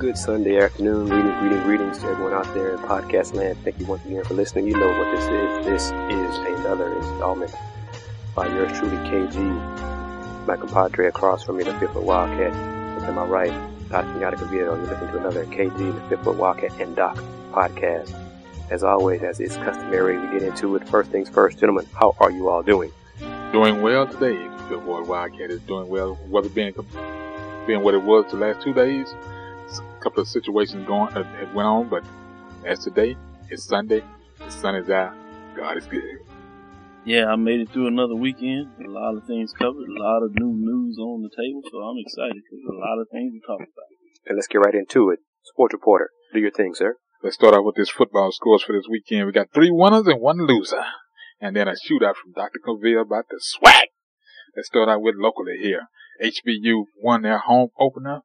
Good 0.00 0.16
Sunday 0.16 0.58
afternoon. 0.58 1.10
Greetings, 1.10 1.38
greetings, 1.40 1.62
greetings 1.64 1.98
to 1.98 2.06
everyone 2.06 2.32
out 2.32 2.54
there 2.54 2.70
in 2.70 2.78
podcast 2.78 3.34
land. 3.34 3.58
Thank 3.62 3.78
you 3.78 3.84
once 3.84 4.02
again 4.06 4.24
for 4.24 4.32
listening. 4.32 4.66
You 4.66 4.72
know 4.72 4.88
what 4.88 5.14
this 5.14 5.24
is. 5.24 5.66
This 5.66 5.82
is 5.84 6.38
another 6.38 6.96
installment 6.96 7.54
by 8.34 8.46
yours 8.46 8.72
truly, 8.78 8.96
KG. 8.96 9.36
My 10.46 10.56
compadre 10.56 11.06
across 11.06 11.44
from 11.44 11.58
me, 11.58 11.64
the 11.64 11.74
Fifth 11.74 11.92
Foot 11.92 12.04
Wildcat. 12.04 12.54
And 12.54 13.04
to 13.04 13.12
my 13.12 13.26
right, 13.26 13.52
Doc 13.90 14.06
Pinata 14.06 14.38
Caviedo. 14.38 14.74
You're 14.74 14.86
listening 14.86 15.10
to 15.10 15.18
another 15.18 15.44
KG, 15.44 15.76
the 15.76 16.08
Fifth 16.08 16.24
Foot 16.24 16.36
Wildcat, 16.38 16.80
and 16.80 16.96
Doc 16.96 17.22
podcast. 17.52 18.10
As 18.70 18.82
always, 18.82 19.20
as 19.20 19.38
is 19.38 19.54
customary, 19.58 20.16
we 20.16 20.32
get 20.32 20.42
into 20.42 20.76
it. 20.76 20.88
First 20.88 21.10
things 21.10 21.28
first, 21.28 21.58
gentlemen, 21.58 21.86
how 21.92 22.16
are 22.20 22.30
you 22.30 22.48
all 22.48 22.62
doing? 22.62 22.90
Doing 23.52 23.82
well 23.82 24.06
today. 24.06 24.48
Good 24.70 24.82
boy 24.86 25.02
Wildcat 25.02 25.50
is 25.50 25.60
doing 25.60 25.88
well. 25.90 26.18
Weather 26.30 26.48
being 26.48 26.72
being 27.66 27.82
what 27.82 27.92
it 27.92 28.02
was 28.02 28.24
the 28.30 28.38
last 28.38 28.62
two 28.62 28.72
days, 28.72 29.14
couple 30.00 30.22
of 30.22 30.28
situations 30.28 30.86
going 30.86 31.12
uh, 31.16 31.24
went 31.54 31.68
on, 31.68 31.88
but 31.88 32.04
as 32.64 32.80
today, 32.80 33.16
it's 33.48 33.64
Sunday, 33.64 34.02
the 34.38 34.50
sun 34.50 34.74
is 34.74 34.90
out, 34.90 35.14
God 35.56 35.76
is 35.76 35.86
good. 35.86 36.18
Yeah, 37.04 37.26
I 37.26 37.36
made 37.36 37.60
it 37.60 37.70
through 37.70 37.86
another 37.86 38.14
weekend. 38.14 38.68
A 38.84 38.90
lot 38.90 39.16
of 39.16 39.24
things 39.26 39.52
covered, 39.52 39.88
a 39.88 40.02
lot 40.02 40.22
of 40.22 40.34
new 40.34 40.52
news 40.52 40.98
on 40.98 41.22
the 41.22 41.30
table, 41.30 41.62
so 41.70 41.78
I'm 41.78 41.96
excited 41.98 42.42
because 42.42 42.64
a 42.68 42.76
lot 42.76 43.00
of 43.00 43.08
things 43.10 43.32
to 43.32 43.40
talk 43.46 43.60
about. 43.60 43.90
And 44.26 44.36
let's 44.36 44.48
get 44.48 44.58
right 44.58 44.74
into 44.74 45.10
it. 45.10 45.20
Sports 45.44 45.72
reporter, 45.72 46.10
do 46.34 46.40
your 46.40 46.50
thing, 46.50 46.74
sir. 46.74 46.96
Let's 47.22 47.36
start 47.36 47.54
out 47.54 47.64
with 47.64 47.76
this 47.76 47.90
football 47.90 48.32
scores 48.32 48.62
for 48.62 48.72
this 48.72 48.88
weekend. 48.90 49.26
We 49.26 49.32
got 49.32 49.52
three 49.52 49.70
winners 49.70 50.06
and 50.06 50.20
one 50.20 50.46
loser. 50.46 50.84
And 51.40 51.56
then 51.56 51.68
a 51.68 51.72
shootout 51.72 52.16
from 52.16 52.32
Dr. 52.34 52.60
Coville 52.64 53.02
about 53.02 53.26
the 53.30 53.38
swag. 53.40 53.88
Let's 54.54 54.68
start 54.68 54.88
out 54.88 55.00
with 55.00 55.14
locally 55.16 55.56
here. 55.60 55.88
HBU 56.22 56.84
won 57.02 57.22
their 57.22 57.38
home 57.38 57.70
opener 57.78 58.20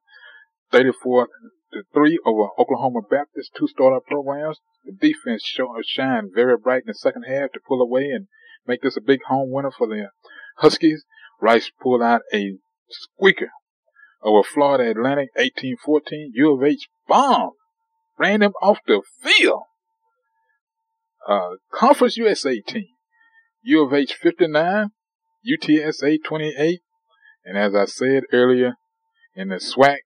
34 0.70 1.28
to 1.72 1.82
3 1.92 2.18
over 2.24 2.48
Oklahoma 2.58 3.00
Baptist, 3.08 3.52
two 3.56 3.68
startup 3.68 4.04
programs. 4.06 4.58
The 4.84 4.92
defense 4.92 5.42
show, 5.44 5.68
shined 5.84 6.30
very 6.34 6.56
bright 6.56 6.82
in 6.82 6.88
the 6.88 6.94
second 6.94 7.24
half 7.24 7.52
to 7.52 7.60
pull 7.66 7.80
away 7.80 8.04
and 8.04 8.28
make 8.66 8.82
this 8.82 8.96
a 8.96 9.00
big 9.00 9.20
home 9.28 9.50
winner 9.50 9.70
for 9.70 9.86
the 9.86 10.08
Huskies. 10.58 11.04
Rice 11.40 11.70
pulled 11.82 12.02
out 12.02 12.22
a 12.32 12.54
squeaker 12.88 13.50
over 14.22 14.42
Florida 14.42 14.90
Atlantic 14.90 15.30
1814. 15.34 16.32
U 16.34 16.54
of 16.54 16.62
H 16.62 16.88
bombed, 17.08 17.52
ran 18.18 18.40
them 18.40 18.52
off 18.62 18.78
the 18.86 19.02
field. 19.22 19.62
Uh, 21.28 21.56
Conference 21.72 22.16
USA 22.16 22.60
team. 22.60 22.86
U 23.62 23.84
of 23.84 23.92
H 23.92 24.14
59, 24.14 24.90
UTSA 25.44 26.18
28, 26.24 26.80
and 27.44 27.58
as 27.58 27.74
I 27.74 27.84
said 27.86 28.22
earlier 28.32 28.74
in 29.34 29.48
the 29.48 29.56
SWAC, 29.56 29.98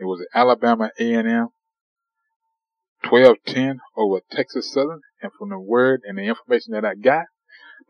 it 0.00 0.06
was 0.06 0.26
Alabama 0.34 0.90
A&M 0.98 1.48
12-10 3.04 3.76
over 3.96 4.20
Texas 4.30 4.72
Southern. 4.72 5.00
And 5.22 5.30
from 5.38 5.50
the 5.50 5.58
word 5.58 6.00
and 6.04 6.16
the 6.16 6.22
information 6.22 6.72
that 6.72 6.84
I 6.84 6.94
got, 6.94 7.26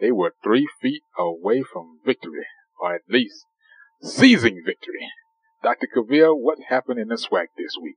they 0.00 0.10
were 0.10 0.34
three 0.42 0.66
feet 0.80 1.02
away 1.16 1.62
from 1.62 2.00
victory, 2.04 2.46
or 2.80 2.94
at 2.94 3.02
least 3.08 3.44
seizing 4.02 4.62
victory. 4.64 5.06
Dr. 5.62 5.86
Caville, 5.94 6.34
what 6.34 6.58
happened 6.68 6.98
in 6.98 7.08
the 7.08 7.16
SWAC 7.16 7.52
this 7.56 7.76
week? 7.80 7.96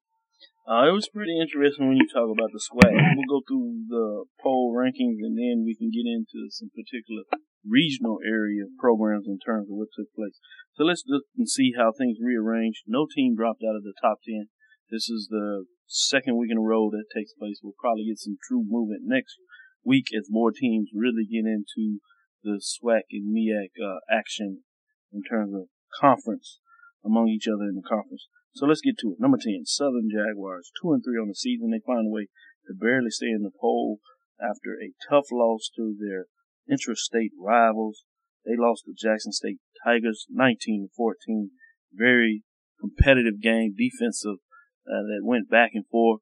Uh, 0.68 0.88
it 0.88 0.94
was 0.94 1.10
pretty 1.10 1.40
interesting 1.40 1.88
when 1.88 1.98
you 1.98 2.08
talk 2.08 2.30
about 2.30 2.52
the 2.54 2.62
SWAC. 2.62 2.92
We'll 2.92 3.40
go 3.40 3.42
through 3.48 3.86
the 3.90 4.26
poll 4.42 4.76
rankings 4.78 5.20
and 5.24 5.38
then 5.38 5.64
we 5.66 5.76
can 5.76 5.90
get 5.90 6.06
into 6.06 6.52
some 6.52 6.70
particular 6.70 7.24
regional 7.68 8.20
area 8.26 8.68
programs 8.80 9.28
in 9.28 9.40
terms 9.40 9.70
of 9.72 9.76
what 9.76 9.90
took 9.96 10.12
place. 10.14 10.38
So 10.76 10.84
let's 10.84 11.04
look 11.08 11.24
and 11.38 11.48
see 11.48 11.74
how 11.78 11.92
things 11.92 12.18
rearranged. 12.22 12.84
No 12.88 13.08
team 13.08 13.36
dropped 13.36 13.64
out 13.64 13.76
of 13.76 13.84
the 13.84 13.96
top 14.02 14.20
10. 14.28 14.48
This 14.92 15.10
is 15.10 15.28
the 15.32 15.66
second 15.88 16.38
week 16.38 16.52
in 16.52 16.58
a 16.58 16.62
row 16.62 16.90
that 16.92 17.14
takes 17.14 17.34
place. 17.34 17.60
We'll 17.64 17.80
probably 17.80 18.06
get 18.06 18.20
some 18.20 18.38
true 18.48 18.64
movement 18.68 19.04
next 19.06 19.38
week 19.86 20.08
as 20.18 20.28
more 20.30 20.52
teams 20.52 20.90
really 20.94 21.26
get 21.26 21.46
into 21.46 22.00
the 22.44 22.60
SWAC 22.60 23.08
and 23.12 23.34
MEAC 23.34 23.72
uh, 23.80 24.00
action 24.12 24.64
in 25.12 25.24
terms 25.24 25.54
of 25.54 25.72
conference 26.00 26.60
among 27.06 27.28
each 27.28 27.48
other 27.48 27.64
in 27.64 27.76
the 27.76 27.88
conference. 27.88 28.28
So 28.56 28.66
let's 28.66 28.82
get 28.82 28.98
to 29.00 29.14
it. 29.14 29.20
Number 29.20 29.38
10, 29.38 29.66
Southern 29.66 30.10
Jaguars, 30.12 30.72
2 30.82 30.94
and 30.94 31.04
3 31.04 31.22
on 31.22 31.28
the 31.28 31.36
season. 31.36 31.72
They 31.72 31.82
find 31.86 32.08
a 32.08 32.14
way 32.14 32.28
to 32.68 32.74
barely 32.74 33.10
stay 33.10 33.30
in 33.30 33.44
the 33.44 33.52
poll 33.60 34.00
after 34.40 34.78
a 34.78 34.94
tough 35.10 35.28
loss 35.32 35.70
to 35.76 35.96
their 36.00 36.26
intrastate 36.70 37.32
rivals. 37.40 38.04
They 38.46 38.54
lost 38.58 38.84
to 38.86 38.94
Jackson 38.94 39.32
State 39.32 39.60
Tigers 39.86 40.26
19 40.30 40.88
to 40.88 40.94
14. 40.96 41.52
Very 41.94 42.44
competitive 42.80 43.42
game, 43.42 43.76
defensive, 43.78 44.40
uh, 44.88 45.04
that 45.08 45.22
went 45.24 45.50
back 45.50 45.72
and 45.74 45.88
forth. 45.88 46.22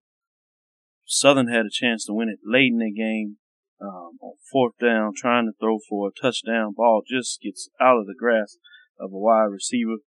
Southern 1.06 1.47
had 1.47 1.66
a 1.66 1.74
chance 1.74 2.06
to 2.06 2.13
win 2.13 2.29
it 2.29 2.40
late 2.46 2.72
in 2.72 2.78
the 2.78 2.91
game, 2.91 3.38
um, 3.81 4.18
on 4.22 4.35
fourth 4.52 4.78
down, 4.79 5.13
trying 5.16 5.46
to 5.46 5.57
throw 5.59 5.79
for 5.90 6.07
a 6.07 6.22
touchdown. 6.22 6.73
Ball 6.75 7.02
just 7.08 7.41
gets 7.41 7.69
out 7.81 7.97
of 7.97 8.06
the 8.06 8.16
grasp 8.18 8.59
of 9.00 9.12
a 9.12 9.18
wide 9.18 9.50
receiver. 9.50 9.97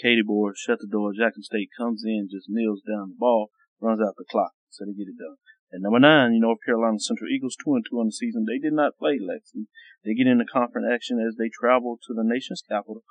Katie 0.00 0.22
Board 0.24 0.54
shut 0.56 0.78
the 0.78 0.86
door. 0.86 1.12
Jackson 1.12 1.42
State 1.42 1.70
comes 1.76 2.04
in, 2.06 2.28
just 2.30 2.46
kneels 2.48 2.80
down 2.86 3.10
the 3.10 3.18
ball, 3.18 3.50
runs 3.80 4.00
out 4.00 4.14
the 4.16 4.24
clock. 4.30 4.52
So 4.70 4.84
they 4.84 4.92
get 4.92 5.10
it 5.10 5.18
done. 5.18 5.36
At 5.72 5.82
number 5.82 6.00
nine, 6.00 6.32
you 6.32 6.40
North 6.40 6.60
Carolina 6.64 6.98
Central 6.98 7.28
Eagles, 7.28 7.56
two 7.56 7.74
and 7.74 7.84
two 7.84 8.00
on 8.00 8.06
the 8.06 8.12
season. 8.12 8.46
They 8.46 8.58
did 8.58 8.72
not 8.72 8.96
play 8.96 9.18
Lexington. 9.20 9.68
They 10.04 10.14
get 10.14 10.26
into 10.26 10.46
conference 10.46 10.88
action 10.90 11.20
as 11.20 11.36
they 11.36 11.50
travel 11.52 11.98
to 12.06 12.14
the 12.14 12.24
nation's 12.24 12.62
capital 12.62 13.04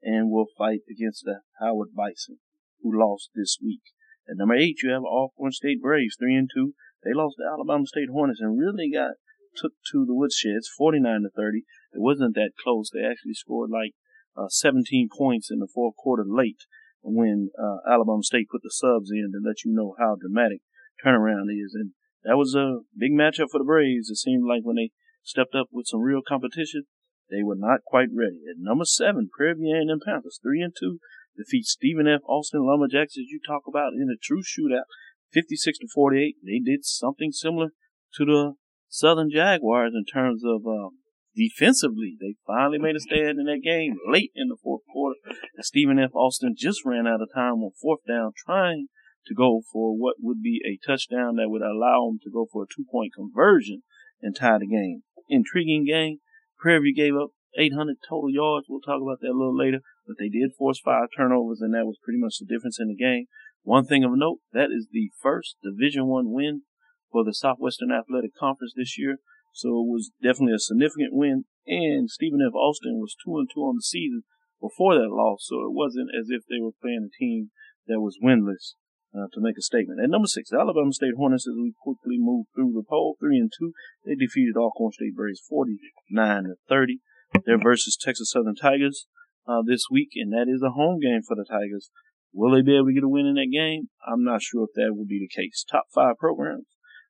and 0.00 0.30
will 0.30 0.46
fight 0.56 0.80
against 0.88 1.24
the 1.24 1.40
Howard 1.58 1.94
Bison, 1.94 2.38
who 2.82 2.96
lost 2.96 3.30
this 3.34 3.58
week. 3.60 3.82
At 4.28 4.36
number 4.36 4.54
eight, 4.54 4.78
you 4.82 4.90
have 4.90 5.02
Alcorn 5.02 5.52
State 5.52 5.82
Braves, 5.82 6.16
three 6.16 6.36
and 6.36 6.48
two. 6.54 6.74
They 7.02 7.12
lost 7.12 7.36
to 7.38 7.50
Alabama 7.50 7.86
State 7.86 8.08
Hornets 8.12 8.40
and 8.40 8.58
really 8.58 8.90
got 8.92 9.18
took 9.56 9.72
to 9.92 10.04
the 10.06 10.14
woodsheds, 10.14 10.66
49 10.76 11.22
to 11.22 11.30
30. 11.30 11.58
It 11.92 12.00
wasn't 12.00 12.34
that 12.34 12.52
close. 12.62 12.90
They 12.90 13.04
actually 13.04 13.34
scored 13.34 13.70
like 13.70 13.94
uh, 14.36 14.48
17 14.48 15.08
points 15.16 15.50
in 15.50 15.58
the 15.58 15.68
fourth 15.72 15.96
quarter 15.96 16.24
late 16.26 16.62
when 17.02 17.50
uh, 17.58 17.78
Alabama 17.90 18.22
State 18.22 18.48
put 18.50 18.62
the 18.62 18.72
subs 18.72 19.10
in 19.10 19.30
to 19.32 19.40
let 19.46 19.64
you 19.64 19.72
know 19.72 19.94
how 19.98 20.16
dramatic 20.16 20.60
turnaround 21.04 21.50
is. 21.50 21.74
And 21.74 21.92
that 22.24 22.36
was 22.36 22.54
a 22.54 22.80
big 22.96 23.12
matchup 23.12 23.52
for 23.52 23.58
the 23.58 23.68
Braves. 23.68 24.10
It 24.10 24.16
seemed 24.16 24.48
like 24.48 24.62
when 24.62 24.76
they 24.76 24.90
stepped 25.22 25.54
up 25.54 25.68
with 25.72 25.86
some 25.86 26.00
real 26.00 26.22
competition, 26.26 26.84
they 27.30 27.42
were 27.42 27.56
not 27.56 27.84
quite 27.84 28.08
ready. 28.12 28.44
At 28.48 28.58
number 28.58 28.84
seven, 28.84 29.30
Prairie 29.32 29.54
View 29.54 29.74
A&M 29.74 30.00
Panthers, 30.04 30.38
three 30.42 30.60
and 30.60 30.74
two, 30.78 30.98
defeat 31.36 31.64
Stephen 31.64 32.08
F. 32.08 32.20
Austin 32.28 32.66
Lumberjacks, 32.66 33.16
as 33.16 33.28
you 33.28 33.40
talk 33.46 33.62
about 33.68 33.92
in 33.92 34.08
a 34.08 34.20
true 34.20 34.42
shootout, 34.42 34.88
56 35.32 35.78
to 35.78 35.88
48. 35.92 36.36
They 36.44 36.60
did 36.64 36.84
something 36.84 37.32
similar 37.32 37.68
to 38.14 38.24
the 38.24 38.52
Southern 38.88 39.30
Jaguars 39.30 39.92
in 39.94 40.04
terms 40.04 40.42
of 40.44 40.62
uh, 40.66 40.90
defensively. 41.34 42.16
They 42.20 42.36
finally 42.46 42.78
made 42.78 42.96
a 42.96 43.00
stand 43.00 43.38
in 43.40 43.46
that 43.46 43.62
game 43.64 43.96
late 44.08 44.30
in 44.34 44.48
the 44.48 44.56
fourth 44.62 44.82
quarter. 44.92 45.18
And 45.56 45.64
Stephen 45.64 45.98
F. 45.98 46.14
Austin 46.14 46.54
just 46.56 46.84
ran 46.84 47.06
out 47.06 47.20
of 47.20 47.28
time 47.34 47.64
on 47.64 47.72
fourth 47.80 48.00
down 48.06 48.32
trying 48.46 48.88
to 49.26 49.34
go 49.34 49.62
for 49.72 49.96
what 49.96 50.16
would 50.20 50.42
be 50.42 50.60
a 50.64 50.78
touchdown 50.86 51.36
that 51.36 51.48
would 51.48 51.62
allow 51.62 52.06
them 52.06 52.18
to 52.22 52.30
go 52.30 52.46
for 52.50 52.64
a 52.64 52.66
two 52.66 52.84
point 52.90 53.12
conversion 53.14 53.82
and 54.20 54.36
tie 54.36 54.58
the 54.58 54.66
game. 54.66 55.02
Intriguing 55.28 55.84
game. 55.84 56.18
Prairie 56.58 56.92
View 56.92 56.94
gave 56.94 57.16
up 57.16 57.30
800 57.56 57.96
total 58.08 58.30
yards. 58.30 58.66
We'll 58.68 58.80
talk 58.80 59.00
about 59.02 59.20
that 59.20 59.32
a 59.32 59.38
little 59.38 59.56
later, 59.56 59.80
but 60.06 60.16
they 60.18 60.28
did 60.28 60.56
force 60.56 60.80
five 60.80 61.08
turnovers, 61.16 61.60
and 61.60 61.74
that 61.74 61.86
was 61.86 61.98
pretty 62.02 62.18
much 62.18 62.38
the 62.38 62.46
difference 62.46 62.78
in 62.80 62.88
the 62.88 62.96
game. 62.96 63.26
One 63.62 63.86
thing 63.86 64.04
of 64.04 64.12
note, 64.14 64.40
that 64.52 64.68
is 64.70 64.88
the 64.90 65.10
first 65.22 65.56
Division 65.62 66.06
One 66.06 66.32
win 66.32 66.62
for 67.10 67.24
the 67.24 67.34
Southwestern 67.34 67.92
Athletic 67.92 68.34
Conference 68.34 68.72
this 68.76 68.98
year. 68.98 69.18
So 69.52 69.68
it 69.68 69.88
was 69.88 70.10
definitely 70.22 70.54
a 70.54 70.58
significant 70.58 71.12
win. 71.12 71.44
And 71.66 72.10
Stephen 72.10 72.40
F. 72.44 72.54
Austin 72.54 72.98
was 73.00 73.14
two 73.24 73.38
and 73.38 73.48
two 73.52 73.60
on 73.60 73.76
the 73.76 73.82
season 73.82 74.24
before 74.60 74.94
that 74.94 75.08
loss, 75.08 75.46
so 75.48 75.62
it 75.62 75.72
wasn't 75.72 76.10
as 76.18 76.28
if 76.28 76.42
they 76.48 76.60
were 76.60 76.76
playing 76.80 77.08
a 77.08 77.16
team 77.16 77.50
that 77.86 78.00
was 78.00 78.18
winless 78.22 78.74
uh, 79.14 79.28
to 79.32 79.40
make 79.40 79.56
a 79.56 79.62
statement. 79.62 80.00
At 80.02 80.10
number 80.10 80.26
six, 80.26 80.50
the 80.50 80.58
Alabama 80.58 80.92
State 80.92 81.14
Hornets, 81.16 81.46
as 81.46 81.54
we 81.56 81.72
quickly 81.82 82.18
move 82.18 82.46
through 82.54 82.72
the 82.74 82.82
poll, 82.88 83.16
three 83.20 83.38
and 83.38 83.52
two, 83.56 83.72
they 84.04 84.14
defeated 84.14 84.56
Alcorn 84.56 84.92
State 84.92 85.14
Braves 85.14 85.42
49 85.48 86.44
to 86.44 86.54
30. 86.68 86.98
They're 87.46 87.58
versus 87.58 87.96
Texas 88.00 88.30
Southern 88.30 88.54
Tigers 88.54 89.06
uh, 89.46 89.62
this 89.66 89.86
week, 89.90 90.10
and 90.16 90.32
that 90.32 90.46
is 90.48 90.62
a 90.62 90.70
home 90.70 91.00
game 91.00 91.22
for 91.26 91.36
the 91.36 91.46
Tigers. 91.48 91.90
Will 92.32 92.52
they 92.52 92.62
be 92.62 92.76
able 92.76 92.86
to 92.86 92.94
get 92.94 93.04
a 93.04 93.08
win 93.08 93.26
in 93.26 93.34
that 93.34 93.52
game? 93.52 93.88
I'm 94.06 94.24
not 94.24 94.42
sure 94.42 94.64
if 94.64 94.74
that 94.74 94.94
will 94.94 95.06
be 95.06 95.20
the 95.20 95.30
case. 95.30 95.64
Top 95.68 95.84
five 95.94 96.18
programs 96.18 96.66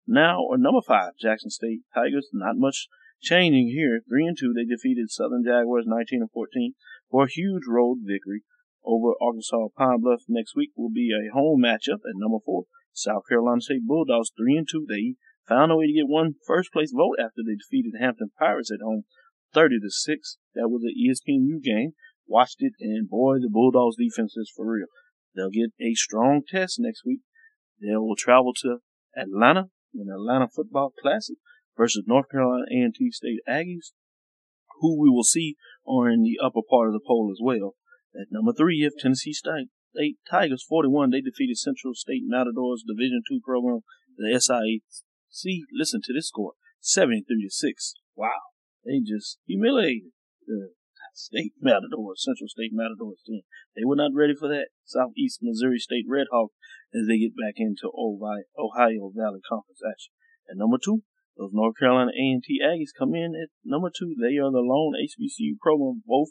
now 0.06 0.42
or 0.42 0.58
number 0.58 0.80
five, 0.86 1.12
Jackson 1.20 1.50
State 1.50 1.80
Tigers. 1.94 2.28
Not 2.32 2.56
much 2.56 2.88
changing 3.22 3.68
here. 3.68 4.00
Three 4.08 4.26
and 4.26 4.36
two, 4.38 4.52
they 4.52 4.64
defeated 4.64 5.10
Southern 5.10 5.44
Jaguars 5.44 5.84
19 5.86 6.20
and 6.20 6.30
14 6.30 6.74
for 7.10 7.24
a 7.24 7.30
huge 7.30 7.62
road 7.68 7.98
victory 8.02 8.42
over 8.84 9.14
Arkansas 9.20 9.68
Pine 9.76 10.00
Bluff 10.00 10.22
next 10.28 10.54
week 10.54 10.70
will 10.76 10.90
be 10.90 11.10
a 11.10 11.32
home 11.32 11.62
matchup 11.62 12.04
at 12.04 12.16
number 12.16 12.38
four. 12.44 12.64
South 12.92 13.22
Carolina 13.28 13.60
State 13.60 13.86
Bulldogs 13.86 14.30
three 14.36 14.56
and 14.56 14.68
two. 14.70 14.86
They 14.88 15.16
found 15.48 15.72
a 15.72 15.76
way 15.76 15.86
to 15.86 15.92
get 15.92 16.08
one 16.08 16.34
first 16.46 16.72
place 16.72 16.92
vote 16.94 17.16
after 17.18 17.42
they 17.44 17.56
defeated 17.56 17.98
Hampton 17.98 18.30
Pirates 18.38 18.70
at 18.70 18.84
home, 18.84 19.04
thirty 19.52 19.76
to 19.80 19.90
six. 19.90 20.38
That 20.54 20.68
was 20.68 20.82
an 20.84 20.94
ESPNU 20.94 21.62
game. 21.62 21.92
Watched 22.26 22.58
it, 22.60 22.72
and 22.80 23.08
boy, 23.08 23.36
the 23.38 23.50
Bulldogs 23.50 23.96
defense 23.96 24.36
is 24.36 24.52
for 24.54 24.70
real. 24.70 24.86
They'll 25.34 25.50
get 25.50 25.72
a 25.80 25.94
strong 25.94 26.42
test 26.48 26.76
next 26.78 27.04
week 27.04 27.20
They 27.80 27.96
will 27.96 28.16
travel 28.16 28.52
to 28.62 28.78
Atlanta 29.16 29.70
in 29.92 30.08
Atlanta 30.08 30.48
Football 30.48 30.92
Classic 31.00 31.36
versus 31.76 32.04
North 32.06 32.30
Carolina 32.30 32.64
A&T 32.70 33.10
State 33.10 33.40
Aggies, 33.48 33.92
who 34.80 35.00
we 35.00 35.10
will 35.10 35.24
see 35.24 35.56
are 35.86 36.08
in 36.08 36.22
the 36.22 36.38
upper 36.42 36.62
part 36.68 36.88
of 36.88 36.94
the 36.94 37.04
poll 37.04 37.30
as 37.32 37.40
well. 37.42 37.74
At 38.14 38.30
number 38.30 38.52
three, 38.52 38.84
if 38.84 38.94
Tennessee 38.98 39.32
State, 39.32 39.68
Tigers 40.30 40.64
41, 40.68 41.10
they 41.10 41.20
defeated 41.20 41.58
Central 41.58 41.94
State 41.94 42.22
Matadors 42.24 42.84
Division 42.86 43.22
two 43.28 43.40
program, 43.44 43.80
the 44.16 44.30
SIAC. 44.34 45.60
Listen 45.72 46.00
to 46.04 46.12
this 46.12 46.28
score, 46.28 46.52
73 46.80 47.42
to 47.42 47.50
6. 47.50 47.94
Wow. 48.14 48.30
They 48.84 49.00
just 49.00 49.38
humiliated 49.46 50.12
the 50.46 50.70
State 51.14 51.54
Matadors, 51.60 52.22
Central 52.22 52.48
State 52.48 52.70
Matadors 52.72 53.22
team. 53.26 53.42
They 53.74 53.84
were 53.84 53.96
not 53.96 54.14
ready 54.14 54.34
for 54.38 54.48
that. 54.48 54.68
Southeast 54.84 55.40
Missouri 55.42 55.78
State 55.78 56.06
Redhawks 56.10 56.54
as 56.94 57.06
they 57.08 57.18
get 57.18 57.34
back 57.34 57.54
into 57.56 57.90
Ohio 57.90 59.10
Valley 59.14 59.40
Conference 59.48 59.82
action. 59.82 60.12
And 60.46 60.58
number 60.58 60.78
two, 60.78 61.02
those 61.36 61.50
North 61.52 61.74
Carolina 61.78 62.12
A&T 62.14 62.60
Aggies 62.62 62.94
come 62.96 63.14
in 63.14 63.34
at 63.34 63.50
number 63.64 63.90
two. 63.90 64.14
They 64.14 64.38
are 64.38 64.52
the 64.52 64.62
lone 64.62 64.94
HBCU 64.94 65.58
program, 65.60 66.02
both 66.06 66.28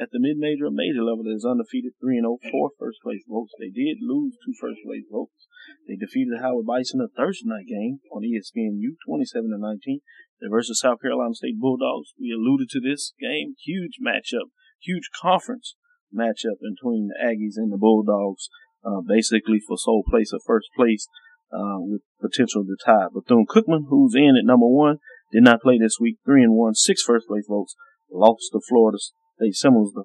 at 0.00 0.08
the 0.10 0.20
mid-major 0.20 0.66
and 0.66 0.76
major 0.76 1.04
level 1.04 1.28
is 1.28 1.44
undefeated 1.44 1.92
3 2.00 2.18
and 2.18 2.24
0 2.24 2.38
for 2.50 2.70
first 2.80 2.98
place 3.04 3.22
votes. 3.28 3.52
They 3.60 3.68
did 3.68 4.00
lose 4.00 4.40
two 4.40 4.56
first 4.56 4.80
place 4.84 5.04
votes. 5.10 5.48
They 5.86 5.96
defeated 5.96 6.40
Howard 6.40 6.64
Bison 6.64 7.04
a 7.04 7.08
Thursday 7.12 7.44
night 7.44 7.68
game 7.68 8.00
on 8.08 8.24
ESPNU 8.24 8.96
27 9.04 9.52
to 9.52 9.58
19. 9.60 10.00
They 10.40 10.48
versus 10.48 10.80
South 10.80 11.02
Carolina 11.02 11.34
State 11.34 11.60
Bulldogs. 11.60 12.14
We 12.18 12.32
alluded 12.32 12.70
to 12.70 12.80
this 12.80 13.12
game. 13.20 13.54
Huge 13.60 14.00
matchup, 14.00 14.50
huge 14.80 15.10
conference 15.12 15.76
matchup 16.08 16.58
between 16.60 17.08
the 17.08 17.20
Aggies 17.20 17.56
and 17.56 17.72
the 17.72 17.78
Bulldogs, 17.78 18.48
uh, 18.84 19.00
basically 19.06 19.60
for 19.60 19.76
sole 19.76 20.04
place 20.08 20.32
of 20.32 20.42
first 20.44 20.68
place, 20.74 21.06
uh, 21.52 21.78
with 21.78 22.02
potential 22.20 22.64
to 22.64 22.76
tie. 22.82 23.08
Bethune 23.12 23.46
Cookman, 23.46 23.88
who's 23.88 24.14
in 24.14 24.36
at 24.40 24.44
number 24.44 24.66
one, 24.66 24.98
did 25.30 25.42
not 25.42 25.60
play 25.60 25.78
this 25.78 25.98
week. 26.00 26.16
Three 26.24 26.42
and 26.42 26.54
one, 26.54 26.74
six 26.74 27.02
first 27.02 27.28
place 27.28 27.44
votes. 27.48 27.76
Lost 28.10 28.50
to 28.52 28.60
Florida 28.66 28.98
State 29.36 29.54
Seminoles 29.54 29.92
the 29.94 30.04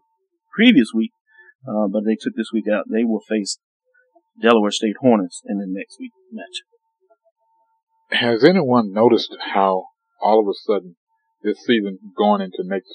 previous 0.56 0.90
week, 0.94 1.12
uh, 1.68 1.88
but 1.88 2.04
they 2.06 2.16
took 2.20 2.36
this 2.36 2.52
week 2.54 2.66
out. 2.72 2.86
They 2.90 3.04
will 3.04 3.22
face 3.28 3.60
Delaware 4.42 4.72
State 4.72 4.96
Hornets 5.02 5.42
in 5.48 5.58
the 5.58 5.68
next 5.68 5.98
week 6.00 6.12
match. 6.32 6.62
Has 8.20 8.44
anyone 8.44 8.94
noticed 8.94 9.36
how 9.54 9.86
all 10.22 10.40
of 10.40 10.48
a 10.48 10.56
sudden 10.56 10.96
this 11.44 11.58
season 11.66 12.00
going 12.18 12.42
into 12.42 12.64
next, 12.64 12.94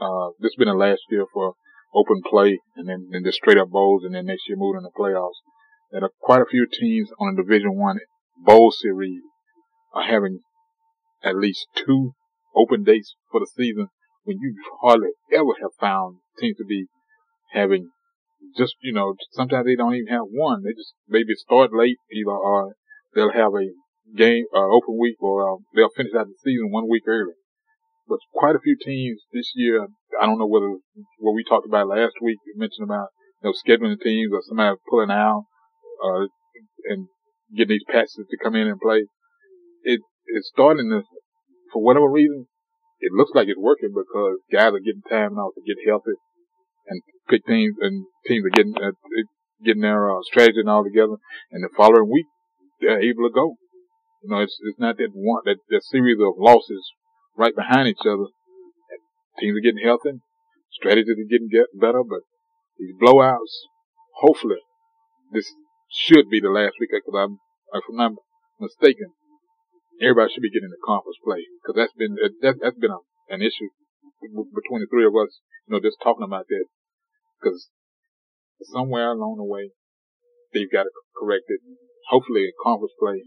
uh, 0.00 0.30
this 0.40 0.56
been 0.56 0.68
the 0.68 0.74
last 0.74 1.02
year 1.10 1.26
for 1.32 1.54
open 1.94 2.22
play 2.28 2.58
and 2.76 2.88
then, 2.88 3.08
then 3.10 3.22
just 3.24 3.38
straight 3.38 3.58
up 3.58 3.68
bowls 3.68 4.02
and 4.04 4.14
then 4.14 4.26
next 4.26 4.48
year 4.48 4.56
moving 4.56 4.82
to 4.82 5.00
playoffs. 5.00 5.40
That 5.92 6.04
are 6.04 6.12
quite 6.20 6.40
a 6.40 6.48
few 6.48 6.68
teams 6.70 7.10
on 7.18 7.34
the 7.34 7.42
Division 7.42 7.76
One 7.76 7.98
bowl 8.38 8.70
series 8.70 9.22
are 9.92 10.04
having 10.04 10.38
at 11.22 11.36
least 11.36 11.66
two 11.74 12.12
open 12.54 12.84
dates 12.84 13.16
for 13.30 13.40
the 13.40 13.50
season 13.56 13.88
when 14.24 14.38
you 14.40 14.54
hardly 14.82 15.10
ever 15.32 15.54
have 15.62 15.72
found 15.80 16.18
teams 16.38 16.56
to 16.58 16.64
be 16.64 16.86
having 17.52 17.90
just, 18.56 18.74
you 18.82 18.92
know, 18.92 19.14
sometimes 19.32 19.66
they 19.66 19.76
don't 19.76 19.94
even 19.94 20.12
have 20.12 20.26
one. 20.30 20.62
They 20.62 20.72
just 20.72 20.94
maybe 21.08 21.34
start 21.34 21.70
late, 21.72 21.98
either 22.12 22.30
or 22.30 22.74
they'll 23.14 23.32
have 23.32 23.52
a 23.54 23.68
game, 24.16 24.44
uh, 24.54 24.66
open 24.66 24.98
week 24.98 25.16
or 25.20 25.44
uh, 25.48 25.56
they'll 25.74 25.94
finish 25.96 26.12
out 26.18 26.26
the 26.26 26.34
season 26.42 26.70
one 26.70 26.88
week 26.88 27.04
early. 27.06 27.34
But 28.08 28.18
quite 28.34 28.56
a 28.56 28.60
few 28.60 28.76
teams 28.82 29.20
this 29.32 29.52
year, 29.54 29.86
I 30.20 30.26
don't 30.26 30.38
know 30.38 30.46
whether 30.46 30.70
what 31.18 31.34
we 31.34 31.44
talked 31.44 31.66
about 31.66 31.88
last 31.88 32.14
week, 32.20 32.38
we 32.46 32.58
mentioned 32.58 32.88
about, 32.88 33.08
you 33.42 33.50
know, 33.50 33.54
scheduling 33.54 33.96
the 33.96 34.02
teams 34.02 34.32
or 34.32 34.42
somebody 34.42 34.76
pulling 34.88 35.10
out, 35.10 35.44
uh, 36.02 36.26
and 36.88 37.06
getting 37.56 37.76
these 37.76 37.84
patches 37.88 38.26
to 38.28 38.36
come 38.42 38.56
in 38.56 38.66
and 38.66 38.80
play. 38.80 39.04
It, 39.84 40.00
it's 40.26 40.50
starting 40.52 40.90
to, 40.90 41.02
for 41.72 41.82
whatever 41.82 42.10
reason, 42.10 42.46
it 43.00 43.12
looks 43.12 43.32
like 43.34 43.48
it's 43.48 43.58
working 43.58 43.92
because 43.96 44.38
guys 44.52 44.72
are 44.72 44.84
getting 44.84 45.04
time 45.08 45.34
now 45.34 45.50
to 45.54 45.62
get 45.66 45.88
healthy 45.88 46.16
and 46.90 47.02
teams 47.46 47.76
and 47.80 48.06
teams 48.26 48.44
are 48.46 48.50
getting, 48.50 48.74
uh, 48.76 48.92
getting 49.64 49.82
their, 49.82 50.10
uh, 50.10 50.22
strategy 50.22 50.60
and 50.60 50.68
all 50.68 50.84
together. 50.84 51.16
And 51.50 51.64
the 51.64 51.70
following 51.76 52.10
week, 52.10 52.26
they're 52.80 53.00
able 53.00 53.28
to 53.28 53.34
go. 53.34 53.54
You 54.22 54.30
know, 54.30 54.40
it's, 54.40 54.58
it's 54.62 54.78
not 54.78 54.98
that 54.98 55.10
one, 55.14 55.42
that, 55.44 55.56
that 55.70 55.82
series 55.84 56.18
of 56.20 56.34
losses 56.38 56.82
right 57.36 57.54
behind 57.54 57.88
each 57.88 58.04
other. 58.04 58.26
Teams 59.38 59.56
are 59.56 59.64
getting 59.64 59.84
healthy. 59.84 60.20
Strategies 60.72 61.16
are 61.18 61.30
getting 61.30 61.48
get 61.48 61.66
better, 61.78 62.02
but 62.02 62.20
these 62.78 62.94
blowouts, 63.00 63.68
hopefully, 64.16 64.60
this 65.32 65.52
should 65.90 66.28
be 66.30 66.40
the 66.40 66.50
last 66.50 66.74
week 66.80 66.90
because 66.92 67.14
I'm, 67.16 67.38
if 67.72 67.84
I'm 67.88 67.96
not 67.96 68.12
mistaken, 68.60 69.12
everybody 70.00 70.32
should 70.32 70.44
be 70.44 70.50
getting 70.50 70.72
the 70.72 70.80
conference 70.80 71.20
play 71.22 71.44
because 71.60 71.76
that's 71.76 71.96
been 71.96 72.16
that, 72.16 72.56
that's 72.60 72.80
been 72.80 72.92
a, 72.92 73.00
an 73.28 73.44
issue 73.44 73.68
between 74.20 74.80
the 74.80 74.90
three 74.90 75.06
of 75.06 75.14
us. 75.14 75.40
You 75.68 75.76
know, 75.76 75.80
just 75.80 76.00
talking 76.02 76.24
about 76.24 76.48
that 76.48 76.66
because 77.38 77.68
somewhere 78.72 79.12
along 79.12 79.36
the 79.36 79.46
way 79.46 79.70
they've 80.52 80.70
got 80.70 80.84
to 80.84 80.92
correct 81.16 81.44
it. 81.48 81.60
Hopefully, 82.08 82.48
a 82.48 82.54
conference 82.56 82.96
play. 82.98 83.22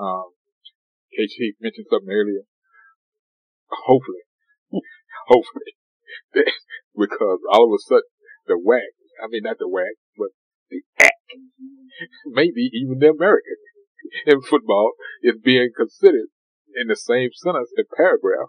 Um, 0.00 0.34
KG 1.12 1.60
mentioned 1.60 1.86
something 1.88 2.10
earlier. 2.10 2.48
Hopefully, 3.68 4.24
hopefully, 5.28 5.76
because 6.96 7.40
all 7.52 7.68
of 7.68 7.76
a 7.76 7.80
sudden 7.80 8.10
the 8.48 8.56
whack. 8.56 8.96
I 9.22 9.28
mean 9.28 9.44
not 9.44 9.60
the 9.60 9.68
whack, 9.68 9.96
but 10.16 10.32
the 10.72 10.82
ACT, 10.98 11.36
maybe 12.26 12.72
even 12.72 12.98
the 12.98 13.12
American 13.12 13.60
in 14.26 14.40
football 14.42 14.92
is 15.22 15.36
being 15.42 15.70
considered 15.76 16.28
in 16.74 16.88
the 16.88 16.96
same 16.96 17.30
sentence 17.34 17.70
and 17.76 17.86
paragraph 17.96 18.48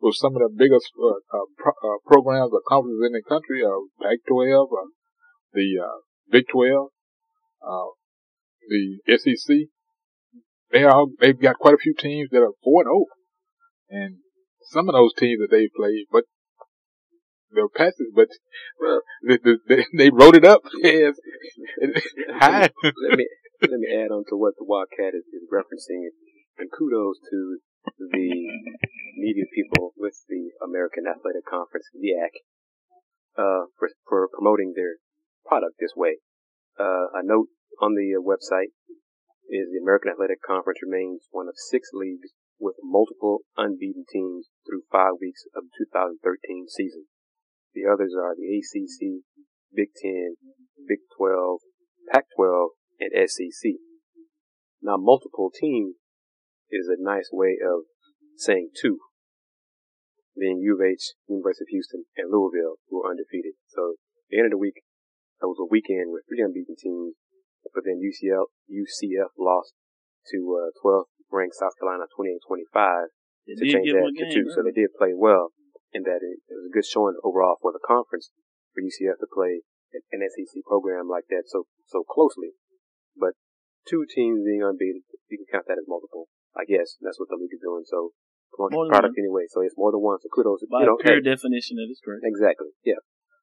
with 0.00 0.14
some 0.14 0.36
of 0.36 0.42
the 0.42 0.54
biggest 0.56 0.90
uh, 0.96 1.18
uh, 1.36 1.46
pro- 1.56 1.80
uh, 1.82 1.98
programs 2.06 2.52
or 2.52 2.62
conferences 2.66 3.02
in 3.06 3.12
the 3.12 3.22
country, 3.28 3.62
uh, 3.64 3.82
Pac-12, 4.00 4.64
uh, 4.64 4.88
the 5.52 5.74
uh, 5.82 5.98
Big 6.30 6.44
12, 6.52 6.88
uh, 7.62 7.90
the 8.68 8.98
SEC. 9.16 9.56
They 10.70 10.84
are 10.84 11.06
they've 11.18 11.40
got 11.40 11.58
quite 11.58 11.74
a 11.74 11.78
few 11.78 11.94
teams 11.94 12.28
that 12.30 12.42
are 12.42 12.52
four 12.62 12.82
and 12.82 12.88
zero, 12.88 12.94
oh. 12.94 13.06
and 13.88 14.16
some 14.70 14.88
of 14.88 14.94
those 14.94 15.14
teams 15.14 15.40
that 15.40 15.50
they 15.50 15.68
played, 15.74 16.04
but 16.12 16.24
they're 17.50 17.68
passes, 17.68 18.12
but 18.14 18.28
well, 18.78 19.00
they, 19.26 19.38
they, 19.66 19.86
they, 19.96 20.10
wrote 20.10 20.36
it 20.36 20.44
up 20.44 20.60
as 20.84 21.18
high. 22.38 22.68
let 22.82 23.18
me 23.18 23.26
let 23.62 23.82
me 23.82 23.90
add 23.90 24.14
on 24.14 24.22
to 24.30 24.38
what 24.38 24.54
the 24.54 24.62
Wildcat 24.62 25.18
is, 25.18 25.26
is 25.34 25.50
referencing, 25.50 26.06
and 26.58 26.70
kudos 26.70 27.18
to 27.30 27.58
the 27.98 28.30
media 29.18 29.46
people 29.50 29.94
with 29.96 30.14
the 30.28 30.54
American 30.62 31.10
Athletic 31.10 31.42
Conference, 31.42 31.90
AAC, 31.98 32.46
uh, 33.34 33.66
for, 33.74 33.90
for 34.06 34.28
promoting 34.30 34.74
their 34.76 35.02
product 35.46 35.74
this 35.80 35.94
way. 35.96 36.22
Uh, 36.78 37.10
a 37.18 37.22
note 37.26 37.50
on 37.82 37.98
the 37.98 38.14
uh, 38.14 38.22
website 38.22 38.70
is 39.50 39.66
the 39.74 39.82
American 39.82 40.14
Athletic 40.14 40.38
Conference 40.38 40.78
remains 40.78 41.26
one 41.34 41.48
of 41.48 41.58
six 41.58 41.90
leagues 41.92 42.30
with 42.60 42.78
multiple 42.82 43.42
unbeaten 43.56 44.04
teams 44.06 44.46
through 44.66 44.86
five 44.92 45.18
weeks 45.18 45.42
of 45.56 45.66
the 45.66 45.86
2013 45.90 46.66
season. 46.70 47.10
The 47.74 47.90
others 47.90 48.14
are 48.14 48.38
the 48.38 48.46
ACC, 48.46 49.26
Big 49.74 49.90
Ten, 49.98 50.38
Big 50.86 51.02
12, 51.18 51.58
Pac-12, 52.12 52.77
and 53.00 53.10
SEC. 53.28 53.78
Now, 54.82 54.96
multiple 54.96 55.50
teams 55.50 55.96
is 56.70 56.88
a 56.88 57.00
nice 57.00 57.30
way 57.32 57.58
of 57.58 57.88
saying 58.36 58.70
two, 58.74 58.98
being 60.38 60.60
U 60.62 60.78
of 60.78 60.84
H, 60.84 61.14
University 61.26 61.64
of 61.64 61.72
Houston, 61.74 62.04
and 62.16 62.30
Louisville, 62.30 62.78
who 62.88 63.02
are 63.02 63.10
undefeated. 63.10 63.54
So, 63.66 63.96
the 64.30 64.38
end 64.38 64.46
of 64.46 64.52
the 64.52 64.62
week, 64.62 64.84
that 65.40 65.48
was 65.48 65.58
a 65.58 65.66
weekend 65.66 66.12
with 66.14 66.22
three 66.28 66.42
unbeaten 66.42 66.76
teams, 66.78 67.14
but 67.74 67.82
then 67.84 67.98
UCL, 67.98 68.50
UCF 68.70 69.34
lost 69.38 69.74
to 70.30 70.38
uh, 70.54 70.70
12th 70.84 71.10
ranked 71.30 71.56
South 71.56 71.76
Carolina 71.78 72.08
28-25 72.16 73.12
to 73.48 73.64
change 73.64 73.92
that 73.92 74.12
to 74.16 74.26
two. 74.32 74.48
Right? 74.48 74.54
So 74.54 74.62
they 74.64 74.72
did 74.72 74.92
play 74.96 75.12
well 75.16 75.52
in 75.92 76.04
that 76.04 76.20
it, 76.20 76.40
it, 76.48 76.56
was 76.56 76.68
a 76.68 76.74
good 76.74 76.84
showing 76.84 77.16
overall 77.24 77.56
for 77.60 77.72
the 77.72 77.80
conference 77.80 78.30
for 78.72 78.84
UCF 78.84 79.20
to 79.20 79.28
play 79.28 79.64
an 80.12 80.20
SEC 80.20 80.60
program 80.68 81.08
like 81.08 81.24
that 81.32 81.48
so 81.48 81.64
so 81.86 82.04
closely. 82.04 82.52
But 83.18 83.34
two 83.84 84.06
teams 84.06 84.46
being 84.46 84.62
unbeaten, 84.62 85.02
you 85.28 85.42
can 85.42 85.50
count 85.50 85.66
that 85.66 85.82
as 85.82 85.90
multiple. 85.90 86.30
I 86.54 86.64
guess 86.64 86.96
that's 87.02 87.18
what 87.18 87.28
the 87.28 87.38
league 87.38 87.52
is 87.52 87.62
doing. 87.62 87.84
So 87.84 88.14
promoting 88.54 88.90
product 88.90 89.18
one. 89.18 89.22
anyway. 89.22 89.44
So 89.50 89.60
it's 89.60 89.76
more 89.76 89.92
than 89.92 90.00
one. 90.00 90.18
So 90.22 90.30
kudos. 90.32 90.64
By 90.70 90.86
you 90.86 90.94
know, 90.94 90.98
pure 90.98 91.20
hey, 91.20 91.26
definition, 91.26 91.76
that 91.78 91.90
is 91.90 92.00
correct. 92.02 92.24
Exactly. 92.24 92.72
Yeah. 92.82 93.02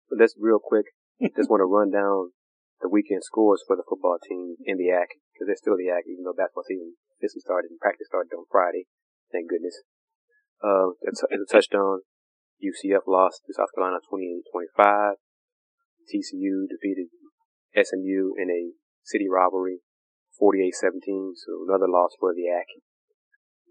But 0.09 0.19
let's 0.19 0.35
real 0.39 0.59
quick. 0.59 0.91
just 1.37 1.49
want 1.49 1.63
to 1.63 1.69
run 1.69 1.91
down 1.91 2.35
the 2.83 2.91
weekend 2.91 3.23
scores 3.23 3.63
for 3.63 3.75
the 3.79 3.87
football 3.87 4.19
team 4.19 4.59
in 4.67 4.75
the 4.75 4.91
ACC 4.91 5.15
because 5.31 5.47
they're 5.47 5.59
still 5.59 5.79
the 5.79 5.87
ACC, 5.87 6.11
even 6.11 6.27
though 6.27 6.35
basketball 6.35 6.67
season 6.67 6.99
this 7.23 7.35
started 7.39 7.71
and 7.71 7.79
practice 7.79 8.07
started 8.07 8.35
on 8.35 8.45
Friday. 8.51 8.85
Thank 9.31 9.49
goodness. 9.49 9.81
Uh, 10.59 10.95
it's, 11.01 11.23
a 11.23 11.47
touchdown. 11.47 12.03
UCF 12.59 13.07
lost 13.07 13.43
to 13.47 13.53
South 13.53 13.71
Carolina 13.75 13.99
28-25. 14.11 15.19
TCU 16.07 16.67
defeated 16.69 17.07
SMU 17.75 18.35
in 18.37 18.47
a 18.51 18.75
city 19.05 19.29
rivalry 19.29 19.85
48-17, 20.41 21.37
so 21.37 21.63
another 21.69 21.87
loss 21.87 22.11
for 22.19 22.33
the 22.33 22.49
AC. 22.49 22.81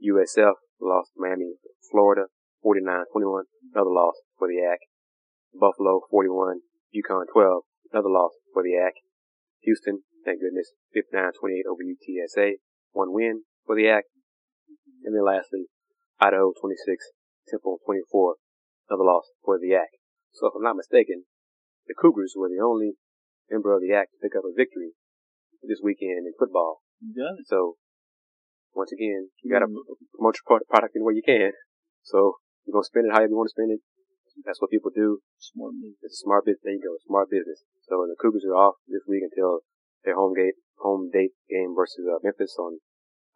USF 0.00 0.56
lost 0.80 1.10
Miami, 1.16 1.60
Florida, 1.90 2.32
49-21, 2.64 3.50
another 3.74 3.90
loss 3.90 4.22
for 4.38 4.48
the 4.48 4.62
AC. 4.62 4.80
Buffalo, 5.52 6.00
41, 6.10 6.64
UConn 6.94 7.26
12, 7.30 7.62
another 7.92 8.08
loss 8.08 8.32
for 8.52 8.62
the 8.62 8.78
AC. 8.78 8.96
Houston, 9.62 10.06
thank 10.24 10.40
goodness, 10.40 10.72
59-28 10.96 11.68
over 11.68 11.84
UTSA, 11.84 12.62
one 12.92 13.12
win 13.12 13.42
for 13.66 13.76
the 13.76 13.86
AC. 13.86 14.06
And 15.04 15.14
then 15.14 15.26
lastly, 15.26 15.68
Idaho 16.18 16.54
26, 16.56 17.12
Temple 17.50 17.78
24, 17.84 18.36
another 18.88 19.04
loss 19.04 19.28
for 19.44 19.58
the 19.60 19.74
AC. 19.76 20.00
So 20.32 20.48
if 20.48 20.54
I'm 20.56 20.64
not 20.64 20.80
mistaken, 20.80 21.24
the 21.86 21.94
Cougars 21.94 22.32
were 22.36 22.48
the 22.48 22.64
only 22.64 22.96
member 23.50 23.76
of 23.76 23.82
the 23.82 23.92
AC 23.92 24.08
to 24.08 24.22
pick 24.22 24.32
up 24.32 24.48
a 24.48 24.56
victory 24.56 24.96
this 25.68 25.80
weekend 25.82 26.26
in 26.26 26.34
football. 26.38 26.82
So 27.44 27.76
once 28.74 28.90
again, 28.90 29.30
you 29.42 29.52
gotta 29.52 29.70
promote 29.70 30.36
your 30.38 30.60
product 30.66 30.96
in 30.96 31.04
way 31.04 31.14
you 31.14 31.22
can. 31.24 31.52
So 32.02 32.42
you're 32.66 32.74
gonna 32.74 32.90
spend 32.90 33.06
it 33.06 33.14
however 33.14 33.30
you 33.30 33.38
want 33.38 33.48
to 33.48 33.56
spend 33.56 33.70
it. 33.70 33.80
That's 34.42 34.58
what 34.60 34.74
people 34.74 34.90
do. 34.90 35.22
Smart 35.38 35.78
move. 35.78 35.94
It's 36.02 36.18
a 36.18 36.24
smart 36.26 36.44
business. 36.44 36.66
There 36.66 36.74
you 36.74 36.82
go. 36.82 36.98
Smart 37.06 37.30
business. 37.30 37.62
So 37.86 38.02
the 38.02 38.18
Cougars 38.18 38.42
are 38.42 38.58
off 38.58 38.82
this 38.90 39.06
week 39.06 39.22
until 39.22 39.62
their 40.02 40.18
home 40.18 40.34
gate, 40.34 40.58
home 40.82 41.08
date 41.12 41.38
game 41.46 41.70
versus 41.76 42.02
uh, 42.02 42.18
Memphis 42.18 42.58
on 42.58 42.82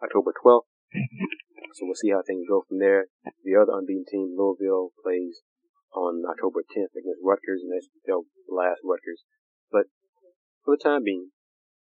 October 0.02 0.35
12th. 0.35 0.66
so 1.78 1.87
we'll 1.87 1.94
see 1.94 2.11
how 2.11 2.26
things 2.26 2.50
go 2.50 2.66
from 2.66 2.82
there. 2.82 3.06
The 3.44 3.54
other 3.54 3.78
unbeaten 3.78 4.11
team, 4.11 4.35
Louisville, 4.35 4.90
plays 4.99 5.47
on 5.94 6.26
October 6.26 6.66
10th 6.66 6.99
against 6.99 7.23
Rutgers, 7.23 7.62
and 7.62 7.70
that's 7.70 7.88
they'll 8.02 8.26
last 8.50 8.82
Rutgers. 8.82 9.23
But 9.70 9.87
for 10.64 10.76
the 10.76 10.82
time 10.82 11.04
being, 11.04 11.30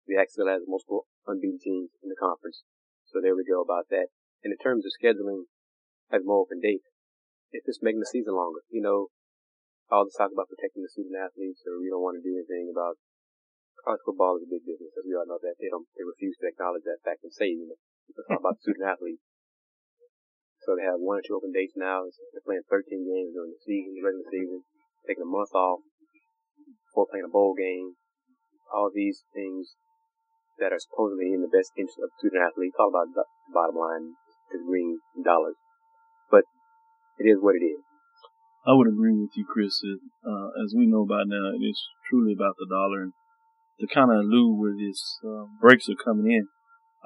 the 0.07 0.19
still 0.31 0.49
has 0.49 0.63
multiple 0.67 1.07
unbeaten 1.27 1.59
teams 1.59 1.91
in 2.03 2.09
the 2.09 2.19
conference. 2.19 2.63
So 3.11 3.19
there 3.21 3.35
we 3.35 3.45
go 3.47 3.63
about 3.63 3.91
that. 3.91 4.09
And 4.43 4.55
in 4.55 4.59
terms 4.59 4.87
of 4.87 4.95
scheduling, 4.95 5.51
has 6.11 6.23
more 6.23 6.47
open 6.47 6.63
dates. 6.63 6.87
It's 7.51 7.67
just 7.67 7.83
making 7.83 8.03
the 8.03 8.11
season 8.11 8.35
longer. 8.39 8.63
You 8.71 8.83
know, 8.83 9.11
all 9.91 10.07
this 10.07 10.19
talk 10.19 10.31
about 10.31 10.51
protecting 10.51 10.83
the 10.83 10.91
student 10.91 11.19
athletes, 11.19 11.63
or 11.67 11.79
we 11.83 11.91
don't 11.91 12.03
want 12.03 12.19
to 12.19 12.27
do 12.27 12.35
anything 12.39 12.71
about 12.71 12.99
college 13.83 14.03
football 14.03 14.35
is 14.39 14.47
a 14.47 14.51
big 14.51 14.67
business, 14.67 14.95
as 14.99 15.07
we 15.07 15.15
all 15.15 15.27
know 15.27 15.39
that. 15.39 15.59
They 15.63 15.71
don't, 15.71 15.87
they 15.95 16.03
refuse 16.03 16.35
to 16.43 16.51
acknowledge 16.51 16.83
that 16.87 17.03
fact 17.07 17.23
and 17.23 17.31
say, 17.31 17.55
you 17.55 17.71
know, 17.71 17.79
it's 18.11 18.19
all 18.31 18.43
about 18.43 18.59
student 18.59 18.87
athletes. 18.87 19.23
So 20.67 20.75
they 20.75 20.83
have 20.83 20.99
one 20.99 21.23
or 21.23 21.25
two 21.27 21.39
open 21.39 21.55
dates 21.55 21.79
now. 21.79 22.11
They're 22.35 22.43
playing 22.43 22.67
13 22.67 23.07
games 23.07 23.31
during 23.31 23.55
the 23.55 23.63
season, 23.63 23.95
the 23.95 24.03
regular 24.03 24.27
season, 24.27 24.67
taking 25.07 25.23
a 25.23 25.31
month 25.31 25.55
off 25.55 25.87
before 26.91 27.07
playing 27.07 27.31
a 27.31 27.31
bowl 27.31 27.55
game. 27.55 27.95
All 28.75 28.91
these 28.91 29.23
things 29.31 29.79
that 30.59 30.73
are 30.73 30.81
supposedly 30.81 31.33
in 31.33 31.45
the 31.45 31.53
best 31.53 31.73
interest 31.77 32.01
of 32.01 32.13
student 32.19 32.43
athletes. 32.43 32.77
All 32.79 32.91
about 32.91 33.13
the 33.13 33.25
bottom 33.53 33.77
line, 33.77 34.17
the 34.51 34.61
green 34.65 35.01
dollars. 35.23 35.57
But 36.31 36.45
it 37.19 37.29
is 37.29 37.41
what 37.41 37.57
it 37.57 37.65
is. 37.65 37.83
I 38.67 38.75
would 38.75 38.91
agree 38.91 39.15
with 39.15 39.37
you, 39.37 39.47
Chris. 39.47 39.79
That, 39.79 40.03
uh, 40.27 40.51
as 40.65 40.75
we 40.75 40.91
know 40.91 41.07
by 41.07 41.23
now, 41.23 41.55
it 41.55 41.63
is 41.63 41.79
truly 42.11 42.35
about 42.35 42.59
the 42.59 42.67
dollar. 42.67 43.07
And 43.07 43.15
to 43.79 43.87
kind 43.87 44.11
of 44.11 44.27
allude 44.27 44.59
where 44.59 44.75
these 44.75 45.21
uh, 45.23 45.47
breaks 45.61 45.89
are 45.89 46.03
coming 46.03 46.33
in, 46.33 46.49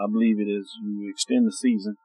I 0.01 0.09
believe 0.09 0.41
it 0.41 0.49
is 0.49 0.73
you 0.81 1.11
extend 1.11 1.47
the 1.47 1.53
season 1.53 1.97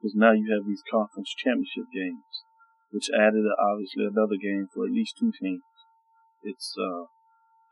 because 0.00 0.16
now 0.16 0.32
you 0.32 0.48
have 0.56 0.66
these 0.66 0.82
conference 0.88 1.34
championship 1.36 1.92
games, 1.92 2.46
which 2.90 3.12
added 3.12 3.44
obviously 3.60 4.08
another 4.08 4.40
game 4.40 4.66
for 4.72 4.86
at 4.86 4.96
least 4.96 5.18
two 5.20 5.32
teams. 5.36 5.62
It's 6.42 6.74
uh, 6.80 7.12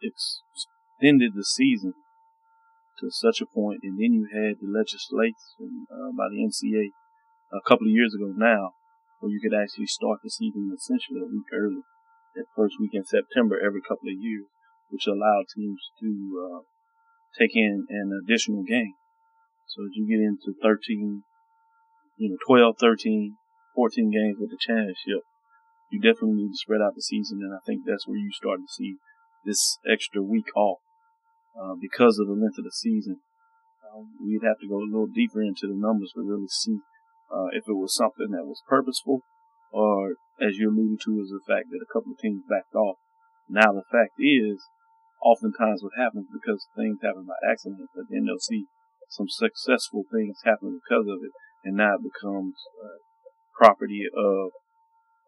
it's 0.00 0.42
extended 1.00 1.32
the 1.34 1.44
season 1.44 1.94
to 3.00 3.10
such 3.10 3.40
a 3.40 3.48
point, 3.48 3.80
and 3.82 3.96
then 3.96 4.12
you 4.12 4.28
had 4.28 4.60
the 4.60 4.68
legislation 4.68 5.88
uh, 5.88 6.12
by 6.12 6.28
the 6.28 6.44
NCA 6.44 6.92
a 7.52 7.64
couple 7.66 7.88
of 7.88 7.96
years 7.96 8.14
ago 8.14 8.32
now, 8.36 8.76
where 9.18 9.32
you 9.32 9.40
could 9.40 9.56
actually 9.56 9.88
start 9.88 10.20
the 10.22 10.30
season 10.30 10.70
essentially 10.72 11.20
a 11.20 11.28
week 11.28 11.48
early, 11.52 11.82
that 12.36 12.46
first 12.54 12.76
week 12.78 12.92
in 12.94 13.04
September 13.04 13.58
every 13.58 13.80
couple 13.82 14.08
of 14.08 14.20
years, 14.20 14.46
which 14.88 15.08
allowed 15.08 15.48
teams 15.48 15.80
to 15.98 16.08
uh, 16.38 16.60
take 17.38 17.56
in 17.56 17.86
an 17.88 18.12
additional 18.22 18.62
game. 18.62 18.94
So 19.66 19.86
as 19.86 19.94
you 19.94 20.06
get 20.06 20.22
into 20.22 20.52
13, 20.62 21.22
you 22.16 22.28
know, 22.30 22.38
12, 22.46 22.76
13, 22.78 23.36
14 23.74 24.10
games 24.10 24.36
with 24.38 24.50
the 24.50 24.60
championship, 24.60 25.24
you 25.90 26.00
definitely 26.00 26.46
need 26.46 26.54
to 26.54 26.62
spread 26.62 26.80
out 26.80 26.94
the 26.94 27.02
season, 27.02 27.40
and 27.42 27.54
I 27.54 27.58
think 27.66 27.82
that's 27.82 28.06
where 28.06 28.18
you 28.18 28.30
start 28.30 28.60
to 28.60 28.70
see 28.70 28.96
this 29.44 29.78
extra 29.88 30.22
week 30.22 30.46
off 30.54 30.78
uh, 31.54 31.74
because 31.80 32.18
of 32.18 32.26
the 32.26 32.38
length 32.38 32.58
of 32.58 32.64
the 32.64 32.74
season. 32.74 33.20
Um, 33.90 34.14
we'd 34.22 34.46
have 34.46 34.60
to 34.62 34.70
go 34.70 34.78
a 34.78 34.86
little 34.86 35.10
deeper 35.10 35.42
into 35.42 35.66
the 35.66 35.74
numbers 35.74 36.14
to 36.14 36.22
really 36.22 36.48
see 36.48 36.78
uh, 37.30 37.50
if 37.54 37.66
it 37.66 37.78
was 37.78 37.94
something 37.94 38.30
that 38.30 38.46
was 38.46 38.62
purposeful, 38.66 39.22
or 39.72 40.18
as 40.38 40.58
you 40.58 40.70
alluded 40.70 40.98
to, 41.06 41.18
is 41.22 41.30
the 41.30 41.42
fact 41.46 41.70
that 41.70 41.82
a 41.82 41.90
couple 41.90 42.14
of 42.14 42.18
teams 42.18 42.46
backed 42.46 42.74
off. 42.74 42.98
Now 43.50 43.74
the 43.74 43.86
fact 43.90 44.14
is, 44.18 44.62
oftentimes 45.22 45.82
what 45.82 45.98
happens 45.98 46.26
because 46.30 46.66
things 46.74 47.02
happen 47.02 47.26
by 47.26 47.38
accident, 47.42 47.90
but 47.94 48.06
then 48.10 48.26
they'll 48.26 48.42
see 48.42 48.66
some 49.10 49.28
successful 49.28 50.06
things 50.06 50.38
happen 50.46 50.78
because 50.78 51.06
of 51.10 51.18
it, 51.22 51.34
and 51.66 51.76
now 51.76 51.98
it 51.98 52.06
becomes 52.06 52.54
uh, 52.78 53.02
property 53.58 54.06
of 54.06 54.54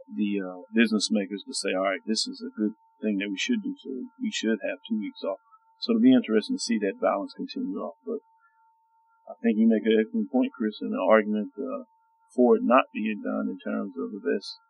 the 0.06 0.38
uh, 0.38 0.62
business 0.74 1.10
makers 1.10 1.42
to 1.46 1.54
say, 1.54 1.74
all 1.74 1.90
right, 1.90 2.04
this 2.06 2.26
is 2.26 2.42
a 2.42 2.54
good 2.54 2.74
thing 3.02 3.18
that 3.18 3.30
we 3.30 3.38
should 3.38 3.62
do, 3.62 3.74
so 3.78 3.90
we 4.22 4.30
should 4.30 4.62
have 4.62 4.78
two 4.86 4.98
weeks 4.98 5.22
off. 5.26 5.42
So 5.82 5.90
it'll 5.90 6.06
be 6.06 6.14
interesting 6.14 6.54
to 6.54 6.62
see 6.62 6.78
that 6.78 7.02
balance 7.02 7.34
continue 7.34 7.82
off. 7.82 7.98
But 8.06 8.22
I 9.26 9.34
think 9.42 9.58
you 9.58 9.66
make 9.66 9.82
an 9.82 9.98
excellent 9.98 10.30
point, 10.30 10.54
Chris, 10.54 10.78
in 10.78 10.94
the 10.94 11.02
argument 11.02 11.50
uh, 11.58 11.90
for 12.30 12.54
it 12.54 12.62
not 12.62 12.86
being 12.94 13.18
done 13.18 13.50
in 13.50 13.58
terms 13.58 13.98
of 13.98 14.14
the 14.14 14.22
best 14.22 14.62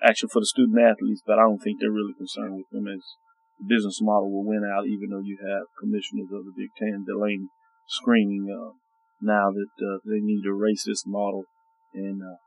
action 0.00 0.32
for 0.32 0.40
the 0.40 0.48
student 0.48 0.80
athletes. 0.80 1.20
But 1.20 1.36
I 1.36 1.44
don't 1.44 1.60
think 1.60 1.76
they're 1.76 1.92
really 1.92 2.16
concerned 2.16 2.56
with 2.56 2.72
them 2.72 2.88
as 2.88 3.04
the 3.60 3.68
business 3.68 4.00
model 4.00 4.32
will 4.32 4.48
win 4.48 4.64
out, 4.64 4.88
even 4.88 5.12
though 5.12 5.20
you 5.20 5.36
have 5.44 5.68
commissioners 5.76 6.32
of 6.32 6.48
the 6.48 6.56
Big 6.56 6.72
Ten 6.80 7.04
delaying 7.04 7.52
screaming 7.84 8.48
uh, 8.48 8.72
now 9.20 9.52
that 9.52 9.76
uh, 9.76 10.00
they 10.08 10.24
need 10.24 10.40
to 10.48 10.56
erase 10.56 10.88
this 10.88 11.04
model 11.04 11.44
and 11.92 12.24
uh, 12.24 12.40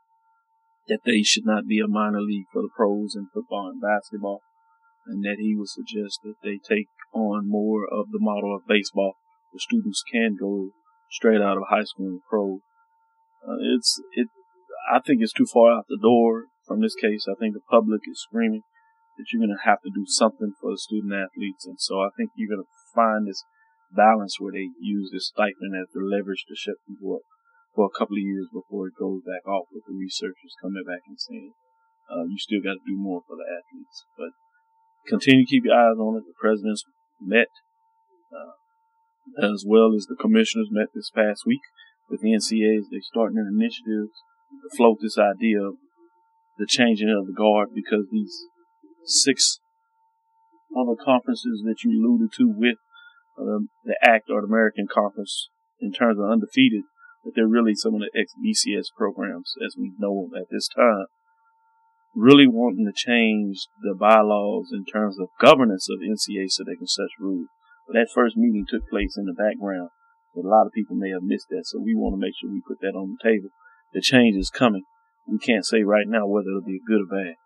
that 0.88 1.06
they 1.06 1.22
should 1.22 1.46
not 1.46 1.70
be 1.70 1.78
a 1.78 1.88
minor 1.88 2.22
league 2.22 2.50
for 2.52 2.62
the 2.66 2.74
pros 2.76 3.14
in 3.14 3.30
football 3.34 3.70
and 3.70 3.82
basketball 3.82 4.42
and 5.06 5.24
that 5.24 5.38
he 5.38 5.54
would 5.56 5.70
suggest 5.70 6.20
that 6.24 6.36
they 6.42 6.58
take 6.58 6.88
on 7.14 7.50
more 7.50 7.86
of 7.86 8.12
the 8.12 8.20
model 8.20 8.56
of 8.56 8.68
baseball, 8.68 9.16
where 9.52 9.60
students 9.60 10.04
can 10.04 10.36
go 10.40 10.70
straight 11.10 11.42
out 11.42 11.58
of 11.58 11.70
high 11.70 11.84
school 11.84 12.08
and 12.08 12.22
pro. 12.30 12.60
Uh, 13.48 13.60
it's 13.76 14.02
it. 14.14 14.28
I 14.92 15.00
think 15.00 15.22
it's 15.22 15.34
too 15.34 15.48
far 15.48 15.72
out 15.72 15.86
the 15.88 16.00
door 16.02 16.46
from 16.68 16.82
this 16.82 16.96
case. 16.96 17.26
I 17.30 17.40
think 17.40 17.54
the 17.54 17.70
public 17.70 18.02
is 18.10 18.22
screaming 18.22 18.64
that 19.18 19.26
you're 19.32 19.46
going 19.46 19.56
to 19.56 19.70
have 19.70 19.82
to 19.84 19.92
do 19.94 20.06
something 20.08 20.54
for 20.60 20.72
the 20.72 20.78
student 20.78 21.14
athletes, 21.14 21.66
and 21.66 21.80
so 21.80 22.02
I 22.02 22.10
think 22.18 22.32
you're 22.36 22.50
going 22.50 22.66
to 22.66 22.78
find 22.96 23.28
this 23.28 23.44
balance 23.94 24.40
where 24.40 24.52
they 24.52 24.74
use 24.82 25.12
this 25.14 25.30
stipend 25.30 25.78
as 25.78 25.94
the 25.94 26.02
leverage 26.02 26.46
to 26.50 26.58
shut 26.58 26.82
people 26.90 27.22
up 27.22 27.26
for 27.76 27.86
a 27.86 27.98
couple 27.98 28.18
of 28.18 28.26
years 28.26 28.50
before 28.54 28.88
it 28.88 28.98
goes 28.98 29.22
back 29.22 29.46
off 29.46 29.70
with 29.74 29.86
the 29.86 29.94
researchers 29.94 30.58
coming 30.62 30.84
back 30.86 31.06
and 31.06 31.18
saying, 31.18 31.54
uh, 32.10 32.26
you 32.30 32.38
still 32.38 32.62
got 32.62 32.78
to 32.78 32.86
do 32.90 32.98
more 32.98 33.22
for 33.26 33.38
the 33.38 33.48
athletes. 33.50 34.06
But 34.18 34.34
continue 35.10 35.46
to 35.46 35.50
keep 35.50 35.66
your 35.66 35.78
eyes 35.78 35.98
on 35.98 36.18
it. 36.18 36.26
The 36.26 36.38
presidents 36.38 36.86
met, 37.24 37.52
uh, 38.32 38.54
as 39.42 39.64
well 39.68 39.96
as 39.96 40.06
the 40.06 40.20
commissioners 40.20 40.70
met 40.72 40.90
this 40.94 41.10
past 41.10 41.44
week 41.46 41.64
with 42.10 42.22
the 42.22 42.32
NCAs. 42.32 42.90
They're 42.92 43.02
starting 43.02 43.38
an 43.38 43.52
initiative 43.54 44.12
to 44.62 44.78
float 44.78 45.00
this 45.02 45.18
idea 45.18 45.62
of 45.62 45.76
the 46.58 46.68
changing 46.68 47.10
of 47.10 47.26
the 47.26 47.34
guard 47.34 47.70
because 47.74 48.06
these 48.12 48.46
six 49.06 49.60
other 50.78 50.96
conferences 50.98 51.62
that 51.66 51.84
you 51.84 51.92
alluded 51.92 52.32
to 52.38 52.54
with 52.56 52.78
uh, 53.38 53.66
the 53.84 53.98
ACT 54.04 54.30
or 54.30 54.42
the 54.42 54.48
American 54.48 54.88
Conference 54.88 55.50
in 55.82 55.92
terms 55.92 56.18
of 56.20 56.30
undefeated, 56.30 56.84
that 57.24 57.34
they're 57.36 57.48
really 57.48 57.76
some 57.76 57.96
of 57.96 58.02
the 58.02 58.12
ex-BCS 58.14 58.94
programs 58.96 59.54
as 59.66 59.76
we 59.78 59.92
know 59.98 60.28
them 60.30 60.42
at 60.42 60.50
this 60.52 60.68
time 60.68 61.08
really 62.16 62.48
wanting 62.48 62.86
to 62.86 62.94
change 62.94 63.68
the 63.82 63.96
bylaws 63.98 64.70
in 64.72 64.86
terms 64.86 65.18
of 65.20 65.34
governance 65.42 65.88
of 65.90 66.00
NCA 66.00 66.50
so 66.50 66.64
they 66.64 66.78
can 66.78 66.88
set 66.88 67.10
rules. 67.20 67.48
But 67.88 67.94
that 67.94 68.14
first 68.14 68.38
meeting 68.38 68.66
took 68.70 68.88
place 68.90 69.18
in 69.18 69.26
the 69.26 69.34
background. 69.34 69.90
But 70.34 70.46
a 70.46 70.50
lot 70.50 70.66
of 70.66 70.74
people 70.74 70.96
may 70.96 71.10
have 71.10 71.26
missed 71.26 71.50
that, 71.50 71.66
so 71.66 71.82
we 71.82 71.94
want 71.94 72.14
to 72.14 72.22
make 72.22 72.34
sure 72.38 72.50
we 72.50 72.62
put 72.66 72.82
that 72.82 72.98
on 72.98 73.18
the 73.18 73.22
table. 73.22 73.50
The 73.94 74.02
change 74.02 74.38
is 74.38 74.50
coming. 74.50 74.84
We 75.28 75.38
can't 75.38 75.66
say 75.66 75.84
right 75.84 76.08
now 76.08 76.26
whether 76.26 76.50
it'll 76.50 76.66
be 76.66 76.82
good 76.86 77.06
or 77.06 77.10
bad. 77.10 77.38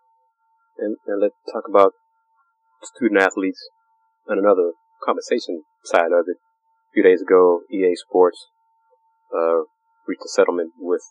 And, 0.78 0.96
and 1.06 1.20
let's 1.20 1.36
talk 1.52 1.64
about 1.68 1.92
student 2.82 3.20
athletes 3.20 3.60
and 4.26 4.38
another 4.38 4.72
compensation 5.04 5.64
side 5.84 6.12
of 6.12 6.24
it. 6.28 6.38
A 6.38 6.90
few 6.94 7.02
days 7.02 7.20
ago, 7.20 7.60
EA 7.70 7.94
Sports 7.96 8.48
uh, 9.34 9.68
reached 10.06 10.24
a 10.24 10.32
settlement 10.32 10.72
with 10.78 11.02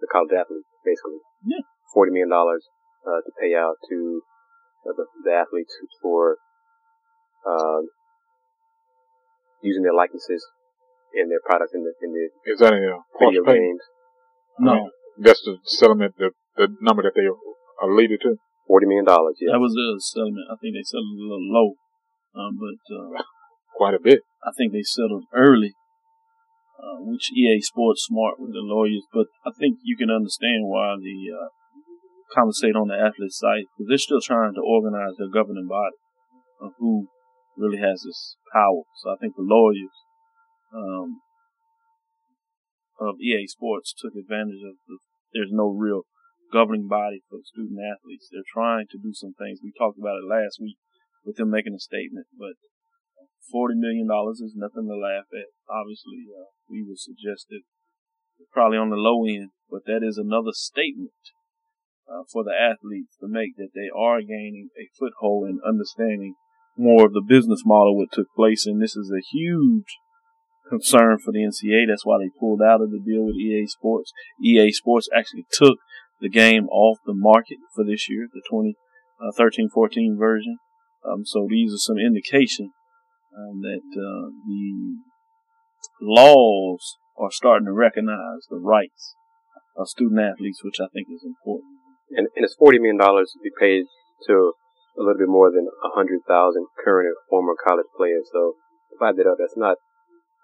the 0.00 0.08
college 0.12 0.32
athletes, 0.32 0.68
basically. 0.84 1.24
Yeah 1.44 1.64
forty 1.92 2.12
million 2.12 2.30
dollars 2.30 2.66
uh, 3.06 3.20
to 3.22 3.30
pay 3.40 3.54
out 3.54 3.76
to 3.88 4.22
uh, 4.88 4.92
the, 4.96 5.04
the, 5.24 5.32
athletes 5.32 5.74
for 6.00 6.38
uh, 7.46 7.82
using 9.62 9.82
their 9.82 9.94
likenesses 9.94 10.42
in 11.14 11.28
their 11.28 11.42
products 11.44 11.72
in 11.74 11.84
the 11.84 11.92
in 12.02 12.10
the 12.12 12.52
Is 12.52 12.58
that 12.60 12.72
a 12.72 12.96
uh, 12.96 13.02
video 13.20 13.44
pay? 13.44 13.58
games. 13.58 13.82
No, 14.58 14.90
That's 15.18 15.42
the 15.44 15.58
settlement, 15.64 16.14
the, 16.18 16.30
the 16.56 16.68
number 16.80 17.02
that 17.02 17.16
they 17.16 17.26
alluded 17.82 18.20
to. 18.22 18.36
Forty 18.66 18.86
million 18.86 19.04
dollars. 19.04 19.36
Yeah. 19.40 19.52
that 19.52 19.60
was 19.60 19.72
the 19.72 20.00
settlement. 20.00 20.46
I 20.50 20.56
think 20.60 20.74
they 20.74 20.84
settled 20.84 21.18
a 21.18 21.22
little 21.22 21.48
low, 21.50 21.68
um, 22.36 22.58
but 22.60 22.80
uh, 22.94 23.22
Quite 23.74 23.94
a 23.94 24.00
bit. 24.02 24.20
I 24.44 24.50
think 24.56 24.72
they 24.72 24.82
settled 24.84 25.24
early, 25.32 25.72
uh, 26.78 27.00
which 27.00 27.32
EA 27.32 27.60
Sports 27.60 28.04
smart 28.04 28.38
with 28.38 28.52
the 28.52 28.60
lawyers. 28.60 29.06
But 29.12 29.26
I 29.46 29.50
think 29.50 29.78
you 29.82 29.96
can 29.96 30.10
understand 30.10 30.68
why 30.68 30.94
the 31.00 31.16
compensate 32.34 32.76
on 32.76 32.88
the 32.88 32.96
athlete 32.96 33.32
side 33.32 33.68
because 33.72 33.88
they're 33.88 33.98
still 33.98 34.20
trying 34.20 34.54
to 34.54 34.64
organize 34.64 35.16
their 35.18 35.28
governing 35.28 35.68
body 35.68 35.96
of 36.60 36.72
who 36.78 37.08
really 37.56 37.78
has 37.78 38.02
this 38.02 38.36
power. 38.52 38.82
So 39.02 39.10
I 39.10 39.16
think 39.20 39.36
the 39.36 39.44
lawyers 39.44 39.92
um, 40.72 41.20
of 43.00 43.20
EA 43.20 43.46
Sports 43.46 43.92
took 43.92 44.14
advantage 44.14 44.62
of 44.64 44.76
the. 44.88 44.98
There's 45.32 45.52
no 45.52 45.72
real 45.72 46.04
governing 46.52 46.88
body 46.88 47.24
for 47.28 47.40
student 47.44 47.80
athletes. 47.80 48.28
They're 48.28 48.44
trying 48.44 48.86
to 48.92 49.00
do 49.00 49.16
some 49.16 49.32
things. 49.32 49.64
We 49.64 49.72
talked 49.72 49.98
about 49.98 50.20
it 50.20 50.28
last 50.28 50.60
week 50.60 50.76
with 51.24 51.36
them 51.36 51.50
making 51.50 51.72
a 51.72 51.80
statement, 51.80 52.26
but 52.36 52.60
forty 53.50 53.74
million 53.74 54.08
dollars 54.08 54.40
is 54.40 54.52
nothing 54.54 54.88
to 54.88 54.96
laugh 54.96 55.28
at. 55.32 55.52
Obviously, 55.68 56.28
uh, 56.28 56.52
we 56.68 56.84
would 56.84 57.00
suggest 57.00 57.48
it 57.48 57.64
probably 58.52 58.78
on 58.78 58.90
the 58.90 59.00
low 59.00 59.24
end, 59.24 59.50
but 59.70 59.84
that 59.86 60.04
is 60.04 60.18
another 60.18 60.52
statement 60.52 61.16
uh, 62.08 62.22
for 62.32 62.44
the 62.44 62.52
athletes 62.52 63.16
to 63.20 63.28
make 63.28 63.56
that 63.56 63.74
they 63.74 63.88
are 63.96 64.20
gaining 64.20 64.68
a 64.78 64.88
foothold 64.98 65.48
in 65.48 65.60
understanding 65.66 66.34
more 66.76 67.06
of 67.06 67.12
the 67.12 67.24
business 67.26 67.62
model 67.64 67.96
what 67.96 68.12
took 68.12 68.28
place, 68.34 68.66
and 68.66 68.80
this 68.80 68.96
is 68.96 69.12
a 69.12 69.20
huge 69.20 69.98
concern 70.68 71.18
for 71.18 71.32
the 71.32 71.44
NCAA. 71.44 71.84
That's 71.88 72.06
why 72.06 72.18
they 72.18 72.30
pulled 72.38 72.62
out 72.62 72.80
of 72.80 72.90
the 72.90 73.02
deal 73.04 73.26
with 73.26 73.36
EA 73.36 73.66
Sports. 73.66 74.12
EA 74.42 74.72
Sports 74.72 75.08
actually 75.14 75.44
took 75.52 75.78
the 76.20 76.30
game 76.30 76.68
off 76.68 76.98
the 77.04 77.14
market 77.14 77.58
for 77.74 77.84
this 77.84 78.08
year, 78.08 78.28
the 78.32 78.42
2013-14 78.50 80.18
version. 80.18 80.58
Um, 81.04 81.24
so 81.26 81.46
these 81.50 81.74
are 81.74 81.82
some 81.82 81.98
indication 81.98 82.70
um, 83.36 83.60
that 83.60 83.82
uh, 83.92 84.30
the 84.46 84.96
laws 86.00 86.96
are 87.18 87.30
starting 87.30 87.66
to 87.66 87.72
recognize 87.72 88.46
the 88.48 88.58
rights 88.58 89.14
of 89.76 89.88
student 89.88 90.20
athletes, 90.20 90.62
which 90.62 90.80
I 90.80 90.86
think 90.92 91.08
is 91.12 91.24
important. 91.24 91.71
And, 92.16 92.28
and 92.36 92.44
it's 92.44 92.56
forty 92.58 92.78
million 92.78 92.98
dollars 92.98 93.32
to 93.32 93.40
be 93.42 93.52
paid 93.52 93.84
to 94.28 94.54
a 94.98 95.00
little 95.00 95.18
bit 95.18 95.28
more 95.28 95.50
than 95.50 95.68
a 95.68 95.90
hundred 95.96 96.20
thousand 96.28 96.66
current 96.84 97.08
and 97.08 97.16
former 97.28 97.54
college 97.56 97.88
players. 97.96 98.28
So 98.32 98.54
divide 98.92 99.16
that 99.16 99.28
up. 99.28 99.40
That's 99.40 99.56
not 99.56 99.80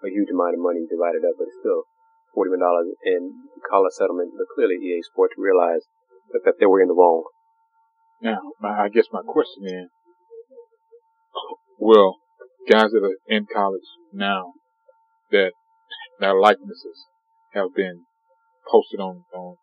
a 0.03 0.09
huge 0.09 0.29
amount 0.33 0.57
of 0.57 0.61
money 0.63 0.85
divided 0.89 1.21
up, 1.25 1.37
but 1.37 1.47
it's 1.47 1.61
still 1.61 1.85
forty 2.33 2.49
million 2.49 2.65
dollars. 2.65 2.89
in 3.05 3.21
college 3.69 3.93
settlement, 3.93 4.33
but 4.37 4.49
clearly 4.55 4.81
EA 4.81 5.01
Sports 5.05 5.35
realized 5.37 5.85
that, 6.31 6.41
that 6.45 6.57
they 6.59 6.65
were 6.65 6.81
in 6.81 6.89
the 6.89 6.97
wrong. 6.97 7.23
Now, 8.21 8.39
my, 8.59 8.85
I 8.85 8.89
guess 8.89 9.07
my 9.13 9.21
question 9.23 9.63
is, 9.65 9.87
will 11.79 12.15
guys 12.69 12.91
that 12.91 13.03
are 13.03 13.17
in 13.27 13.47
college 13.51 13.87
now 14.13 14.53
that 15.31 15.51
their 16.19 16.39
likenesses 16.39 17.07
have 17.53 17.73
been 17.75 18.03
posted 18.69 18.99
on 18.99 19.23
on 19.33 19.55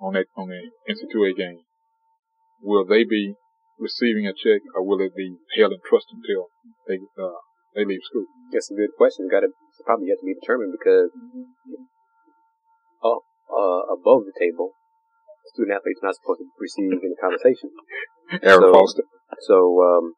on 0.00 0.14
that 0.14 0.26
on 0.36 0.48
the 0.48 0.60
NC2A 0.90 1.36
game, 1.36 1.60
will 2.62 2.84
they 2.84 3.04
be 3.04 3.34
receiving 3.78 4.26
a 4.26 4.32
check 4.32 4.62
or 4.74 4.86
will 4.86 5.00
it 5.00 5.14
be 5.16 5.36
held 5.58 5.72
in 5.72 5.80
trust 5.88 6.06
until 6.14 6.48
they 6.86 6.98
uh, 7.18 7.38
they 7.74 7.84
leave 7.84 8.02
school? 8.04 8.26
That's 8.52 8.70
a 8.70 8.74
good 8.74 8.94
question. 8.96 9.28
Got 9.30 9.40
to 9.46 9.50
probably 9.84 10.08
yet 10.08 10.18
to 10.20 10.26
be 10.26 10.34
determined 10.38 10.72
because 10.74 11.10
uh, 13.02 13.20
uh, 13.50 13.82
above 13.92 14.24
the 14.24 14.34
table, 14.38 14.72
student 15.52 15.76
athletes 15.76 16.00
not 16.02 16.14
supposed 16.16 16.40
to 16.40 16.48
receive 16.58 16.92
any 17.02 17.16
compensation. 17.20 17.70
Aaron 18.42 18.70
So- 18.70 18.72
Foster. 18.72 19.04
So 19.40 19.56
um, 19.82 20.14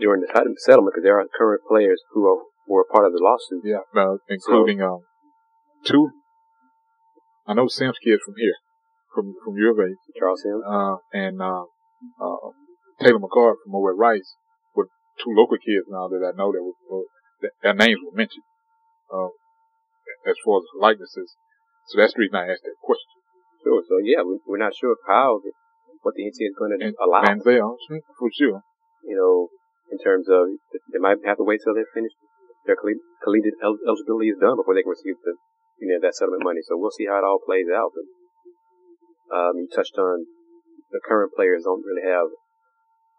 during 0.00 0.20
the 0.20 0.28
settlement, 0.58 0.94
because 0.94 1.04
there 1.06 1.18
are 1.18 1.26
current 1.30 1.62
players 1.68 2.02
who 2.12 2.26
are 2.26 2.42
who 2.66 2.76
are 2.76 2.84
part 2.90 3.06
of 3.06 3.12
the 3.12 3.22
lawsuit. 3.22 3.62
Yeah, 3.64 3.86
uh, 3.94 4.18
including 4.28 4.82
um 4.82 5.00
two. 5.86 6.10
I 7.48 7.54
know 7.56 7.66
Sam's 7.66 7.96
kids 8.04 8.20
from 8.20 8.36
here, 8.36 8.60
from 9.14 9.32
from 9.40 9.56
U 9.56 9.72
of 9.72 9.78
A, 9.80 9.88
Charles 10.20 10.44
Sims. 10.44 10.60
uh, 10.68 11.00
and 11.16 11.40
uh, 11.40 11.64
uh, 12.20 12.52
Taylor 13.00 13.18
McCord 13.18 13.56
from 13.64 13.72
over 13.72 13.90
at 13.90 13.96
Rice, 13.96 14.36
with 14.76 14.88
two 15.16 15.32
local 15.32 15.56
kids 15.56 15.88
now 15.88 16.12
that 16.12 16.20
I 16.20 16.36
know 16.36 16.52
that, 16.52 16.60
was, 16.60 16.76
uh, 16.92 17.08
that 17.40 17.52
their 17.64 17.72
names 17.74 18.04
were 18.04 18.12
mentioned, 18.12 18.44
uh, 19.08 19.32
as 20.28 20.36
far 20.44 20.60
as 20.60 20.68
likenesses. 20.76 21.32
So 21.88 21.96
that's 21.96 22.12
the 22.12 22.20
reason 22.28 22.36
I 22.36 22.52
asked 22.52 22.68
that 22.68 22.76
question. 22.84 23.16
Sure. 23.64 23.80
So 23.80 23.96
yeah, 24.04 24.20
we, 24.20 24.44
we're 24.44 24.60
not 24.60 24.76
sure 24.76 24.92
how 25.08 25.40
the, 25.40 25.56
what 26.04 26.14
the 26.20 26.28
NCAA 26.28 26.52
is 26.52 26.58
going 26.60 26.76
to 26.76 26.84
And 26.84 26.94
allow. 27.00 27.24
Manziel, 27.24 27.80
mm, 27.88 28.04
for 28.12 28.28
sure. 28.28 28.60
You 29.08 29.16
know, 29.16 29.48
in 29.88 29.96
terms 29.96 30.28
of 30.28 30.52
they 30.92 31.00
might 31.00 31.16
have 31.24 31.40
to 31.40 31.48
wait 31.48 31.64
till 31.64 31.72
they're 31.72 31.88
finished, 31.96 32.20
their 32.68 32.76
collegiate 32.76 33.56
eligibility 33.64 34.36
is 34.36 34.36
done 34.36 34.60
before 34.60 34.76
they 34.76 34.84
can 34.84 34.92
receive 34.92 35.16
the 35.24 35.32
you 35.80 35.88
know 35.88 36.00
that 36.02 36.14
settlement 36.14 36.44
money. 36.44 36.60
So 36.66 36.76
we'll 36.76 36.94
see 36.94 37.06
how 37.06 37.18
it 37.18 37.26
all 37.26 37.40
plays 37.42 37.66
out. 37.70 37.94
But 37.94 38.06
um, 39.34 39.52
you 39.58 39.68
touched 39.70 39.96
on 39.98 40.26
the 40.90 41.00
current 41.04 41.32
players 41.36 41.64
don't 41.64 41.84
really 41.84 42.06
have 42.06 42.28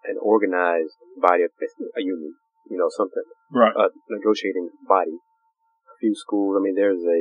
an 0.08 0.17
organized 0.22 0.95
body 1.19 1.43
of 1.43 1.52
a 1.52 2.02
union. 2.02 2.34
You 2.69 2.78
know, 2.78 2.89
something 2.89 3.24
Right. 3.52 3.74
a 3.74 3.89
negotiating 4.10 4.69
body. 4.88 5.17
A 5.89 5.95
few 6.00 6.13
schools. 6.13 6.56
I 6.58 6.62
mean, 6.62 6.76
there's 6.76 7.02
a. 7.02 7.19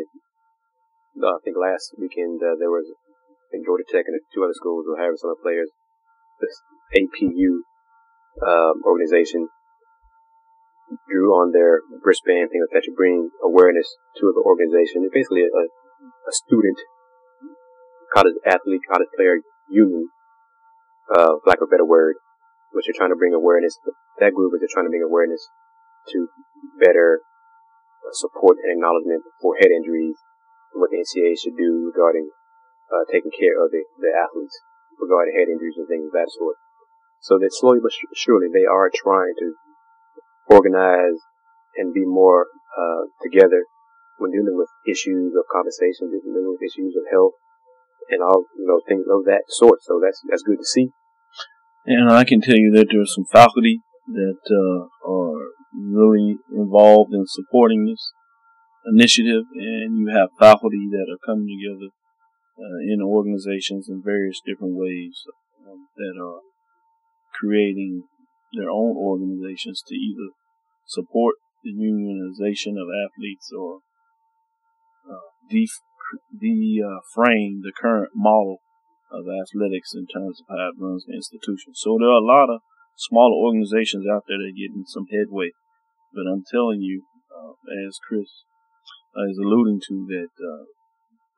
Uh, 1.18 1.35
I 1.35 1.40
think 1.42 1.57
last 1.57 1.96
weekend 1.98 2.38
uh, 2.44 2.55
there 2.61 2.70
was 2.70 2.87
in 3.53 3.64
Georgia 3.64 3.85
Tech 3.88 4.05
and 4.07 4.20
two 4.35 4.44
other 4.44 4.55
schools 4.55 4.85
were 4.87 5.01
having 5.01 5.16
some 5.16 5.31
of 5.31 5.40
the 5.40 5.42
players. 5.42 5.70
This 6.38 6.55
APU 6.94 7.64
um, 8.44 8.77
organization 8.85 9.48
drew 11.09 11.33
on 11.37 11.53
their 11.53 11.85
wristband 12.05 12.48
thing 12.48 12.64
like 12.64 12.72
that 12.72 12.87
to 12.88 12.94
bring 12.96 13.31
awareness 13.44 13.88
to 14.16 14.33
the 14.33 14.42
organization. 14.44 15.05
It's 15.05 15.12
basically 15.12 15.44
a, 15.44 15.64
a 15.68 16.33
student 16.33 16.79
college 18.14 18.37
athlete, 18.46 18.81
college 18.88 19.12
player 19.16 19.44
union, 19.68 20.09
uh, 21.12 21.37
lack 21.44 21.61
of 21.61 21.68
a 21.68 21.72
better 21.72 21.85
word, 21.85 22.16
which 22.72 22.88
are 22.88 22.96
trying 22.96 23.12
to 23.12 23.20
bring 23.20 23.35
awareness. 23.37 23.77
That 24.18 24.33
group 24.33 24.53
is 24.57 24.64
trying 24.72 24.88
to 24.88 24.92
bring 24.92 25.05
awareness 25.05 25.44
to 26.12 26.29
better 26.81 27.20
support 28.12 28.57
and 28.64 28.81
acknowledgement 28.81 29.22
for 29.40 29.57
head 29.61 29.68
injuries 29.68 30.16
and 30.72 30.81
what 30.81 30.88
the 30.88 31.01
NCAA 31.01 31.37
should 31.37 31.57
do 31.57 31.92
regarding 31.92 32.33
uh, 32.88 33.05
taking 33.12 33.33
care 33.33 33.61
of 33.61 33.68
the, 33.68 33.85
the 34.01 34.12
athletes 34.16 34.57
regarding 34.96 35.37
head 35.37 35.53
injuries 35.53 35.77
and 35.77 35.88
things 35.88 36.09
of 36.09 36.16
that 36.16 36.33
sort. 36.33 36.57
So 37.20 37.37
that 37.37 37.53
slowly 37.53 37.83
but 37.83 37.92
su- 37.92 38.14
surely 38.16 38.48
they 38.48 38.64
are 38.64 38.88
trying 38.88 39.37
to 39.38 39.59
organize 40.49 41.21
and 41.77 41.95
be 41.95 42.05
more 42.05 42.47
uh, 42.75 43.07
together 43.23 43.65
when 44.19 44.33
dealing 44.33 44.59
with 44.59 44.69
issues 44.87 45.33
of 45.39 45.45
compensation, 45.51 46.11
dealing 46.11 46.51
with 46.51 46.63
issues 46.63 46.95
of 46.99 47.07
health, 47.11 47.39
and 48.11 48.23
all 48.23 48.45
you 48.57 48.67
know 48.67 48.81
things 48.89 49.07
of 49.07 49.25
that 49.25 49.45
sort. 49.49 49.81
So 49.83 50.01
that's 50.03 50.21
that's 50.29 50.43
good 50.43 50.59
to 50.59 50.65
see. 50.65 50.91
And 51.87 52.11
I 52.11 52.25
can 52.25 52.41
tell 52.41 52.57
you 52.57 52.73
that 52.77 52.89
there's 52.91 53.15
some 53.15 53.25
faculty 53.25 53.81
that 54.09 54.43
uh, 54.51 55.09
are 55.09 55.53
really 55.73 56.37
involved 56.53 57.15
in 57.15 57.25
supporting 57.27 57.87
this 57.87 58.13
initiative, 58.87 59.45
and 59.55 59.99
you 59.99 60.09
have 60.13 60.29
faculty 60.39 60.89
that 60.91 61.07
are 61.09 61.23
coming 61.25 61.49
together 61.49 61.93
uh, 62.59 62.79
in 62.93 63.01
organizations 63.03 63.89
in 63.89 64.03
various 64.03 64.41
different 64.45 64.75
ways 64.75 65.23
um, 65.67 65.89
that 65.97 66.15
are 66.21 66.41
creating 67.39 68.03
their 68.53 68.71
own 68.71 68.97
organizations 68.97 69.83
to 69.87 69.95
either 69.95 70.33
support 70.87 71.37
the 71.63 71.73
unionization 71.73 72.81
of 72.81 72.89
athletes 72.89 73.53
or 73.53 73.81
uh, 75.09 75.29
def- 75.51 75.85
deframe 76.33 77.61
the 77.63 77.73
current 77.77 78.11
model 78.15 78.59
of 79.11 79.25
athletics 79.29 79.93
in 79.95 80.07
terms 80.07 80.41
of 80.41 80.47
how 80.49 80.69
it 80.69 80.81
runs 80.81 81.05
the 81.07 81.15
institution. 81.15 81.75
So 81.75 81.97
there 81.99 82.09
are 82.09 82.23
a 82.23 82.25
lot 82.25 82.53
of 82.53 82.61
smaller 82.97 83.35
organizations 83.35 84.07
out 84.07 84.25
there 84.29 84.39
that 84.39 84.53
are 84.53 84.57
getting 84.57 84.85
some 84.87 85.07
headway. 85.11 85.53
But 86.13 86.29
I'm 86.31 86.45
telling 86.45 86.81
you, 86.81 87.05
uh, 87.29 87.53
as 87.89 87.99
Chris 88.07 88.29
is 89.29 89.39
alluding 89.39 89.81
to, 89.89 90.07
that 90.09 90.33
uh, 90.41 90.65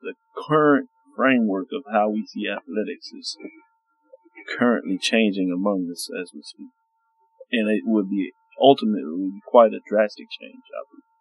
the 0.01 0.13
current 0.35 0.89
framework 1.15 1.67
of 1.73 1.83
how 1.91 2.09
we 2.09 2.25
see 2.25 2.47
athletics 2.47 3.11
is 3.11 3.37
currently 4.57 4.97
changing 4.97 5.51
among 5.53 5.89
us 5.91 6.09
as 6.19 6.31
we 6.33 6.41
speak. 6.41 6.71
And 7.51 7.67
it 7.69 7.83
would 7.85 8.09
be 8.09 8.31
ultimately 8.59 9.41
quite 9.45 9.73
a 9.73 9.83
drastic 9.83 10.29
change, 10.31 10.63
I 10.71 10.81
believe. 10.87 11.11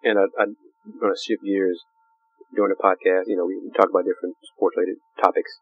And 0.00 0.16
I, 0.18 0.24
I'm 0.40 0.56
going 1.00 1.12
to 1.12 1.18
shift 1.18 1.42
gears 1.42 1.82
during 2.54 2.74
the 2.74 2.80
podcast. 2.80 3.26
You 3.26 3.36
know, 3.36 3.46
we, 3.46 3.58
talk 3.74 3.90
about 3.90 4.06
different 4.06 4.36
sports 4.54 4.76
related 4.76 5.00
topics. 5.18 5.58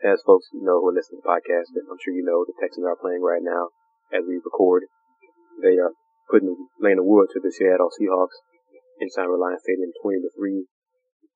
As 0.00 0.24
folks 0.24 0.48
know 0.56 0.80
who 0.80 0.88
are 0.88 0.96
listening 0.96 1.20
to 1.20 1.28
the 1.28 1.32
podcast, 1.32 1.76
and 1.76 1.84
I'm 1.84 2.00
sure 2.00 2.16
you 2.16 2.24
know 2.24 2.48
the 2.48 2.56
Texans 2.56 2.88
are 2.88 2.96
playing 2.96 3.20
right 3.20 3.44
now 3.44 3.68
as 4.08 4.24
we 4.24 4.40
record. 4.40 4.88
They 5.60 5.76
are 5.76 5.92
putting 6.32 6.56
laying 6.80 6.96
the 6.96 7.04
wood 7.04 7.28
to 7.36 7.40
the 7.42 7.52
Seattle 7.52 7.92
Seahawks 7.92 8.40
inside 8.96 9.28
Reliant 9.28 9.60
Stadium, 9.60 9.92
20 10.00 10.24
to 10.24 10.30
3. 10.32 10.64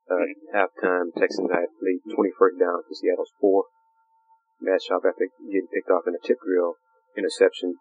Uh, 0.09 0.29
halftime, 0.57 1.13
Texans 1.13 1.53
had 1.53 1.69
laid 1.85 2.01
21st 2.09 2.57
down 2.57 2.89
to 2.89 2.93
Seattle's 2.97 3.37
4. 3.41 3.65
Matt 4.65 4.81
Schaub, 4.81 5.05
after 5.05 5.29
getting 5.45 5.69
picked 5.69 5.93
off 5.93 6.09
in 6.09 6.17
a 6.17 6.23
tip 6.25 6.41
drill 6.41 6.81
interception, 7.17 7.79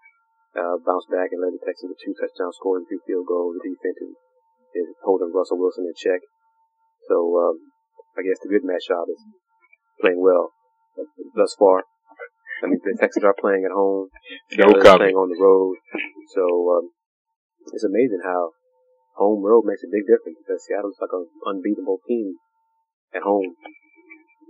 uh, 0.53 0.77
bounced 0.81 1.09
back 1.09 1.33
and 1.33 1.41
led 1.41 1.53
the 1.57 1.61
Texans 1.61 1.93
to 1.93 1.97
two 1.97 2.13
touchdowns, 2.13 2.57
scoring 2.57 2.85
two 2.85 3.01
field 3.05 3.25
goals. 3.25 3.57
The 3.57 3.73
defense 3.73 3.99
is, 4.01 4.13
is 4.77 4.89
holding 5.01 5.33
Russell 5.33 5.57
Wilson 5.57 5.89
in 5.89 5.97
check. 5.97 6.21
So, 7.09 7.17
um, 7.41 7.57
I 8.17 8.21
guess 8.21 8.37
the 8.41 8.49
good 8.49 8.63
Matt 8.63 8.85
Schaub 8.85 9.09
is 9.09 9.21
playing 9.99 10.21
well 10.21 10.53
thus 11.33 11.57
far. 11.57 11.83
I 12.61 12.69
mean, 12.69 12.79
the 12.79 12.95
Texans 12.95 13.25
are 13.25 13.35
playing 13.35 13.65
at 13.65 13.75
home. 13.75 14.07
No 14.55 14.71
They're 14.71 14.95
playing 14.95 15.19
on 15.19 15.27
the 15.33 15.41
road. 15.41 15.75
So, 16.31 16.45
um, 16.77 16.85
it's 17.73 17.83
amazing 17.83 18.21
how 18.23 18.53
home 19.17 19.43
road 19.43 19.65
makes 19.65 19.83
a 19.83 19.91
big 19.91 20.05
difference 20.07 20.39
because 20.39 20.63
Seattle's 20.63 20.97
like 21.01 21.11
an 21.11 21.27
unbeatable 21.45 21.99
team 22.07 22.37
at 23.13 23.21
home. 23.21 23.57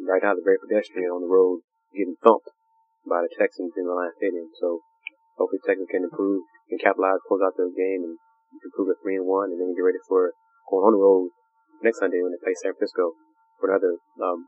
Right 0.04 0.22
now, 0.22 0.36
they're 0.36 0.46
very 0.46 0.60
pedestrian 0.60 1.10
on 1.10 1.24
the 1.24 1.32
road, 1.32 1.64
getting 1.96 2.20
thumped 2.20 2.52
by 3.08 3.24
the 3.24 3.32
Texans 3.36 3.76
in 3.76 3.86
Reliant 3.86 4.16
Stadium. 4.18 4.48
So, 4.60 4.82
hopefully, 5.36 5.64
Texans 5.64 5.90
can 5.92 6.08
improve, 6.08 6.44
can 6.70 6.80
capitalize, 6.80 7.24
close 7.28 7.44
out 7.44 7.56
their 7.56 7.72
game, 7.72 8.04
and 8.04 8.16
improve 8.64 8.92
to 8.92 8.98
three 9.02 9.18
and 9.20 9.28
one, 9.28 9.52
and 9.52 9.60
then 9.60 9.76
get 9.76 9.86
ready 9.86 10.02
for 10.08 10.34
going 10.70 10.86
on 10.88 10.94
the 10.96 11.02
road 11.02 11.30
next 11.82 12.00
Sunday 12.00 12.24
when 12.24 12.32
they 12.32 12.42
play 12.42 12.56
San 12.56 12.74
Francisco 12.74 13.18
for 13.60 13.70
another 13.70 14.00
um, 14.24 14.48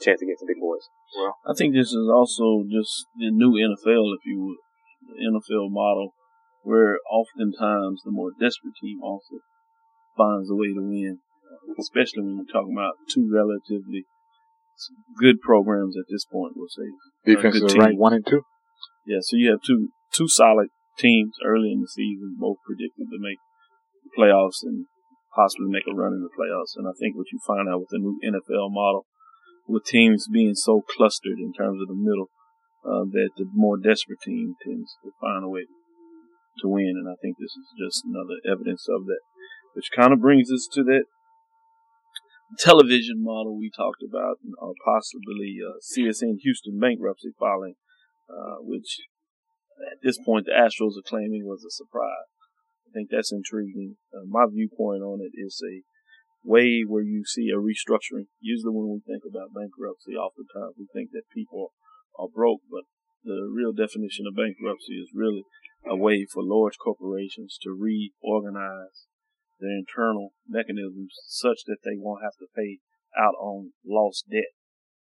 chance 0.00 0.22
against 0.22 0.42
the 0.42 0.50
big 0.50 0.62
boys. 0.62 0.86
Well, 1.16 1.34
I 1.46 1.54
think 1.54 1.74
this 1.74 1.90
is 1.90 2.06
also 2.08 2.62
just 2.70 3.06
the 3.16 3.30
new 3.30 3.58
NFL, 3.58 4.14
if 4.14 4.22
you 4.24 4.38
would, 4.42 4.60
the 5.10 5.18
NFL 5.26 5.70
model, 5.70 6.14
where 6.62 6.98
oftentimes 7.10 8.02
the 8.04 8.14
more 8.14 8.30
desperate 8.30 8.74
team 8.80 9.02
also 9.02 9.42
finds 10.16 10.50
a 10.50 10.54
way 10.54 10.74
to 10.74 10.82
win, 10.82 11.18
especially 11.78 12.22
when 12.22 12.42
you're 12.42 12.52
talking 12.52 12.74
about 12.74 12.98
two 13.08 13.30
relatively 13.30 14.06
good 15.18 15.40
programs 15.40 15.96
at 15.96 16.06
this 16.08 16.24
point. 16.24 16.54
We'll 16.56 16.70
say 16.70 16.88
defenses 17.24 17.74
are 17.74 17.78
ranked 17.78 17.98
one 17.98 18.14
and 18.14 18.26
two. 18.26 18.42
Yeah, 19.06 19.18
so 19.20 19.36
you 19.36 19.50
have 19.50 19.62
two 19.64 19.90
two 20.12 20.28
solid 20.28 20.68
teams 20.98 21.34
early 21.44 21.72
in 21.72 21.80
the 21.80 21.88
season, 21.88 22.36
both 22.38 22.58
predicted 22.66 23.06
to 23.10 23.18
make 23.18 23.38
the 24.04 24.12
playoffs 24.14 24.62
and 24.62 24.86
possibly 25.34 25.70
make 25.70 25.86
a 25.86 25.94
run 25.94 26.12
in 26.12 26.22
the 26.22 26.34
playoffs. 26.34 26.74
And 26.74 26.88
I 26.88 26.94
think 26.98 27.16
what 27.16 27.30
you 27.32 27.38
find 27.46 27.68
out 27.68 27.80
with 27.80 27.90
the 27.90 28.02
new 28.02 28.18
NFL 28.24 28.72
model 28.74 29.06
with 29.68 29.84
teams 29.84 30.26
being 30.32 30.54
so 30.54 30.82
clustered 30.96 31.38
in 31.38 31.52
terms 31.52 31.78
of 31.80 31.88
the 31.88 31.94
middle, 31.94 32.32
uh, 32.82 33.04
that 33.12 33.36
the 33.36 33.46
more 33.52 33.76
desperate 33.76 34.18
team 34.24 34.56
tends 34.64 34.96
to 35.04 35.12
find 35.20 35.44
a 35.44 35.48
way 35.48 35.68
to 36.58 36.66
win. 36.66 36.96
And 36.96 37.06
I 37.06 37.20
think 37.20 37.36
this 37.36 37.52
is 37.52 37.68
just 37.76 38.02
another 38.08 38.40
evidence 38.48 38.88
of 38.88 39.04
that, 39.06 39.20
which 39.76 39.92
kind 39.94 40.12
of 40.12 40.24
brings 40.24 40.50
us 40.50 40.66
to 40.72 40.82
that 40.84 41.04
television 42.58 43.22
model 43.22 43.58
we 43.58 43.70
talked 43.70 44.02
about, 44.02 44.38
or 44.58 44.72
possibly 44.84 45.58
uh, 45.60 45.76
CSN 45.84 46.40
Houston 46.40 46.78
bankruptcy 46.78 47.30
filing, 47.38 47.74
uh, 48.30 48.56
which 48.60 49.00
at 49.92 49.98
this 50.02 50.18
point 50.24 50.46
the 50.46 50.56
Astros 50.56 50.96
are 50.98 51.06
claiming 51.06 51.44
was 51.44 51.64
a 51.64 51.70
surprise. 51.70 52.28
I 52.88 52.90
think 52.94 53.10
that's 53.10 53.32
intriguing. 53.32 53.96
Uh, 54.14 54.24
my 54.26 54.46
viewpoint 54.48 55.02
on 55.02 55.20
it 55.20 55.36
is 55.36 55.60
a 55.60 55.84
way 56.44 56.82
where 56.86 57.02
you 57.02 57.24
see 57.26 57.50
a 57.50 57.60
restructuring. 57.60 58.32
Usually 58.40 58.72
when 58.72 58.88
we 58.88 59.00
think 59.04 59.24
about 59.28 59.52
bankruptcy, 59.52 60.16
oftentimes 60.16 60.76
we 60.78 60.88
think 60.94 61.10
that 61.12 61.28
people 61.34 61.72
are 62.18 62.32
broke, 62.32 62.62
but 62.70 62.88
the 63.24 63.50
real 63.52 63.72
definition 63.72 64.24
of 64.26 64.36
bankruptcy 64.36 64.96
is 64.96 65.12
really 65.14 65.44
a 65.84 65.96
way 65.96 66.24
for 66.24 66.42
large 66.42 66.78
corporations 66.78 67.58
to 67.62 67.70
reorganize 67.70 69.07
their 69.60 69.76
internal 69.76 70.32
mechanisms 70.48 71.14
such 71.26 71.64
that 71.66 71.82
they 71.84 71.96
won't 71.96 72.22
have 72.22 72.36
to 72.38 72.46
pay 72.54 72.78
out 73.16 73.34
on 73.38 73.72
lost 73.86 74.26
debt 74.30 74.54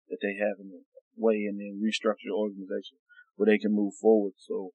that 0.09 0.19
they 0.23 0.35
have 0.39 0.59
in 0.59 0.71
the 0.71 0.83
way 1.17 1.45
and 1.47 1.61
then 1.61 1.81
restructure 1.81 2.31
the 2.31 2.35
organization 2.35 2.99
where 3.37 3.47
they 3.47 3.59
can 3.59 3.75
move 3.75 3.95
forward. 4.01 4.33
So 4.39 4.71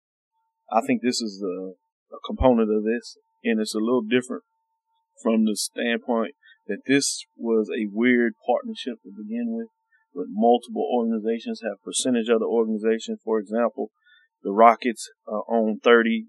I 0.71 0.81
think 0.81 1.01
this 1.01 1.21
is 1.21 1.43
a, 1.43 1.73
a 2.13 2.19
component 2.25 2.69
of 2.71 2.83
this 2.83 3.17
and 3.43 3.59
it's 3.59 3.75
a 3.75 3.83
little 3.83 4.01
different 4.01 4.43
from 5.21 5.45
the 5.45 5.55
standpoint 5.55 6.35
that 6.67 6.85
this 6.87 7.25
was 7.37 7.69
a 7.69 7.89
weird 7.91 8.33
partnership 8.45 9.01
to 9.03 9.11
begin 9.11 9.53
with, 9.55 9.67
but 10.13 10.25
multiple 10.29 10.87
organizations 10.91 11.61
have 11.61 11.83
percentage 11.83 12.29
of 12.29 12.39
the 12.39 12.45
organization. 12.45 13.17
For 13.23 13.39
example, 13.39 13.91
the 14.43 14.51
Rockets 14.51 15.09
uh, 15.27 15.41
own 15.47 15.79
30 15.83 16.27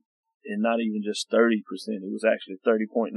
and 0.49 0.63
not 0.63 0.81
even 0.81 1.03
just 1.05 1.31
30%. 1.31 1.61
It 2.03 2.13
was 2.13 2.25
actually 2.25 2.57
30.923%. 2.67 3.13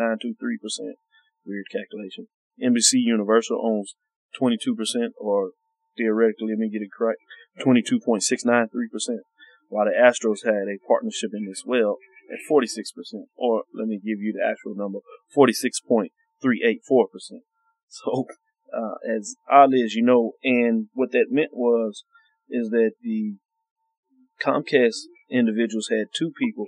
Weird 1.45 1.65
calculation. 1.71 2.27
NBC 2.61 2.99
Universal 3.05 3.61
owns 3.63 3.95
22% 4.39 4.75
or 5.17 5.51
theoretically, 5.97 6.49
let 6.49 6.57
me 6.57 6.69
get 6.69 6.81
it 6.81 6.91
correct, 6.95 7.19
22.693%. 7.59 8.79
While 9.69 9.85
the 9.85 9.91
Astros 9.91 10.45
had 10.45 10.67
a 10.67 10.79
partnership 10.87 11.31
in 11.33 11.45
this 11.45 11.63
well 11.65 11.97
at 12.31 12.39
46%, 12.49 12.63
or 13.35 13.63
let 13.73 13.87
me 13.87 13.97
give 13.97 14.19
you 14.19 14.33
the 14.33 14.45
actual 14.45 14.75
number, 14.75 14.99
46.384%. 15.35 16.09
So, 17.87 18.25
uh, 18.71 18.95
as 19.17 19.35
oddly 19.51 19.81
as 19.81 19.95
you 19.95 20.03
know, 20.03 20.33
and 20.43 20.87
what 20.93 21.11
that 21.11 21.27
meant 21.29 21.51
was, 21.53 22.03
is 22.49 22.69
that 22.69 22.91
the 23.01 23.35
Comcast 24.43 25.07
individuals 25.29 25.89
had 25.89 26.07
two 26.13 26.31
people 26.37 26.65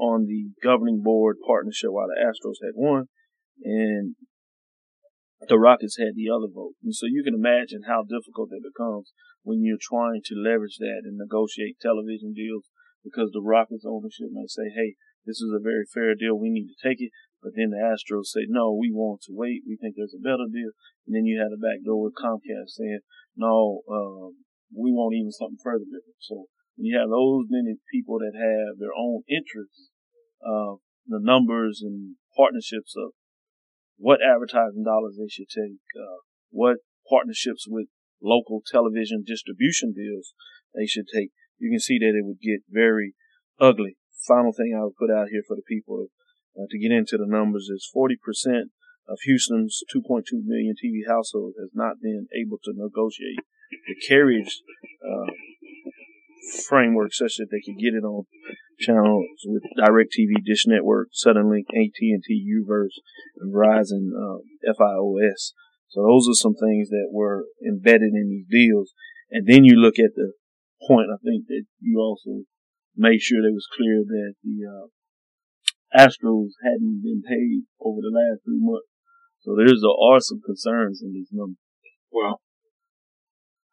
on 0.00 0.24
the 0.24 0.48
governing 0.64 1.04
board 1.04 1.36
partnership 1.44 1.92
while 1.92 2.08
the 2.08 2.16
Astros 2.16 2.64
had 2.64 2.72
one 2.72 3.12
and 3.60 4.16
the 5.44 5.60
Rockets 5.60 6.00
had 6.00 6.16
the 6.16 6.32
other 6.32 6.48
vote. 6.48 6.80
And 6.80 6.96
so 6.96 7.04
you 7.04 7.20
can 7.20 7.36
imagine 7.36 7.84
how 7.84 8.08
difficult 8.08 8.48
it 8.52 8.64
becomes 8.64 9.12
when 9.44 9.60
you're 9.60 9.80
trying 9.80 10.24
to 10.24 10.40
leverage 10.40 10.80
that 10.80 11.04
and 11.04 11.20
negotiate 11.20 11.80
television 11.80 12.32
deals 12.32 12.64
because 13.04 13.32
the 13.32 13.44
Rockets 13.44 13.84
ownership 13.84 14.32
may 14.32 14.48
say, 14.48 14.72
hey, 14.72 14.96
this 15.28 15.40
is 15.40 15.52
a 15.52 15.60
very 15.60 15.84
fair 15.84 16.16
deal. 16.16 16.40
We 16.40 16.48
need 16.48 16.72
to 16.72 16.80
take 16.80 17.00
it. 17.00 17.12
But 17.44 17.52
then 17.56 17.72
the 17.72 17.80
Astros 17.80 18.32
say, 18.32 18.44
no, 18.48 18.72
we 18.72 18.92
want 18.92 19.24
to 19.28 19.32
wait. 19.32 19.64
We 19.64 19.76
think 19.76 19.96
there's 19.96 20.16
a 20.16 20.20
better 20.20 20.48
deal. 20.48 20.72
And 21.08 21.16
then 21.16 21.24
you 21.24 21.40
had 21.40 21.52
a 21.52 21.60
back 21.60 21.84
door 21.84 22.04
with 22.04 22.20
Comcast 22.20 22.76
saying, 22.76 23.00
no, 23.36 23.80
um, 23.88 24.44
we 24.72 24.92
want 24.92 25.16
even 25.16 25.32
something 25.32 25.60
further 25.64 25.88
different. 25.88 26.20
So 26.20 26.48
you 26.76 26.96
have 26.96 27.12
those 27.12 27.48
many 27.48 27.76
people 27.92 28.18
that 28.20 28.32
have 28.32 28.80
their 28.80 28.96
own 28.96 29.24
interests, 29.28 29.89
uh, 30.44 30.76
the 31.06 31.20
numbers 31.20 31.80
and 31.82 32.16
partnerships 32.36 32.94
of 32.96 33.12
what 33.96 34.20
advertising 34.22 34.84
dollars 34.84 35.16
they 35.18 35.28
should 35.28 35.48
take, 35.48 35.80
uh, 35.96 36.24
what 36.50 36.78
partnerships 37.08 37.66
with 37.68 37.88
local 38.22 38.62
television 38.64 39.24
distribution 39.26 39.92
deals 39.92 40.32
they 40.74 40.86
should 40.86 41.06
take, 41.12 41.30
you 41.58 41.70
can 41.70 41.80
see 41.80 41.98
that 41.98 42.16
it 42.16 42.24
would 42.24 42.40
get 42.40 42.60
very 42.68 43.14
ugly. 43.60 43.96
Final 44.26 44.52
thing 44.52 44.76
I 44.76 44.84
would 44.84 44.96
put 44.96 45.10
out 45.10 45.28
here 45.30 45.42
for 45.46 45.56
the 45.56 45.66
people 45.66 46.08
uh, 46.56 46.66
to 46.70 46.78
get 46.78 46.92
into 46.92 47.16
the 47.16 47.26
numbers 47.26 47.68
is 47.72 47.88
40% 47.94 48.16
of 49.08 49.18
Houston's 49.24 49.82
2.2 49.94 50.44
million 50.44 50.74
TV 50.76 51.08
households 51.08 51.56
has 51.58 51.70
not 51.74 52.00
been 52.00 52.28
able 52.32 52.58
to 52.64 52.72
negotiate 52.74 53.44
the 53.86 53.96
carriage 54.06 54.62
uh, 55.02 55.32
framework 56.68 57.12
such 57.12 57.36
that 57.38 57.48
they 57.50 57.60
could 57.60 57.78
get 57.78 57.94
it 57.94 58.04
on 58.04 58.24
channels 58.78 59.26
with 59.44 59.62
DirecTV, 59.78 60.44
Dish 60.44 60.66
Network, 60.66 61.08
Suddenlink, 61.12 61.68
AT&T, 61.74 62.20
UVerse, 62.30 62.96
and 63.38 63.52
Verizon 63.54 64.10
uh, 64.16 64.38
FiOS. 64.78 65.52
So 65.88 66.02
those 66.02 66.28
are 66.28 66.38
some 66.38 66.54
things 66.54 66.88
that 66.88 67.08
were 67.10 67.44
embedded 67.66 68.14
in 68.14 68.28
these 68.28 68.46
deals. 68.48 68.92
And 69.30 69.46
then 69.46 69.64
you 69.64 69.76
look 69.76 69.98
at 69.98 70.14
the 70.14 70.32
point, 70.86 71.08
I 71.12 71.18
think 71.22 71.46
that 71.48 71.64
you 71.80 71.98
also 71.98 72.44
made 72.96 73.20
sure 73.20 73.42
that 73.42 73.48
it 73.48 73.54
was 73.54 73.68
clear 73.76 74.02
that 74.06 74.34
the 74.42 74.56
uh, 74.66 74.86
Astros 75.94 76.54
hadn't 76.62 77.02
been 77.02 77.22
paid 77.26 77.64
over 77.80 78.00
the 78.00 78.14
last 78.14 78.44
three 78.44 78.60
months. 78.60 78.86
So 79.40 79.56
there's 79.56 79.80
there 79.80 79.90
are 79.90 80.20
some 80.20 80.40
concerns 80.44 81.02
in 81.02 81.12
these 81.12 81.30
numbers. 81.32 81.56
Well, 82.12 82.40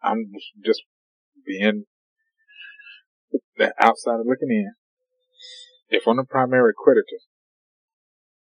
I'm 0.02 0.32
just 0.64 0.84
being 1.46 1.86
the 3.58 3.74
outsider 3.82 4.24
looking 4.26 4.52
in. 4.52 4.74
If 5.90 6.08
I'm 6.08 6.18
the 6.18 6.24
primary 6.24 6.74
creditor 6.78 7.24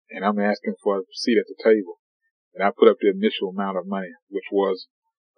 and 0.10 0.26
I'm 0.26 0.40
asking 0.40 0.76
for 0.82 1.00
a 1.00 1.04
seat 1.14 1.38
at 1.38 1.46
the 1.48 1.62
table 1.62 2.00
and 2.54 2.64
I 2.64 2.72
put 2.72 2.90
up 2.90 2.98
the 3.02 3.10
initial 3.10 3.50
amount 3.50 3.78
of 3.78 3.88
money, 3.88 4.14
which 4.30 4.48
was, 4.52 4.88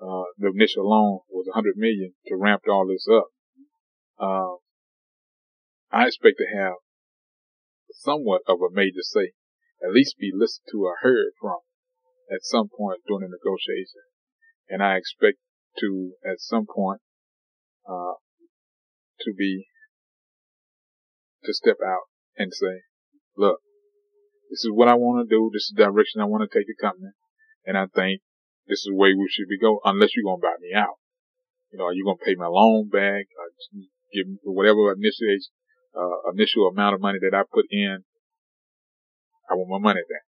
uh, 0.01 0.29
the 0.37 0.51
initial 0.53 0.89
loan 0.89 1.19
was 1.29 1.47
100 1.47 1.77
million 1.77 2.13
to 2.27 2.35
ramp 2.35 2.63
all 2.69 2.87
this 2.87 3.07
up, 3.09 3.27
uh, 4.19 4.59
I 5.91 6.07
expect 6.07 6.37
to 6.39 6.57
have 6.57 6.75
somewhat 7.91 8.41
of 8.47 8.59
a 8.59 8.73
major 8.73 9.01
say, 9.01 9.31
at 9.83 9.93
least 9.93 10.17
be 10.19 10.31
listened 10.33 10.67
to 10.71 10.83
or 10.83 10.97
heard 11.01 11.31
from 11.39 11.59
at 12.31 12.43
some 12.43 12.69
point 12.69 13.01
during 13.07 13.29
the 13.29 13.37
negotiation. 13.37 14.01
And 14.69 14.83
I 14.83 14.97
expect 14.97 15.37
to, 15.79 16.13
at 16.25 16.39
some 16.39 16.65
point, 16.65 17.01
uh, 17.87 18.13
to 19.25 19.33
be, 19.33 19.65
to 21.43 21.53
step 21.53 21.77
out 21.85 22.09
and 22.37 22.53
say, 22.53 22.85
look, 23.37 23.59
this 24.49 24.63
is 24.63 24.71
what 24.71 24.87
I 24.87 24.95
want 24.95 25.27
to 25.27 25.29
do. 25.29 25.49
This 25.51 25.67
is 25.67 25.73
the 25.75 25.83
direction 25.83 26.21
I 26.21 26.29
want 26.29 26.45
to 26.45 26.51
take 26.51 26.67
the 26.67 26.77
company. 26.79 27.11
And 27.65 27.77
I 27.77 27.89
think 27.89 28.21
this 28.67 28.85
is 28.85 28.89
the 28.93 28.97
way 28.97 29.13
we 29.13 29.27
should 29.29 29.49
be 29.49 29.59
going, 29.59 29.81
unless 29.83 30.15
you're 30.15 30.25
going 30.25 30.41
to 30.41 30.47
buy 30.47 30.57
me 30.61 30.73
out. 30.73 31.01
You 31.73 31.79
know, 31.79 31.89
are 31.89 31.97
you 31.97 32.05
going 32.05 32.17
to 32.21 32.25
pay 32.25 32.37
my 32.37 32.47
loan 32.47 32.89
back? 32.89 33.25
Or 33.35 33.45
give 34.13 34.29
me 34.29 34.37
whatever 34.45 34.93
initial, 34.93 35.33
uh, 35.97 36.31
initial 36.31 36.69
amount 36.69 36.95
of 36.95 37.01
money 37.01 37.19
that 37.19 37.35
I 37.35 37.43
put 37.43 37.65
in. 37.69 38.05
I 39.49 39.53
want 39.53 39.81
my 39.81 39.91
money 39.91 40.05
back. 40.05 40.25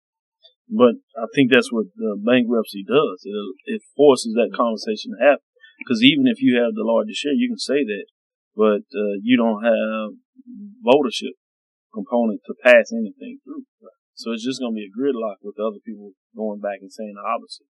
But 0.69 1.03
I 1.19 1.27
think 1.35 1.51
that's 1.51 1.69
what 1.69 1.91
the 1.93 2.17
bankruptcy 2.17 2.85
does. 2.87 3.21
It, 3.25 3.77
it 3.77 3.81
forces 3.97 4.33
that 4.33 4.55
conversation 4.55 5.13
to 5.13 5.19
happen. 5.21 5.45
Because 5.81 6.01
even 6.01 6.25
if 6.25 6.41
you 6.41 6.55
have 6.61 6.73
the 6.73 6.87
largest 6.87 7.19
share, 7.19 7.35
you 7.35 7.49
can 7.49 7.59
say 7.59 7.83
that, 7.83 8.05
but 8.55 8.85
uh, 8.93 9.15
you 9.21 9.37
don't 9.37 9.63
have 9.63 10.13
votership 10.85 11.37
component 11.93 12.41
to 12.45 12.53
pass 12.57 12.89
anything 12.93 13.39
through. 13.45 13.65
So 14.13 14.33
it's 14.33 14.45
just 14.45 14.61
going 14.61 14.73
to 14.73 14.81
be 14.81 14.89
a 14.89 14.93
gridlock 14.93 15.41
with 15.41 15.57
other 15.57 15.81
people 15.81 16.13
going 16.37 16.61
back 16.61 16.81
and 16.81 16.93
saying 16.93 17.17
the 17.17 17.25
opposite. 17.25 17.69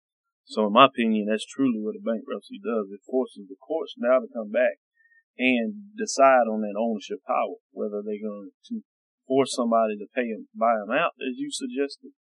So 0.46 0.70
in 0.70 0.74
my 0.74 0.86
opinion, 0.86 1.28
that's 1.30 1.46
truly 1.46 1.82
what 1.82 1.98
a 1.98 2.04
bankruptcy 2.04 2.62
does. 2.62 2.90
It 2.94 3.06
forces 3.06 3.50
the 3.50 3.60
courts 3.60 3.98
now 3.98 4.22
to 4.22 4.30
come 4.30 4.54
back 4.54 4.80
and 5.38 5.94
decide 5.98 6.50
on 6.50 6.62
that 6.62 6.78
ownership 6.78 7.22
power, 7.26 7.62
whether 7.74 8.02
they're 8.02 8.22
going 8.22 8.54
to 8.70 8.82
force 9.28 9.54
somebody 9.54 9.98
to 9.98 10.10
pay 10.14 10.34
them, 10.34 10.48
buy 10.56 10.78
them 10.78 10.94
out, 10.94 11.14
as 11.22 11.38
you 11.38 11.50
suggested, 11.52 12.16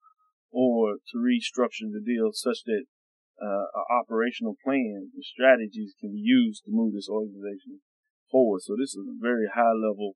or 0.51 1.01
to 1.01 1.15
restructure 1.17 1.89
the 1.89 2.03
deal 2.03 2.29
such 2.33 2.61
that 2.65 2.85
uh, 3.41 3.69
operational 3.93 4.57
plan 4.65 5.09
and 5.13 5.23
strategies 5.23 5.93
can 6.01 6.11
be 6.11 6.21
used 6.21 6.65
to 6.65 6.73
move 6.73 6.93
this 6.93 7.09
organization 7.09 7.81
forward. 8.31 8.61
So 8.61 8.75
this 8.77 8.95
is 8.95 9.05
a 9.07 9.17
very 9.21 9.47
high 9.53 9.75
level 9.75 10.15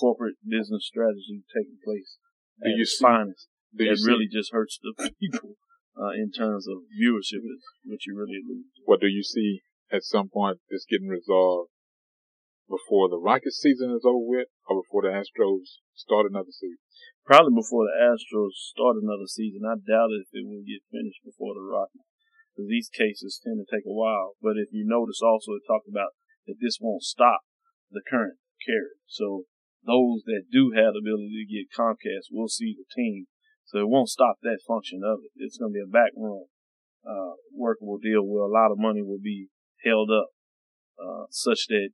corporate 0.00 0.36
business 0.42 0.86
strategy 0.86 1.44
taking 1.54 1.78
place 1.84 2.18
do 2.60 2.70
at 2.70 2.76
you 2.76 2.82
its 2.82 2.98
see, 2.98 3.04
finest. 3.04 3.48
do 3.74 3.84
It 3.84 4.02
really 4.04 4.28
just 4.30 4.52
hurts 4.52 4.78
the 4.82 4.94
people 5.20 5.56
uh, 5.94 6.14
in 6.14 6.30
terms 6.30 6.66
of 6.66 6.86
viewership, 6.90 7.42
is 7.42 7.62
what 7.86 8.02
you 8.06 8.18
really 8.18 8.42
lose. 8.42 8.66
what 8.84 9.00
do 9.00 9.06
you 9.06 9.22
see 9.22 9.62
at 9.92 10.02
some 10.02 10.28
point 10.28 10.58
this 10.70 10.86
getting 10.90 11.08
resolved 11.08 11.70
before 12.66 13.08
the 13.08 13.20
Rockets 13.20 13.60
season 13.60 13.92
is 13.92 14.02
over 14.02 14.24
with 14.24 14.48
or 14.66 14.82
before 14.82 15.02
the 15.02 15.14
Astros 15.14 15.84
start 15.94 16.26
another 16.26 16.50
season? 16.50 16.82
Probably 17.24 17.54
before 17.54 17.86
the 17.86 17.96
Astros 17.96 18.56
start 18.56 18.96
another 18.98 19.28
season. 19.28 19.62
I 19.64 19.78
doubt 19.78 20.12
it 20.12 20.26
if 20.26 20.30
it 20.32 20.48
will 20.48 20.66
get 20.66 20.84
finished 20.90 21.22
before 21.24 21.54
the 21.54 21.64
Rockets. 21.64 22.04
Because 22.54 22.70
these 22.70 22.90
cases 22.90 23.42
tend 23.42 23.58
to 23.58 23.66
take 23.66 23.86
a 23.86 23.92
while. 23.92 24.38
But 24.38 24.54
if 24.54 24.70
you 24.70 24.86
notice 24.86 25.18
also 25.22 25.58
it 25.58 25.66
talked 25.66 25.90
about 25.90 26.14
that 26.46 26.56
this 26.60 26.78
won't 26.80 27.02
stop 27.02 27.40
the 27.90 28.02
current 28.08 28.38
carrier. 28.64 28.96
So 29.06 29.44
those 29.86 30.24
that 30.24 30.48
do 30.50 30.72
have 30.74 30.94
the 30.94 31.04
ability 31.04 31.44
to 31.44 31.52
get 31.52 31.72
Comcast 31.72 32.32
will 32.32 32.48
see 32.48 32.74
the 32.76 32.88
team. 32.94 33.26
So 33.64 33.78
it 33.78 33.88
won't 33.88 34.08
stop 34.08 34.36
that 34.42 34.64
function 34.66 35.00
of 35.04 35.20
it. 35.24 35.32
It's 35.36 35.58
going 35.58 35.72
to 35.72 35.78
be 35.78 35.84
a 35.84 35.90
backroom, 35.90 36.46
uh, 37.04 37.36
workable 37.52 37.98
deal 37.98 38.22
where 38.22 38.44
a 38.44 38.52
lot 38.52 38.72
of 38.72 38.78
money 38.78 39.02
will 39.02 39.20
be 39.22 39.48
held 39.84 40.10
up, 40.10 40.28
uh, 41.00 41.26
such 41.30 41.66
that 41.68 41.90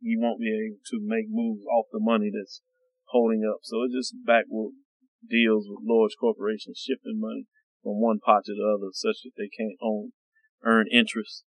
you 0.00 0.18
won't 0.20 0.40
be 0.40 0.50
able 0.50 0.82
to 0.90 0.98
make 1.00 1.26
moves 1.28 1.64
off 1.66 1.86
the 1.92 2.00
money 2.00 2.30
that's 2.32 2.60
holding 3.12 3.44
up. 3.48 3.60
So 3.62 3.84
it's 3.84 3.94
just 3.94 4.24
backward 4.26 4.72
deals 5.28 5.66
with 5.68 5.86
large 5.86 6.16
corporations 6.18 6.82
shifting 6.82 7.20
money 7.20 7.46
from 7.82 8.00
one 8.00 8.18
pot 8.18 8.44
to 8.46 8.54
the 8.54 8.66
other 8.66 8.90
such 8.92 9.22
that 9.24 9.36
they 9.36 9.48
can't 9.48 9.78
own, 9.80 10.12
earn 10.64 10.86
interest, 10.90 11.44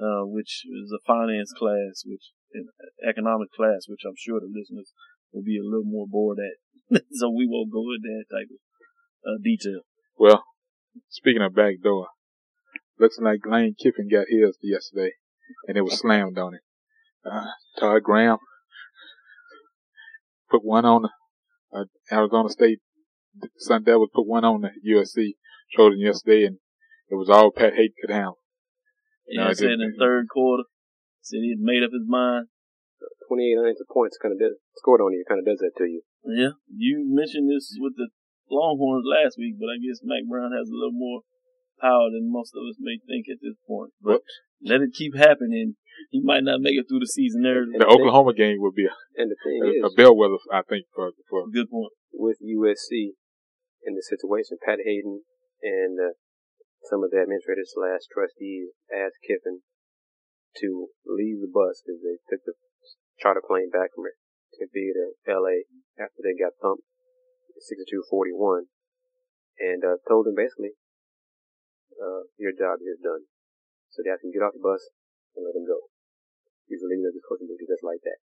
uh, 0.00 0.24
which 0.24 0.62
is 0.64 0.92
a 0.94 1.02
finance 1.06 1.52
class, 1.52 2.02
which 2.06 2.32
an 2.54 2.68
economic 3.06 3.52
class, 3.52 3.86
which 3.88 4.02
I'm 4.06 4.16
sure 4.16 4.40
the 4.40 4.46
listeners 4.46 4.92
will 5.32 5.42
be 5.42 5.58
a 5.58 5.64
little 5.64 5.84
more 5.84 6.06
bored 6.08 6.38
at. 6.38 7.02
so 7.12 7.28
we 7.28 7.46
won't 7.48 7.72
go 7.72 7.84
into 7.92 8.08
that 8.08 8.34
type 8.34 8.48
of 8.50 8.60
uh, 9.26 9.38
detail. 9.42 9.80
Well, 10.18 10.44
speaking 11.08 11.42
of 11.42 11.54
backdoor, 11.54 12.08
looks 12.98 13.18
like 13.20 13.40
Lane 13.46 13.74
Kiffin 13.78 14.08
got 14.10 14.26
his 14.28 14.56
yesterday, 14.62 15.12
and 15.66 15.76
it 15.76 15.82
was 15.82 15.98
slammed 16.00 16.38
on 16.38 16.54
him. 16.54 16.60
Uh, 17.24 17.46
Todd 17.78 18.02
Graham 18.02 18.38
put 20.50 20.64
one 20.64 20.84
on 20.84 21.06
uh, 21.74 21.84
Arizona 22.10 22.48
State. 22.48 22.78
Sun 23.58 23.84
Devils 23.84 24.10
put 24.14 24.26
one 24.26 24.44
on 24.44 24.62
the 24.62 24.70
USC 24.90 25.34
Trojan 25.74 26.00
yesterday, 26.00 26.44
and 26.46 26.58
it 27.10 27.14
was 27.14 27.28
all 27.28 27.52
Pat 27.52 27.74
Haden 27.74 27.94
could 28.00 28.10
handle. 28.10 28.38
Yeah, 29.28 29.44
No, 29.44 29.48
I 29.48 29.50
it 29.52 29.58
said 29.58 29.76
in 29.76 29.84
the 29.84 29.92
third 29.98 30.28
quarter, 30.28 30.64
said 31.20 31.44
he 31.44 31.52
had 31.52 31.62
made 31.62 31.84
up 31.84 31.92
his 31.92 32.08
mind. 32.08 32.48
28 33.28 33.60
unanswered 33.60 33.92
points 33.92 34.18
kind 34.18 34.32
of 34.32 34.40
does, 34.40 34.56
scored 34.80 35.04
on 35.04 35.12
you, 35.12 35.22
kind 35.28 35.38
of 35.38 35.46
does 35.46 35.60
that 35.60 35.76
to 35.78 35.84
you. 35.84 36.02
Yeah, 36.24 36.56
you 36.72 37.04
mentioned 37.06 37.46
this 37.46 37.76
with 37.78 37.94
the 37.94 38.08
Longhorns 38.50 39.04
last 39.04 39.36
week, 39.38 39.60
but 39.60 39.68
I 39.68 39.76
guess 39.78 40.00
Mack 40.02 40.24
Brown 40.26 40.50
has 40.56 40.66
a 40.66 40.74
little 40.74 40.96
more 40.96 41.22
power 41.80 42.10
than 42.10 42.32
most 42.32 42.56
of 42.56 42.64
us 42.66 42.80
may 42.80 42.98
think 43.06 43.28
at 43.30 43.38
this 43.44 43.54
point. 43.68 43.92
But 44.02 44.24
let 44.64 44.80
it 44.82 44.96
keep 44.96 45.14
happening. 45.14 45.76
He 46.10 46.20
might 46.24 46.42
not 46.42 46.64
make 46.64 46.74
it 46.74 46.86
through 46.88 47.04
the 47.04 47.10
season 47.10 47.42
there. 47.42 47.62
The 47.66 47.86
Oklahoma 47.86 48.34
game 48.34 48.58
would 48.64 48.74
be 48.74 48.86
a, 48.86 48.94
And 49.20 49.30
the 49.30 49.38
thing 49.38 49.60
a, 49.62 49.86
a 49.86 49.90
bellwether, 49.94 50.40
I 50.50 50.62
think, 50.66 50.86
for 50.94 51.12
for 51.28 51.46
Good 51.52 51.70
point. 51.70 51.92
with 52.12 52.38
USC 52.42 53.14
in 53.84 53.94
the 53.94 54.02
situation, 54.02 54.58
Pat 54.64 54.78
Haden 54.82 55.22
and 55.62 55.98
uh, 56.00 56.14
some 56.88 57.04
of 57.04 57.12
the 57.12 57.20
administrators 57.20 57.76
slash 57.76 58.08
trustees 58.08 58.72
asked 58.88 59.20
Kiffin 59.20 59.60
to 60.64 60.88
leave 61.04 61.44
the 61.44 61.52
bus 61.52 61.84
because 61.84 62.00
they 62.00 62.16
took 62.32 62.40
the 62.48 62.56
charter 63.20 63.44
plane 63.44 63.68
back 63.68 63.92
from 63.92 64.08
Tempe 64.56 64.96
to 64.96 65.12
LA 65.28 65.68
after 66.00 66.24
they 66.24 66.32
got 66.32 66.56
thumped 66.64 66.88
62-41 67.60 68.72
and 69.60 69.84
uh, 69.84 70.00
told 70.08 70.26
him 70.26 70.38
basically, 70.38 70.72
uh, 71.98 72.24
your 72.40 72.56
job 72.56 72.80
is 72.80 73.02
done. 73.02 73.28
So 73.92 74.00
they 74.00 74.14
him 74.14 74.30
to 74.30 74.34
get 74.34 74.46
off 74.46 74.56
the 74.56 74.64
bus 74.64 74.80
and 75.36 75.44
let 75.44 75.58
him 75.58 75.66
go. 75.68 75.92
He's 76.70 76.84
leaving 76.84 77.04
his 77.04 77.20
coaching 77.26 77.50
duty 77.50 77.66
just 77.68 77.84
like 77.84 78.00
that. 78.06 78.20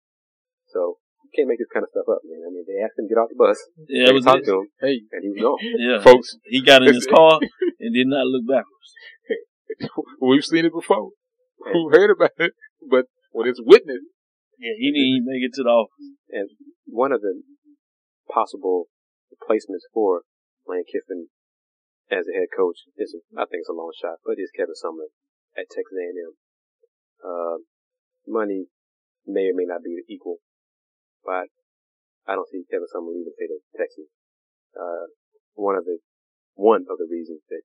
So 0.70 1.04
you 1.25 1.31
can't 1.33 1.49
make 1.49 1.59
this 1.59 1.73
kind 1.73 1.83
of 1.83 1.91
stuff 1.91 2.07
up, 2.13 2.21
man. 2.29 2.45
I 2.45 2.51
mean, 2.53 2.65
they 2.69 2.79
asked 2.85 3.01
him 3.01 3.09
to 3.09 3.13
get 3.13 3.19
off 3.21 3.33
the 3.33 3.41
bus. 3.41 3.57
Yeah, 3.89 4.05
it 4.05 4.07
they 4.13 4.17
was 4.21 4.25
talked 4.29 4.45
it. 4.45 4.53
to 4.53 4.61
him, 4.63 4.69
hey, 4.79 5.01
and 5.11 5.21
he 5.25 5.29
was 5.33 5.41
gone. 5.41 5.59
Yeah, 5.81 5.99
folks. 6.05 6.37
he 6.45 6.61
got 6.63 6.85
in 6.85 6.93
his 6.95 7.09
car 7.09 7.41
and 7.81 7.91
did 7.97 8.07
not 8.07 8.29
look 8.29 8.45
backwards. 8.47 8.91
We've 10.21 10.45
seen 10.45 10.65
it 10.69 10.73
before. 10.73 11.11
Who 11.73 11.89
heard 11.91 12.13
about 12.13 12.37
it? 12.39 12.53
But 12.85 13.09
when 13.33 13.49
it's 13.49 13.61
witnessed, 13.65 14.07
Yeah, 14.61 14.77
he 14.79 14.93
didn't 14.93 15.11
even 15.19 15.27
make 15.27 15.43
it 15.43 15.53
to 15.59 15.65
the 15.65 15.73
office. 15.73 16.07
And 16.31 16.49
one 16.87 17.11
of 17.11 17.21
the 17.25 17.43
possible 18.31 18.87
replacements 19.33 19.87
for 19.93 20.23
Lane 20.69 20.85
Kiffin 20.87 21.29
as 22.13 22.29
a 22.29 22.37
head 22.37 22.53
coach 22.55 22.85
is, 22.97 23.17
I 23.35 23.49
think 23.49 23.65
it's 23.65 23.73
a 23.73 23.77
long 23.77 23.91
shot, 23.97 24.21
but 24.25 24.37
is 24.39 24.53
Kevin 24.55 24.77
Sumlin 24.77 25.11
at 25.57 25.67
Texas 25.73 25.97
A&M. 25.97 26.33
Uh, 27.25 27.57
money 28.29 28.69
may 29.27 29.49
or 29.49 29.57
may 29.57 29.65
not 29.65 29.83
be 29.83 30.05
equal, 30.09 30.39
but 31.25 31.49
I 32.29 32.37
don't 32.37 32.49
see 32.49 32.65
Kevin 32.69 32.89
Sumlin 32.93 33.17
leaving 33.17 33.29
the 33.33 33.37
state 33.37 33.53
of 33.53 33.61
Texas. 33.75 34.09
Uh, 34.77 35.09
one 35.57 35.77
of 35.77 35.85
the, 35.85 35.99
one 36.55 36.85
of 36.89 36.97
the 37.01 37.09
reasons 37.09 37.41
that 37.49 37.65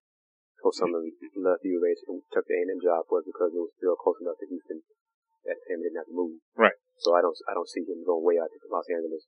Coach 0.60 0.76
Sumlin 0.80 1.08
left 1.40 1.64
U 1.64 1.80
of 1.80 1.86
H 1.88 2.04
and 2.08 2.20
took 2.32 2.44
the 2.48 2.56
A&M 2.60 2.80
job 2.84 3.08
was 3.08 3.24
because 3.24 3.56
it 3.56 3.62
was 3.64 3.72
still 3.80 3.96
close 3.96 4.20
enough 4.20 4.36
to 4.40 4.48
Houston 4.48 4.84
that 5.48 5.56
him 5.72 5.80
didn't 5.80 6.04
have 6.04 6.10
to 6.12 6.16
move. 6.16 6.44
Right. 6.60 6.76
So 7.00 7.16
I 7.16 7.24
don't, 7.24 7.36
I 7.48 7.56
don't 7.56 7.70
see 7.72 7.88
him 7.88 8.04
going 8.04 8.24
way 8.28 8.36
out 8.36 8.52
to 8.52 8.60
Los 8.68 8.88
Angeles. 8.92 9.24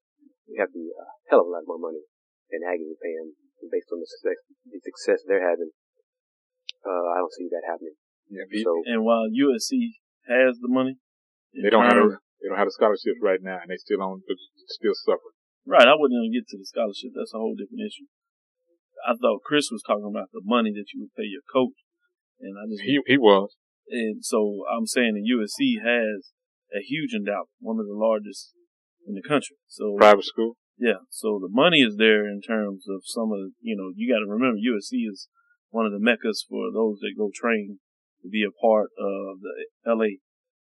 You 0.51 0.59
have 0.59 0.71
to 0.75 0.75
be 0.75 0.91
a 0.91 1.05
hell 1.31 1.39
of 1.39 1.47
a 1.47 1.53
lot 1.55 1.63
more 1.63 1.79
money 1.79 2.03
than 2.51 2.67
Aggies 2.67 2.91
are 2.91 2.99
paying 2.99 3.31
based 3.71 3.87
on 3.95 4.03
the 4.03 4.09
success, 4.11 4.39
the 4.67 4.79
success 4.83 5.19
they're 5.23 5.47
having. 5.47 5.71
Uh, 6.83 7.15
I 7.15 7.23
don't 7.23 7.31
see 7.31 7.47
that 7.47 7.63
happening. 7.63 7.95
yeah, 8.27 8.43
So 8.59 8.83
And 8.83 9.07
while 9.07 9.31
USC 9.31 9.95
has 10.27 10.59
the 10.59 10.67
money, 10.67 10.99
they 11.55 11.71
don't 11.71 11.87
have 11.87 11.95
terms- 11.95 12.19
a, 12.19 12.30
they 12.41 12.49
don't 12.49 12.57
have 12.57 12.67
the 12.67 12.73
scholarships 12.73 13.21
right 13.21 13.39
now, 13.41 13.61
and 13.61 13.69
they 13.69 13.77
still 13.77 14.01
on, 14.01 14.25
still 14.67 14.97
suffering. 14.97 15.37
Right, 15.65 15.85
I 15.87 15.93
wouldn't 15.93 16.17
even 16.17 16.33
get 16.33 16.49
to 16.49 16.57
the 16.57 16.65
scholarship. 16.65 17.13
That's 17.13 17.37
a 17.37 17.41
whole 17.41 17.53
different 17.53 17.85
issue. 17.85 18.09
I 19.05 19.13
thought 19.13 19.45
Chris 19.45 19.69
was 19.69 19.85
talking 19.85 20.09
about 20.09 20.33
the 20.33 20.41
money 20.43 20.73
that 20.73 20.89
you 20.93 21.05
would 21.05 21.13
pay 21.13 21.29
your 21.29 21.45
coach, 21.45 21.77
and 22.41 22.57
I 22.57 22.65
just 22.65 22.81
He 22.81 22.97
he 23.05 23.17
was. 23.17 23.53
and 23.89 24.25
so 24.25 24.65
I'm 24.69 24.85
saying 24.85 25.13
that 25.13 25.25
USC 25.25 25.81
has 25.81 26.33
a 26.73 26.81
huge 26.81 27.13
endowment, 27.13 27.49
one 27.59 27.79
of 27.79 27.85
the 27.85 27.97
largest 27.97 28.53
in 29.05 29.13
the 29.13 29.21
country. 29.21 29.57
So 29.67 29.95
private 29.97 30.25
school. 30.25 30.57
yeah, 30.77 31.05
so 31.09 31.39
the 31.41 31.49
money 31.49 31.81
is 31.81 31.97
there 31.97 32.25
in 32.25 32.41
terms 32.41 32.85
of 32.89 33.01
some 33.05 33.31
of 33.31 33.37
the, 33.37 33.51
you 33.61 33.75
know, 33.75 33.93
you 33.95 34.09
got 34.11 34.25
to 34.25 34.29
remember 34.29 34.57
USC 34.57 35.05
is 35.09 35.27
one 35.69 35.85
of 35.85 35.91
the 35.91 36.01
meccas 36.01 36.45
for 36.47 36.71
those 36.73 36.99
that 36.99 37.17
go 37.17 37.29
train 37.33 37.79
to 38.21 38.29
be 38.29 38.43
a 38.43 38.53
part 38.53 38.89
of 38.97 39.41
the 39.41 39.65
LA 39.85 40.21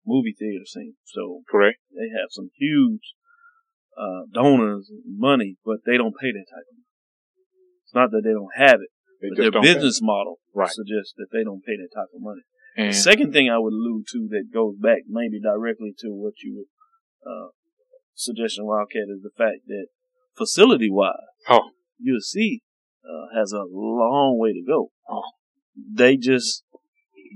movie 0.09 0.33
theater 0.33 0.65
scene. 0.65 0.95
So 1.05 1.43
Correct. 1.49 1.77
they 1.93 2.09
have 2.09 2.33
some 2.33 2.49
huge 2.57 3.13
uh, 3.93 4.25
donors 4.33 4.89
and 4.89 5.03
money, 5.05 5.57
but 5.63 5.85
they 5.85 5.97
don't 5.97 6.17
pay 6.17 6.31
that 6.33 6.47
type 6.49 6.65
of 6.65 6.75
money. 6.81 6.89
It's 7.85 7.93
not 7.93 8.09
that 8.11 8.21
they 8.25 8.33
don't 8.33 8.53
have 8.57 8.81
it, 8.81 8.91
They 9.21 9.29
but 9.29 9.37
their 9.37 9.61
business 9.61 9.99
model 10.01 10.39
Right. 10.53 10.69
suggests 10.71 11.13
that 11.17 11.27
they 11.31 11.43
don't 11.43 11.63
pay 11.63 11.77
that 11.77 11.93
type 11.93 12.09
of 12.13 12.21
money. 12.21 12.41
And 12.75 12.89
The 12.93 12.97
second 12.97 13.33
thing 13.33 13.49
I 13.49 13.57
would 13.57 13.73
allude 13.73 14.05
to 14.13 14.27
that 14.31 14.53
goes 14.53 14.75
back 14.77 15.03
maybe 15.07 15.39
directly 15.39 15.93
to 15.99 16.09
what 16.09 16.33
you 16.43 16.51
were 16.57 16.69
uh, 17.29 17.49
suggesting, 18.13 18.65
Wildcat, 18.65 19.09
is 19.09 19.21
the 19.21 19.35
fact 19.37 19.67
that 19.67 19.87
facility 20.37 20.89
wise, 20.89 21.13
oh, 21.49 21.71
USC 21.99 22.61
uh, 23.03 23.37
has 23.37 23.51
a 23.51 23.63
long 23.69 24.37
way 24.39 24.53
to 24.53 24.63
go. 24.65 24.91
They 25.75 26.17
just 26.17 26.63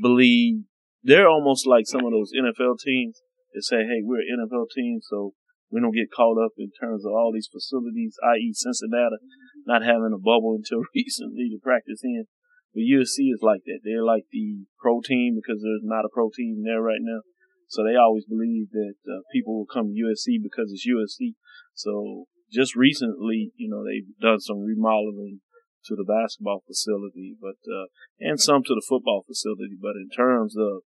believe 0.02 0.64
they're 1.04 1.28
almost 1.28 1.68
like 1.68 1.86
some 1.86 2.06
of 2.06 2.12
those 2.12 2.32
NFL 2.32 2.80
teams 2.80 3.22
that 3.54 3.64
say, 3.64 3.84
"Hey, 3.84 4.02
we're 4.02 4.24
an 4.24 4.48
NFL 4.48 4.68
team, 4.76 5.00
so 5.02 5.34
we 5.70 5.82
don't 5.82 5.96
get 5.96 6.12
caught 6.16 6.40
up 6.40 6.54
in 6.58 6.72
terms 6.80 7.06
of 7.06 7.12
all 7.12 7.32
these 7.34 7.50
facilities, 7.52 8.16
i.e., 8.24 8.54
Cincinnati 8.54 9.18
not 9.66 9.84
having 9.84 10.14
a 10.14 10.20
bubble 10.20 10.56
until 10.60 10.84
recently 10.96 11.50
to 11.50 11.60
practice 11.62 12.02
in." 12.04 12.26
But 12.74 12.90
USC 12.90 13.30
is 13.30 13.44
like 13.44 13.62
that. 13.66 13.82
They're 13.84 14.04
like 14.04 14.26
the 14.32 14.66
pro 14.80 15.02
team 15.02 15.36
because 15.36 15.62
there's 15.62 15.86
not 15.86 16.06
a 16.06 16.14
pro 16.14 16.32
team 16.34 16.64
there 16.66 16.82
right 16.82 17.02
now. 17.02 17.22
So 17.68 17.84
they 17.84 17.96
always 17.96 18.26
believe 18.26 18.70
that 18.72 18.98
uh, 19.06 19.22
people 19.32 19.58
will 19.58 19.70
come 19.70 19.94
to 19.94 20.02
USC 20.02 20.42
because 20.42 20.72
it's 20.72 20.86
USC. 20.86 21.36
So 21.74 22.26
just 22.52 22.76
recently, 22.76 23.52
you 23.56 23.70
know, 23.70 23.84
they've 23.86 24.10
done 24.22 24.40
some 24.40 24.62
remodeling 24.62 25.42
to 25.86 25.96
the 25.96 26.06
basketball 26.06 26.64
facility, 26.66 27.36
but 27.40 27.60
uh, 27.68 27.88
and 28.20 28.40
some 28.40 28.64
to 28.64 28.74
the 28.74 28.86
football 28.88 29.24
facility. 29.28 29.78
But 29.80 29.98
in 29.98 30.10
terms 30.10 30.56
of 30.58 30.84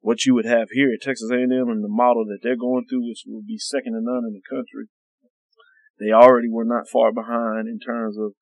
what 0.00 0.24
you 0.24 0.34
would 0.34 0.46
have 0.46 0.68
here 0.72 0.90
at 0.92 1.02
Texas 1.02 1.30
A&M 1.30 1.50
and 1.50 1.82
the 1.82 1.88
model 1.88 2.24
that 2.26 2.38
they're 2.42 2.56
going 2.56 2.86
through, 2.88 3.08
which 3.08 3.24
will 3.26 3.42
be 3.46 3.58
second 3.58 3.94
to 3.94 4.00
none 4.00 4.24
in 4.26 4.34
the 4.34 4.48
country, 4.48 4.86
they 5.98 6.12
already 6.12 6.48
were 6.48 6.64
not 6.64 6.88
far 6.88 7.12
behind 7.12 7.66
in 7.66 7.78
terms 7.78 8.16
of 8.16 8.32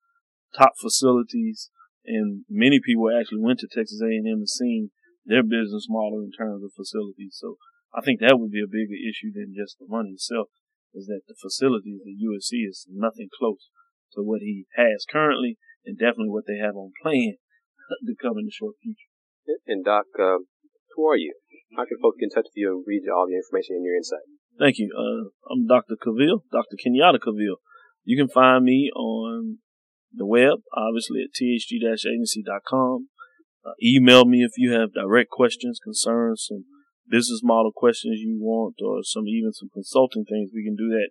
top 0.55 0.73
facilities 0.79 1.69
and 2.07 2.47
many 2.49 2.79
people 2.79 3.11
actually 3.11 3.43
went 3.43 3.59
to 3.59 3.67
Texas 3.67 3.99
A&M 3.99 4.23
and 4.23 4.49
seen 4.49 4.89
their 5.25 5.43
business 5.43 5.87
model 5.91 6.23
in 6.23 6.31
terms 6.31 6.63
of 6.63 6.71
facilities. 6.71 7.35
So 7.35 7.59
I 7.93 7.99
think 7.99 8.21
that 8.23 8.39
would 8.39 8.51
be 8.51 8.63
a 8.63 8.71
bigger 8.71 8.95
issue 8.95 9.35
than 9.35 9.51
just 9.51 9.75
the 9.77 9.85
money 9.91 10.15
itself. 10.15 10.47
Is 10.95 11.11
that 11.11 11.27
the 11.27 11.35
facilities 11.35 11.99
at 12.07 12.15
USC 12.15 12.63
is 12.63 12.87
nothing 12.89 13.27
close 13.27 13.67
to 14.15 14.23
what 14.23 14.39
he 14.39 14.65
has 14.79 15.03
currently, 15.03 15.59
and 15.85 15.99
definitely 15.99 16.31
what 16.31 16.47
they 16.47 16.57
have 16.63 16.79
on 16.79 16.95
plan 17.03 17.35
to 18.07 18.15
come 18.15 18.39
in 18.39 18.47
the 18.47 18.55
short 18.55 18.79
future. 18.81 19.11
And 19.67 19.83
Doc, 19.83 20.07
uh, 20.17 20.47
who 20.95 21.05
are 21.05 21.19
you? 21.19 21.35
How 21.75 21.85
can 21.85 21.97
folks 22.01 22.17
get 22.19 22.25
in 22.25 22.29
touch 22.29 22.47
with 22.47 22.55
you 22.55 22.71
and 22.71 22.83
read 22.87 23.03
all 23.11 23.27
the 23.27 23.35
information 23.35 23.75
and 23.75 23.85
your 23.85 23.95
insight? 23.95 24.23
Thank 24.59 24.79
you. 24.79 24.89
Uh, 24.95 25.29
I'm 25.51 25.67
Dr. 25.67 25.95
Cavil, 25.95 26.43
Dr. 26.51 26.77
Kenyatta 26.79 27.19
Cavil. 27.19 27.57
You 28.03 28.17
can 28.17 28.29
find 28.29 28.63
me 28.63 28.89
on 28.95 29.59
the 30.13 30.25
web, 30.25 30.59
obviously 30.73 31.21
at 31.21 31.29
thg-agency.com. 31.35 33.09
Uh, 33.65 33.73
email 33.83 34.23
me 34.25 34.43
if 34.43 34.51
you 34.57 34.71
have 34.71 34.93
direct 34.93 35.29
questions, 35.29 35.79
concerns, 35.83 36.45
some 36.47 36.63
business 37.09 37.41
model 37.43 37.73
questions 37.75 38.21
you 38.21 38.37
want, 38.39 38.75
or 38.83 39.03
some 39.03 39.27
even 39.27 39.51
some 39.51 39.69
consulting 39.73 40.23
things. 40.25 40.51
We 40.53 40.63
can 40.63 40.75
do 40.75 40.89
that. 40.89 41.09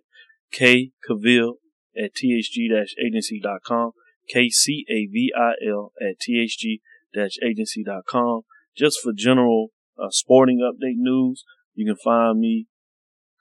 K 0.51 0.91
Cavil 1.07 1.59
at 1.95 2.15
thg-agency.com. 2.15 3.91
K 4.27 4.49
C 4.49 4.85
A 4.89 5.05
V 5.05 5.31
I 5.37 5.53
L 5.69 5.93
at 6.01 6.17
thg-agency.com. 6.19 8.41
Just 8.75 8.99
for 9.01 9.13
general 9.15 9.71
uh, 10.01 10.09
sporting 10.09 10.59
update 10.59 10.97
news, 10.97 11.43
you 11.73 11.85
can 11.85 11.97
find 12.03 12.39
me 12.39 12.67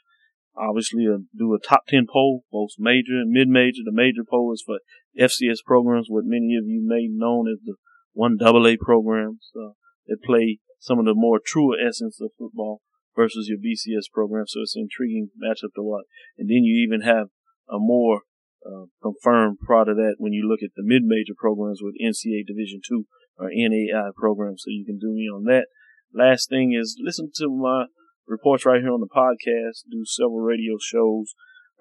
Obviously, 0.58 1.06
uh, 1.08 1.20
do 1.38 1.54
a 1.54 1.60
top 1.60 1.86
10 1.88 2.08
poll, 2.12 2.44
both 2.52 2.72
major 2.78 3.14
and 3.14 3.32
mid-major. 3.32 3.84
The 3.86 3.94
major 3.94 4.24
poll 4.30 4.52
is 4.54 4.62
for 4.66 4.80
FCS 5.18 5.60
programs, 5.66 6.08
what 6.10 6.26
many 6.26 6.56
of 6.56 6.66
you 6.66 6.82
may 6.86 7.08
know 7.10 7.46
as 7.48 7.60
the 7.64 7.76
one 8.14 8.38
AA 8.42 8.76
programs 8.80 9.52
uh, 9.56 9.74
that 10.08 10.24
play 10.24 10.60
some 10.80 11.00
of 11.00 11.06
the 11.06 11.16
more 11.16 11.40
truer 11.44 11.76
essence 11.80 12.20
of 12.22 12.32
football 12.38 12.82
versus 13.16 13.50
your 13.50 13.60
BCS 13.60 14.12
program. 14.14 14.46
So 14.48 14.62
it's 14.62 14.76
an 14.76 14.88
intriguing 14.88 15.30
matchup 15.36 15.76
to 15.76 15.84
watch. 15.84 16.06
And 16.38 16.50
then 16.50 16.64
you 16.64 16.84
even 16.86 17.02
have 17.02 17.28
a 17.70 17.78
more 17.78 18.22
uh, 18.66 18.86
confirmed 19.02 19.58
part 19.66 19.88
of 19.88 19.98
that 19.98 20.16
when 20.18 20.34
you 20.34 20.48
look 20.48 20.60
at 20.64 20.72
the 20.76 20.84
mid-major 20.84 21.34
programs 21.38 21.80
with 21.82 21.96
NCAA 22.02 22.46
Division 22.48 22.82
two 22.88 23.06
or 23.38 23.50
NAI 23.54 24.12
programs. 24.16 24.64
So 24.66 24.72
you 24.72 24.86
can 24.86 25.00
do 25.00 25.14
me 25.14 25.30
on 25.30 25.44
that. 25.46 25.68
Last 26.14 26.50
thing 26.50 26.74
is 26.74 26.98
listen 27.04 27.32
to 27.36 27.50
my 27.50 27.86
reports 28.28 28.66
right 28.66 28.82
here 28.82 28.94
on 28.94 29.02
the 29.02 29.08
podcast. 29.08 29.84
Do 29.90 30.04
several 30.06 30.42
radio 30.42 30.76
shows, 30.82 31.34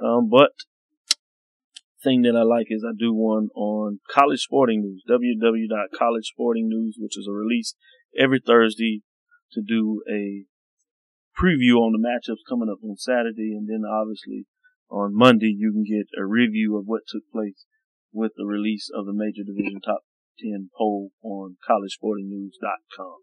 um, 0.02 0.28
but 0.30 0.52
thing 2.02 2.22
that 2.22 2.36
I 2.36 2.42
like 2.42 2.66
is 2.70 2.84
I 2.86 2.92
do 2.96 3.12
one 3.12 3.48
on 3.54 4.00
college 4.10 4.40
sporting 4.40 4.82
news, 4.82 5.02
www.collegesportingnews, 5.08 6.94
which 6.98 7.16
is 7.16 7.26
a 7.28 7.32
release 7.32 7.74
every 8.18 8.40
Thursday 8.44 9.02
to 9.52 9.62
do 9.66 10.02
a 10.10 10.44
preview 11.38 11.78
on 11.78 11.92
the 11.92 12.02
matchups 12.02 12.42
coming 12.48 12.68
up 12.70 12.82
on 12.82 12.96
Saturday, 12.96 13.54
and 13.54 13.68
then 13.68 13.82
obviously 13.88 14.46
on 14.90 15.14
Monday 15.14 15.54
you 15.56 15.72
can 15.72 15.84
get 15.84 16.08
a 16.18 16.24
review 16.24 16.76
of 16.76 16.84
what 16.86 17.02
took 17.06 17.22
place 17.32 17.64
with 18.12 18.32
the 18.36 18.46
release 18.46 18.90
of 18.94 19.06
the 19.06 19.12
major 19.12 19.42
division 19.46 19.80
top 19.80 20.02
10 20.40 20.70
poll 20.76 21.10
on 21.22 21.56
collegesportingnews.com. 21.68 23.16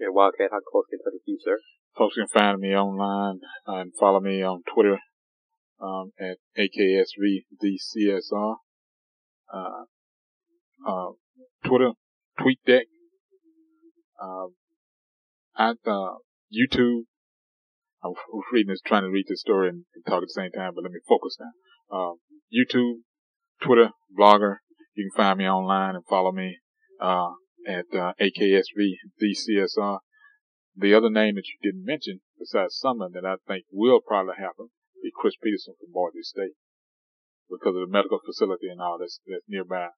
And 0.00 0.14
Wildcat, 0.14 0.50
how 0.50 0.60
close 0.70 0.84
can 0.90 0.98
touch 0.98 1.14
with 1.14 1.22
you, 1.26 1.38
sir? 1.42 1.58
Folks 1.96 2.16
can 2.16 2.26
find 2.26 2.58
me 2.58 2.74
online 2.74 3.40
and 3.66 3.92
follow 3.98 4.20
me 4.20 4.42
on 4.42 4.62
Twitter 4.72 4.98
um, 5.82 6.12
at 6.18 6.38
AKSVDCSR. 6.56 8.56
Uh, 9.52 9.84
uh, 10.86 11.10
Twitter, 11.64 11.92
TweetDeck, 12.40 12.84
um, 14.22 14.54
at 15.58 15.76
uh, 15.86 16.14
YouTube, 16.52 17.02
I 18.02 18.08
was 18.08 18.44
reading 18.52 18.70
this, 18.70 18.80
trying 18.84 19.02
to 19.02 19.10
read 19.10 19.26
this 19.28 19.40
story 19.40 19.68
and, 19.68 19.84
and, 19.94 20.04
talk 20.06 20.22
at 20.22 20.22
the 20.22 20.28
same 20.28 20.50
time, 20.50 20.72
but 20.74 20.82
let 20.82 20.92
me 20.92 21.00
focus 21.08 21.36
now. 21.38 21.96
Um, 21.96 22.16
YouTube, 22.52 22.96
Twitter, 23.62 23.90
blogger. 24.18 24.56
You 24.94 25.10
can 25.10 25.16
find 25.16 25.38
me 25.38 25.46
online 25.46 25.94
and 25.94 26.04
follow 26.08 26.32
me, 26.32 26.58
uh, 27.00 27.30
at, 27.68 27.86
uh, 27.94 28.12
AKSV, 28.20 28.94
DCSR. 29.20 29.98
The 30.74 30.94
other 30.94 31.10
name 31.10 31.36
that 31.36 31.46
you 31.46 31.58
didn't 31.62 31.84
mention, 31.84 32.22
besides 32.38 32.80
Sumlin, 32.82 33.12
that 33.12 33.26
I 33.26 33.36
think 33.46 33.66
will 33.70 34.00
probably 34.00 34.34
happen, 34.38 34.70
is 35.02 35.12
Chris 35.14 35.36
Petersen 35.42 35.74
from 35.78 35.92
Boise 35.92 36.22
State. 36.22 36.56
Because 37.50 37.76
of 37.76 37.84
the 37.84 37.92
medical 37.92 38.22
facility 38.24 38.70
and 38.70 38.80
all 38.80 38.96
that's, 38.96 39.20
that's 39.28 39.44
nearby 39.46 39.92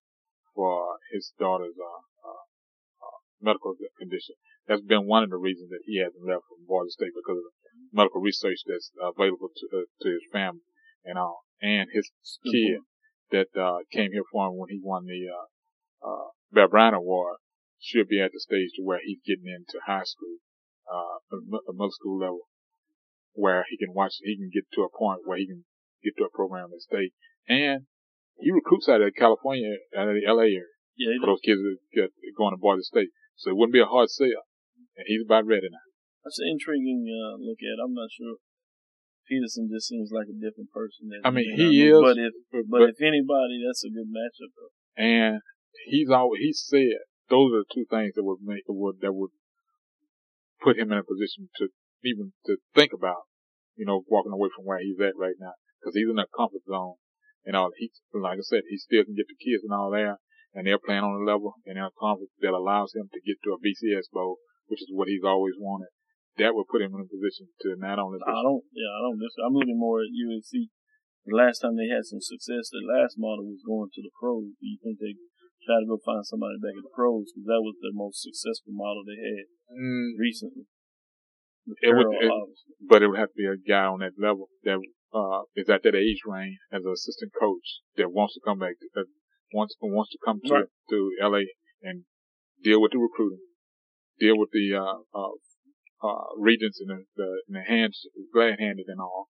for 0.57 0.99
his 1.13 1.33
daughter's, 1.39 1.77
uh, 1.79 2.03
uh, 2.27 2.43
uh 3.05 3.19
medical 3.41 3.77
condition. 4.01 4.35
That's 4.67 4.83
been 4.83 5.07
one 5.07 5.23
of 5.23 5.31
the 5.31 5.39
reasons 5.39 5.71
that 5.71 5.85
he 5.85 6.01
hasn't 6.01 6.25
left 6.25 6.49
from 6.49 6.67
Boise 6.67 6.97
State 6.97 7.15
because 7.15 7.39
of 7.39 7.47
the 7.47 7.55
medical 7.93 8.21
research 8.21 8.65
that's 8.67 8.91
available 8.99 9.53
to, 9.55 9.65
uh, 9.71 9.87
to 9.87 10.09
his 10.09 10.27
family 10.33 10.67
and 11.05 11.19
all, 11.19 11.45
and 11.61 11.89
his 11.93 12.11
kid 12.43 12.81
that 13.31 13.53
uh, 13.61 13.85
came 13.93 14.11
here 14.13 14.25
for 14.33 14.49
him 14.49 14.57
when 14.57 14.71
he 14.71 14.81
won 14.83 15.07
the 15.07 15.29
uh, 15.29 15.47
uh, 16.05 16.29
Bear 16.53 16.69
Bryant 16.69 16.97
Award 16.97 17.37
should 17.81 18.09
be 18.09 18.21
at 18.21 18.33
the 18.33 18.41
stage 18.41 18.73
to 18.77 18.83
where 18.83 19.01
he's 19.05 19.21
getting 19.27 19.49
into 19.49 19.85
high 19.85 20.05
school, 20.05 20.39
uh, 20.89 21.37
a 21.37 21.73
middle 21.73 21.93
school 21.93 22.19
level, 22.19 22.49
where 23.35 23.67
he 23.69 23.77
can 23.77 23.93
watch, 23.95 24.19
he 24.23 24.37
can 24.37 24.51
get 24.53 24.65
to 24.75 24.83
a 24.83 24.91
point 24.91 25.27
where 25.27 25.39
he 25.39 25.47
can 25.47 25.65
get 26.03 26.17
to 26.19 26.25
a 26.25 26.33
program 26.33 26.71
and 26.73 26.81
stay. 26.81 27.11
And 27.47 27.87
he 28.39 28.51
recruits 28.51 28.89
out 28.89 29.03
of 29.03 29.15
California, 29.15 29.79
out 29.97 30.09
of 30.09 30.15
the 30.15 30.27
LA 30.27 30.55
area. 30.59 30.75
Yeah, 30.97 31.19
for 31.19 31.35
those 31.35 31.43
kids 31.43 31.59
that 31.59 31.79
get 31.91 32.15
going 32.39 32.55
to 32.55 32.61
Boise 32.61 32.87
State. 32.87 33.11
So 33.35 33.51
it 33.51 33.59
wouldn't 33.59 33.75
be 33.75 33.83
a 33.83 33.91
hard 33.91 34.11
sell. 34.11 34.47
And 34.95 35.07
he's 35.11 35.27
about 35.27 35.47
ready 35.47 35.67
now. 35.67 35.83
That's 36.23 36.39
an 36.39 36.55
intriguing 36.55 37.03
uh, 37.11 37.35
look 37.43 37.59
at. 37.59 37.83
I'm 37.83 37.93
not 37.93 38.15
sure. 38.15 38.39
Petersen 39.27 39.69
just 39.73 39.89
seems 39.89 40.15
like 40.15 40.31
a 40.31 40.39
different 40.39 40.71
person. 40.71 41.11
I 41.25 41.31
mean, 41.35 41.51
he 41.57 41.89
is. 41.89 41.99
But 41.99 42.17
if 42.17 42.33
but, 42.53 42.65
but, 42.71 42.83
if 42.95 43.01
anybody, 43.03 43.59
that's 43.67 43.83
a 43.83 43.91
good 43.91 44.07
matchup. 44.07 44.53
Though. 44.55 44.75
And 44.95 45.41
he's 45.91 46.11
always 46.11 46.41
he 46.41 46.53
said 46.53 47.03
those 47.29 47.51
are 47.53 47.65
the 47.65 47.73
two 47.73 47.87
things 47.91 48.15
that 48.15 48.25
would 48.25 48.45
make 48.45 48.63
would 48.69 49.01
that 49.01 49.13
would 49.13 49.33
put 50.63 50.79
him 50.79 50.93
in 50.93 50.99
a 50.99 51.05
position 51.05 51.49
to 51.57 51.69
even 52.05 52.33
to 52.47 52.57
think 52.75 52.93
about, 52.93 53.29
you 53.77 53.85
know, 53.85 54.05
walking 54.09 54.33
away 54.33 54.49
from 54.55 54.65
where 54.65 54.81
he's 54.81 55.01
at 55.01 55.19
right 55.19 55.37
now 55.41 55.57
because 55.81 55.97
he's 55.97 56.09
in 56.09 56.19
a 56.19 56.31
comfort 56.31 56.63
zone. 56.69 57.01
And 57.45 57.57
all 57.57 57.77
he, 57.77 57.93
like 58.15 58.41
I 58.41 58.47
said, 58.47 58.65
he 58.69 58.79
still 58.81 59.05
can 59.05 59.17
get 59.17 59.29
the 59.29 59.37
kids 59.37 59.61
and 59.65 59.75
all 59.77 59.93
there, 59.93 60.17
and 60.57 60.65
they're 60.65 60.81
playing 60.81 61.05
on 61.05 61.21
a 61.21 61.29
level 61.29 61.61
and 61.69 61.77
in 61.77 61.85
a 61.85 61.93
conference 61.93 62.33
that 62.41 62.57
allows 62.57 62.97
him 62.97 63.13
to 63.13 63.21
get 63.21 63.37
to 63.45 63.53
a 63.53 63.61
BCS 63.61 64.09
bowl, 64.09 64.41
which 64.65 64.81
is 64.81 64.89
what 64.89 65.13
he's 65.13 65.25
always 65.29 65.53
wanted 65.61 65.93
that 66.39 66.55
would 66.55 66.67
put 66.67 66.83
him 66.83 66.95
in 66.95 67.07
a 67.07 67.09
position 67.11 67.47
to 67.63 67.79
not 67.79 68.03
only. 68.03 68.19
I 68.27 68.43
don't. 68.43 68.67
Yeah, 68.75 68.91
I 68.91 68.99
don't. 69.07 69.19
I'm 69.47 69.55
looking 69.55 69.79
more 69.79 70.03
at 70.03 70.11
UNC. 70.11 70.51
The 71.25 71.39
last 71.39 71.63
time 71.63 71.79
they 71.79 71.89
had 71.89 72.05
some 72.05 72.21
success, 72.21 72.69
their 72.69 72.85
last 72.85 73.17
model 73.17 73.49
was 73.49 73.65
going 73.65 73.89
to 73.95 74.03
the 74.03 74.13
pros. 74.13 74.53
Do 74.61 74.67
you 74.67 74.77
think 74.83 75.01
they 75.01 75.17
try 75.65 75.81
to 75.81 75.89
go 75.89 75.97
find 76.03 76.27
somebody 76.27 76.61
back 76.61 76.77
at 76.77 76.85
the 76.85 76.93
pros 76.93 77.33
because 77.33 77.49
that 77.49 77.65
was 77.65 77.79
their 77.81 77.97
most 77.97 78.21
successful 78.21 78.75
model 78.77 79.07
they 79.07 79.17
had 79.17 79.47
mm. 79.73 80.19
recently? 80.21 80.69
It 81.67 81.95
would, 81.97 82.07
it- 82.21 82.33
but 82.89 83.03
it 83.03 83.09
would 83.09 83.19
have 83.19 83.31
to 83.31 83.37
be 83.37 83.47
a 83.47 83.57
guy 83.57 83.85
on 83.87 84.01
that 84.01 84.13
level 84.19 84.49
that 84.65 84.79
uh, 85.15 85.43
is 85.57 85.69
at 85.71 85.83
that 85.85 85.95
age 85.95 86.21
range 86.27 86.59
as 86.73 86.85
an 86.85 86.93
assistant 86.93 87.33
coach 87.39 87.81
that 87.97 88.13
wants 88.13 88.35
to 88.35 88.41
come 88.45 88.59
back, 88.59 88.75
that 88.95 89.07
wants 89.53 89.77
wants 89.81 90.11
to 90.11 90.19
come 90.25 90.41
to 90.45 90.53
Right. 90.53 90.69
to 90.91 91.11
LA 91.23 91.45
and 91.83 92.05
deal 92.63 92.83
with 92.83 92.93
the 92.93 92.99
recruiting, 92.99 93.41
deal 94.19 94.37
with 94.37 94.51
the 94.53 94.75
uh, 94.75 94.99
uh, 95.15 95.33
uh, 96.03 96.25
regents 96.37 96.81
and 96.81 96.91
the, 96.91 97.05
the, 97.17 97.29
and 97.49 97.57
the 97.57 97.63
hands, 97.63 98.03
glad 98.33 98.59
handed 98.59 98.87
and 98.89 99.01
all, 99.01 99.29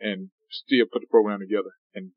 and 0.00 0.30
still 0.50 0.86
put 0.90 1.02
the 1.02 1.10
program 1.10 1.40
together 1.40 1.70
and 1.94 2.10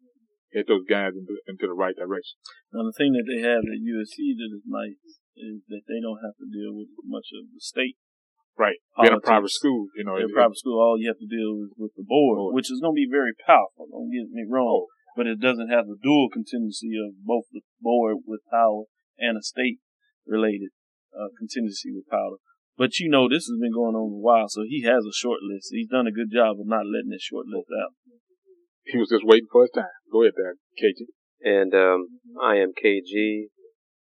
get 0.54 0.68
those 0.68 0.86
guys 0.90 1.14
into, 1.14 1.38
into 1.48 1.68
the 1.68 1.74
right 1.74 1.96
direction. 1.96 2.38
Now 2.74 2.84
the 2.88 2.96
thing 2.96 3.14
that 3.14 3.28
they 3.28 3.42
have 3.46 3.62
at 3.62 3.84
USC 3.84 4.34
that 4.40 4.50
is 4.56 4.64
nice 4.66 4.98
is 5.38 5.62
that 5.70 5.84
they 5.88 6.00
don't 6.02 6.24
have 6.26 6.36
to 6.42 6.48
deal 6.50 6.74
with 6.74 6.90
much 7.06 7.30
of 7.38 7.52
the 7.54 7.60
state. 7.60 7.98
Right. 8.60 8.76
Being 9.00 9.16
a 9.16 9.24
private 9.24 9.52
school, 9.56 9.88
you 9.96 10.04
know, 10.04 10.18
In 10.20 10.28
it- 10.28 10.34
private 10.36 10.58
school, 10.60 10.84
all 10.84 11.00
you 11.00 11.08
have 11.08 11.18
to 11.24 11.26
deal 11.32 11.56
with 11.56 11.72
with 11.80 11.94
the 11.96 12.04
board, 12.04 12.36
Board. 12.38 12.56
which 12.56 12.68
is 12.70 12.82
going 12.84 12.92
to 12.94 13.00
be 13.00 13.08
very 13.10 13.32
powerful. 13.48 13.88
Don't 13.88 14.12
get 14.12 14.28
me 14.30 14.44
wrong, 14.44 14.84
Oh. 14.84 14.88
but 15.16 15.28
it 15.28 15.40
doesn't 15.40 15.70
have 15.70 15.88
the 15.88 15.96
dual 16.04 16.28
contingency 16.30 16.92
of 17.00 17.16
both 17.24 17.46
the 17.56 17.62
board 17.80 18.18
with 18.28 18.42
power 18.52 18.84
and 19.18 19.38
a 19.38 19.42
state 19.42 19.80
related 20.28 20.70
uh, 21.16 21.30
contingency 21.40 21.90
with 21.96 22.06
power. 22.12 22.36
But 22.78 23.00
you 23.00 23.10
know, 23.10 23.28
this 23.30 23.48
has 23.48 23.58
been 23.60 23.72
going 23.74 23.96
on 23.96 24.12
a 24.12 24.22
while, 24.28 24.48
so 24.50 24.62
he 24.68 24.84
has 24.84 25.04
a 25.06 25.14
short 25.16 25.40
list. 25.42 25.70
He's 25.72 25.88
done 25.88 26.06
a 26.08 26.12
good 26.12 26.32
job 26.32 26.60
of 26.60 26.68
not 26.68 26.86
letting 26.86 27.10
that 27.16 27.22
short 27.22 27.48
list 27.48 27.70
out. 27.82 27.94
he 28.86 28.98
was 28.98 29.10
just 29.10 29.24
waiting 29.26 29.48
for 29.52 29.64
his 29.64 29.72
time. 29.72 29.96
Go 30.12 30.24
ahead 30.24 30.34
there, 30.36 30.56
KG. 30.78 31.08
And 31.44 31.74
um, 31.74 32.20
I 32.44 32.56
am 32.58 32.74
KG, 32.76 33.48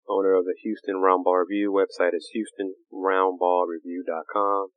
owner 0.08 0.34
of 0.34 0.44
the 0.44 0.54
Houston 0.62 0.96
Round 0.96 1.24
Roundball 1.24 1.46
Review. 1.46 1.70
Website 1.72 2.14
is 2.14 2.28
HoustonRoundballReview.com. 2.34 4.68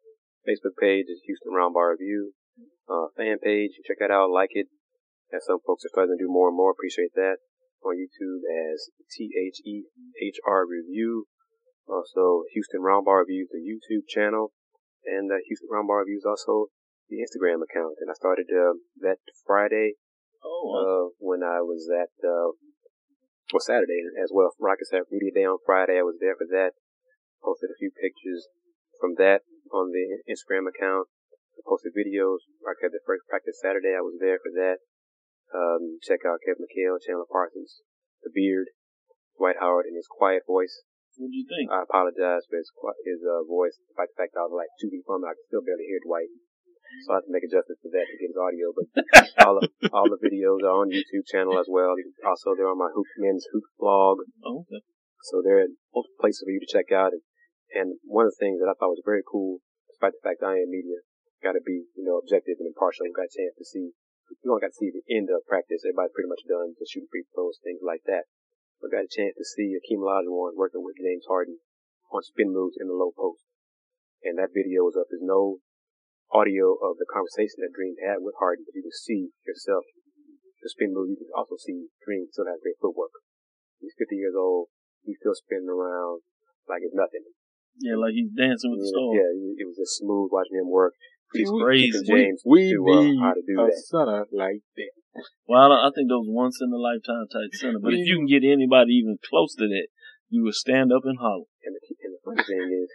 Facebook 0.47 0.77
page 0.79 1.07
is 1.09 1.21
Houston 1.25 1.53
Round 1.53 1.75
Roundball 1.75 1.97
Review. 1.97 2.33
Uh, 2.87 3.07
fan 3.17 3.39
page, 3.41 3.71
check 3.85 3.97
that 3.99 4.11
out, 4.11 4.29
like 4.29 4.51
it. 4.53 4.67
As 5.33 5.43
some 5.45 5.57
folks 5.65 5.83
are 5.85 5.89
starting 5.89 6.15
to 6.17 6.23
do 6.23 6.29
more 6.29 6.49
and 6.49 6.57
more, 6.57 6.69
appreciate 6.71 7.15
that. 7.15 7.37
On 7.81 7.97
YouTube 7.97 8.43
as 8.45 8.91
T-H-E-H-R 9.11 10.65
Review. 10.65 11.27
Also, 11.87 12.43
Houston 12.53 12.81
Round 12.81 13.05
Roundball 13.05 13.25
Review, 13.25 13.47
the 13.51 13.61
YouTube 13.61 14.07
channel. 14.07 14.53
And 15.05 15.31
uh, 15.31 15.37
Houston 15.47 15.69
Roundball 15.69 15.99
Review 16.05 16.17
is 16.17 16.25
also 16.25 16.69
the 17.09 17.21
Instagram 17.21 17.61
account. 17.61 17.97
And 18.01 18.09
I 18.09 18.13
started 18.13 18.49
uh, 18.49 18.73
that 19.01 19.19
Friday 19.45 19.97
Oh, 20.45 20.65
uh, 20.77 21.09
when 21.17 21.41
I 21.41 21.65
was 21.65 21.89
at, 21.89 22.13
well, 23.53 23.61
Saturday 23.61 24.01
as 24.17 24.33
well. 24.33 24.53
Rockets 24.57 24.89
have 24.93 25.11
Media 25.11 25.33
Day 25.33 25.45
on 25.45 25.61
Friday. 25.65 26.01
I 26.01 26.07
was 26.07 26.17
there 26.17 26.33
for 26.33 26.47
that. 26.49 26.73
Posted 27.43 27.69
a 27.69 27.77
few 27.77 27.93
pictures 27.93 28.49
from 28.97 29.15
that 29.21 29.45
on 29.69 29.93
the 29.93 30.23
Instagram 30.25 30.65
account. 30.65 31.09
Posted 31.61 31.93
videos. 31.93 32.45
Rockets 32.61 32.89
had 32.89 32.95
the 32.97 33.05
first 33.05 33.25
practice 33.29 33.61
Saturday. 33.61 33.93
I 33.93 34.01
was 34.01 34.17
there 34.17 34.41
for 34.41 34.49
that. 34.57 34.81
Um, 35.53 36.01
check 36.01 36.25
out 36.25 36.41
Kevin 36.41 36.65
McHale, 36.65 36.97
Chandler 36.97 37.29
Parsons, 37.29 37.85
The 38.25 38.33
Beard, 38.33 38.73
Dwight 39.37 39.61
Howard, 39.61 39.85
and 39.85 39.95
his 39.95 40.09
quiet 40.09 40.43
voice. 40.49 40.83
what 41.15 41.29
do 41.29 41.37
you 41.37 41.45
think? 41.45 41.69
I 41.69 41.85
apologize 41.85 42.49
for 42.49 42.57
his, 42.57 42.69
his 43.05 43.21
uh, 43.21 43.45
voice, 43.45 43.77
despite 43.77 44.09
the 44.09 44.19
fact 44.19 44.33
that 44.33 44.41
I 44.41 44.49
was 44.49 44.57
like 44.57 44.73
two 44.81 44.89
feet 44.89 45.05
from 45.05 45.21
him. 45.21 45.29
I 45.29 45.37
could 45.37 45.47
still 45.47 45.63
barely 45.63 45.85
hear 45.85 46.01
Dwight. 46.01 46.33
So 47.03 47.11
I 47.11 47.19
have 47.19 47.27
to 47.27 47.33
make 47.35 47.43
adjustments 47.43 47.83
to 47.83 47.91
that 47.91 48.07
to 48.07 48.15
get 48.15 48.31
his 48.31 48.39
audio. 48.39 48.71
But 48.71 48.87
all 49.43 49.59
the, 49.59 49.67
all 49.91 50.07
the 50.07 50.21
videos 50.21 50.63
are 50.63 50.79
on 50.79 50.95
YouTube 50.95 51.27
channel 51.27 51.59
as 51.59 51.67
well. 51.67 51.99
Also, 52.23 52.55
they're 52.55 52.71
on 52.71 52.79
my 52.79 52.93
Hoop 52.95 53.09
Men's 53.19 53.43
Hoop 53.51 53.67
blog. 53.75 54.23
Oh, 54.45 54.63
okay. 54.63 54.79
So 55.27 55.43
multiple 55.43 56.21
places 56.21 56.45
for 56.45 56.53
you 56.53 56.61
to 56.63 56.71
check 56.71 56.95
out. 56.95 57.11
And, 57.11 57.25
and 57.75 57.87
one 58.07 58.29
of 58.29 58.31
the 58.31 58.41
things 58.41 58.63
that 58.63 58.71
I 58.71 58.77
thought 58.77 58.95
was 58.95 59.03
very 59.03 59.25
cool, 59.25 59.59
despite 59.91 60.15
the 60.15 60.23
fact 60.23 60.39
that 60.39 60.55
I 60.55 60.63
am 60.63 60.71
media, 60.71 61.03
got 61.43 61.59
to 61.59 61.63
be, 61.65 61.89
you 61.97 62.05
know, 62.05 62.21
objective 62.21 62.61
and 62.61 62.69
impartial. 62.69 63.09
And 63.09 63.13
got 63.13 63.27
a 63.27 63.35
chance 63.35 63.57
to 63.57 63.65
see, 63.67 63.91
you 64.31 64.47
only 64.47 64.63
got 64.63 64.71
to 64.71 64.79
see 64.79 64.93
the 64.93 65.03
end 65.11 65.33
of 65.33 65.43
practice. 65.49 65.83
Everybody's 65.83 66.15
pretty 66.15 66.31
much 66.31 66.47
done 66.47 66.77
to 66.77 66.85
shoot 66.87 67.09
free 67.11 67.27
throws, 67.33 67.59
things 67.65 67.83
like 67.83 68.05
that. 68.07 68.29
But 68.79 68.93
got 68.93 69.07
a 69.07 69.11
chance 69.11 69.33
to 69.35 69.45
see 69.45 69.73
Akeem 69.75 70.05
Olajuwon 70.05 70.53
working 70.55 70.85
with 70.85 71.01
James 71.01 71.25
Harden 71.25 71.59
on 72.13 72.21
spin 72.21 72.53
moves 72.53 72.77
in 72.79 72.87
the 72.87 72.97
low 72.97 73.11
post. 73.11 73.43
And 74.21 74.37
that 74.37 74.53
video 74.53 74.85
was 74.85 74.97
up. 74.97 75.09
There's 75.09 75.25
no 75.25 75.61
audio 76.33 76.73
of 76.81 76.97
the 76.97 77.07
conversation 77.09 77.61
that 77.65 77.73
Dream 77.75 77.95
had 78.01 78.21
with 78.25 78.35
Harden, 78.41 78.65
but 78.65 78.73
you 78.75 78.83
can 78.85 78.95
see 78.95 79.29
yourself 79.45 79.85
the 80.63 80.69
spin 80.73 80.93
move. 80.95 81.13
You 81.13 81.19
can 81.21 81.29
also 81.37 81.55
see 81.61 81.91
Dream 82.01 82.25
still 82.33 82.49
has 82.49 82.57
great 82.63 82.79
footwork. 82.81 83.13
He's 83.81 83.93
50 83.97 84.15
years 84.17 84.33
old. 84.33 84.73
He's 85.05 85.21
still 85.21 85.37
spinning 85.37 85.69
around 85.69 86.25
like 86.65 86.81
it's 86.81 86.97
nothing. 86.97 87.21
Yeah, 87.77 87.99
like 87.99 88.15
he's 88.17 88.31
dancing 88.33 88.71
with 88.73 88.81
the 88.81 88.89
stars. 88.89 89.13
Yeah, 89.13 89.29
it 89.29 89.61
it 89.61 89.65
was 89.69 89.77
just 89.77 89.99
smooth 90.01 90.31
watching 90.33 90.57
him 90.57 90.71
work. 90.71 90.95
He's 91.35 91.51
We- 91.51 91.61
crazy. 91.61 91.91
Teaching 91.91 92.07
James 92.33 92.41
We 92.45 92.71
to 92.73 92.79
uh, 92.81 93.01
need 93.03 93.19
how 93.19 93.33
to 93.35 93.43
do 93.45 93.55
a 93.61 93.67
that. 93.69 93.77
center 93.85 94.25
like 94.31 94.63
that. 94.79 94.93
Well, 95.47 95.61
I, 95.61 95.67
don't, 95.69 95.83
I 95.85 95.89
think 95.95 96.07
those 96.09 96.27
once 96.27 96.59
in 96.63 96.71
a 96.73 96.79
lifetime 96.81 97.27
type 97.31 97.51
center. 97.55 97.79
But 97.79 97.93
if 97.93 98.03
you 98.07 98.15
can 98.19 98.27
get 98.27 98.43
anybody 98.43 98.99
even 98.99 99.15
close 99.23 99.55
to 99.55 99.67
that, 99.67 99.87
you 100.29 100.43
would 100.43 100.55
stand 100.55 100.91
up 100.91 101.03
and 101.05 101.19
holler. 101.19 101.45
And 101.63 101.71
the, 101.75 101.81
and 102.03 102.11
the 102.15 102.21
funny 102.25 102.43
thing 102.43 102.63
is, 102.67 102.89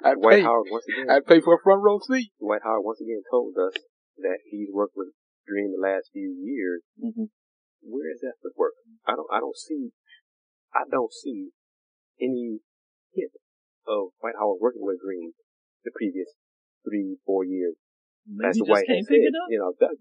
Dwight 0.00 0.40
pay, 0.40 0.42
Howard 0.42 0.66
once 0.70 0.86
again, 0.88 1.06
I'd 1.10 1.26
pay 1.26 1.40
for 1.40 1.54
a 1.54 1.62
front 1.62 1.82
row 1.82 1.98
seat. 2.00 2.32
Dwight 2.40 2.62
Howard 2.64 2.84
once 2.84 3.00
again 3.00 3.22
told 3.30 3.56
us 3.56 3.74
that 4.18 4.38
he's 4.48 4.68
worked 4.72 4.96
with 4.96 5.12
Dream 5.46 5.72
the 5.76 5.82
last 5.82 6.10
few 6.12 6.32
years. 6.40 6.82
hmm 7.00 7.28
Where 7.82 8.10
is 8.12 8.20
that 8.20 8.40
footwork? 8.42 8.74
I 9.06 9.16
don't, 9.16 9.28
I 9.32 9.40
don't 9.40 9.56
see, 9.56 9.90
I 10.74 10.84
don't 10.90 11.12
see 11.12 11.50
any 12.20 12.60
hint 13.12 13.32
of 13.88 14.12
Dwight 14.20 14.36
Howard 14.38 14.60
working 14.60 14.84
with 14.84 15.00
Dream 15.00 15.32
the 15.84 15.90
previous 15.96 16.28
three, 16.84 17.16
four 17.24 17.44
years. 17.44 17.76
Maybe 18.28 18.46
That's 18.46 18.56
he 18.56 18.60
the 18.60 18.64
just 18.64 18.70
Dwight 18.70 18.86
can't 18.86 19.08
pick 19.08 19.20
said. 19.24 19.32
it 19.32 19.36
up. 19.36 19.48
You 19.48 19.58
know, 19.58 19.72
that, 19.80 19.92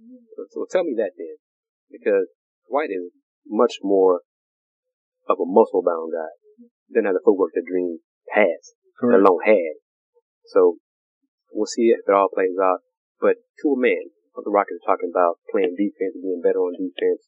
so, 0.51 0.67
tell 0.69 0.83
me 0.83 0.93
that 0.99 1.15
then, 1.15 1.35
because 1.91 2.27
Dwight 2.67 2.91
is 2.91 3.11
much 3.47 3.79
more 3.81 4.21
of 5.27 5.37
a 5.39 5.47
muscle 5.47 5.81
bound 5.81 6.11
guy 6.11 6.33
than 6.91 7.07
the 7.07 7.21
footwork 7.23 7.51
that 7.55 7.65
Dream 7.65 7.99
has, 8.35 8.75
let 9.01 9.17
Correct. 9.17 9.25
alone 9.25 9.43
had. 9.45 9.75
So 10.49 10.81
we'll 11.53 11.69
see 11.69 11.93
if 11.93 12.01
it 12.05 12.13
all 12.13 12.29
plays 12.33 12.57
out. 12.57 12.81
But 13.21 13.41
to 13.61 13.75
a 13.75 13.79
man, 13.79 14.13
the 14.39 14.53
Rockets 14.53 14.79
are 14.83 14.95
talking 14.95 15.11
about 15.11 15.43
playing 15.51 15.75
defense, 15.75 16.15
being 16.15 16.39
better 16.39 16.63
on 16.63 16.79
defense, 16.79 17.27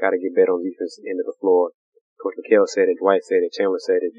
got 0.00 0.16
to 0.16 0.20
get 0.20 0.32
better 0.32 0.56
on 0.56 0.64
defense 0.64 0.96
end 1.04 1.20
of 1.20 1.28
the 1.28 1.36
floor. 1.36 1.76
Coach 2.16 2.40
McHale 2.40 2.64
said 2.64 2.88
it, 2.88 2.96
Dwight 2.96 3.20
said 3.28 3.44
it, 3.44 3.52
Chandler 3.52 3.80
said 3.80 4.00
it, 4.00 4.12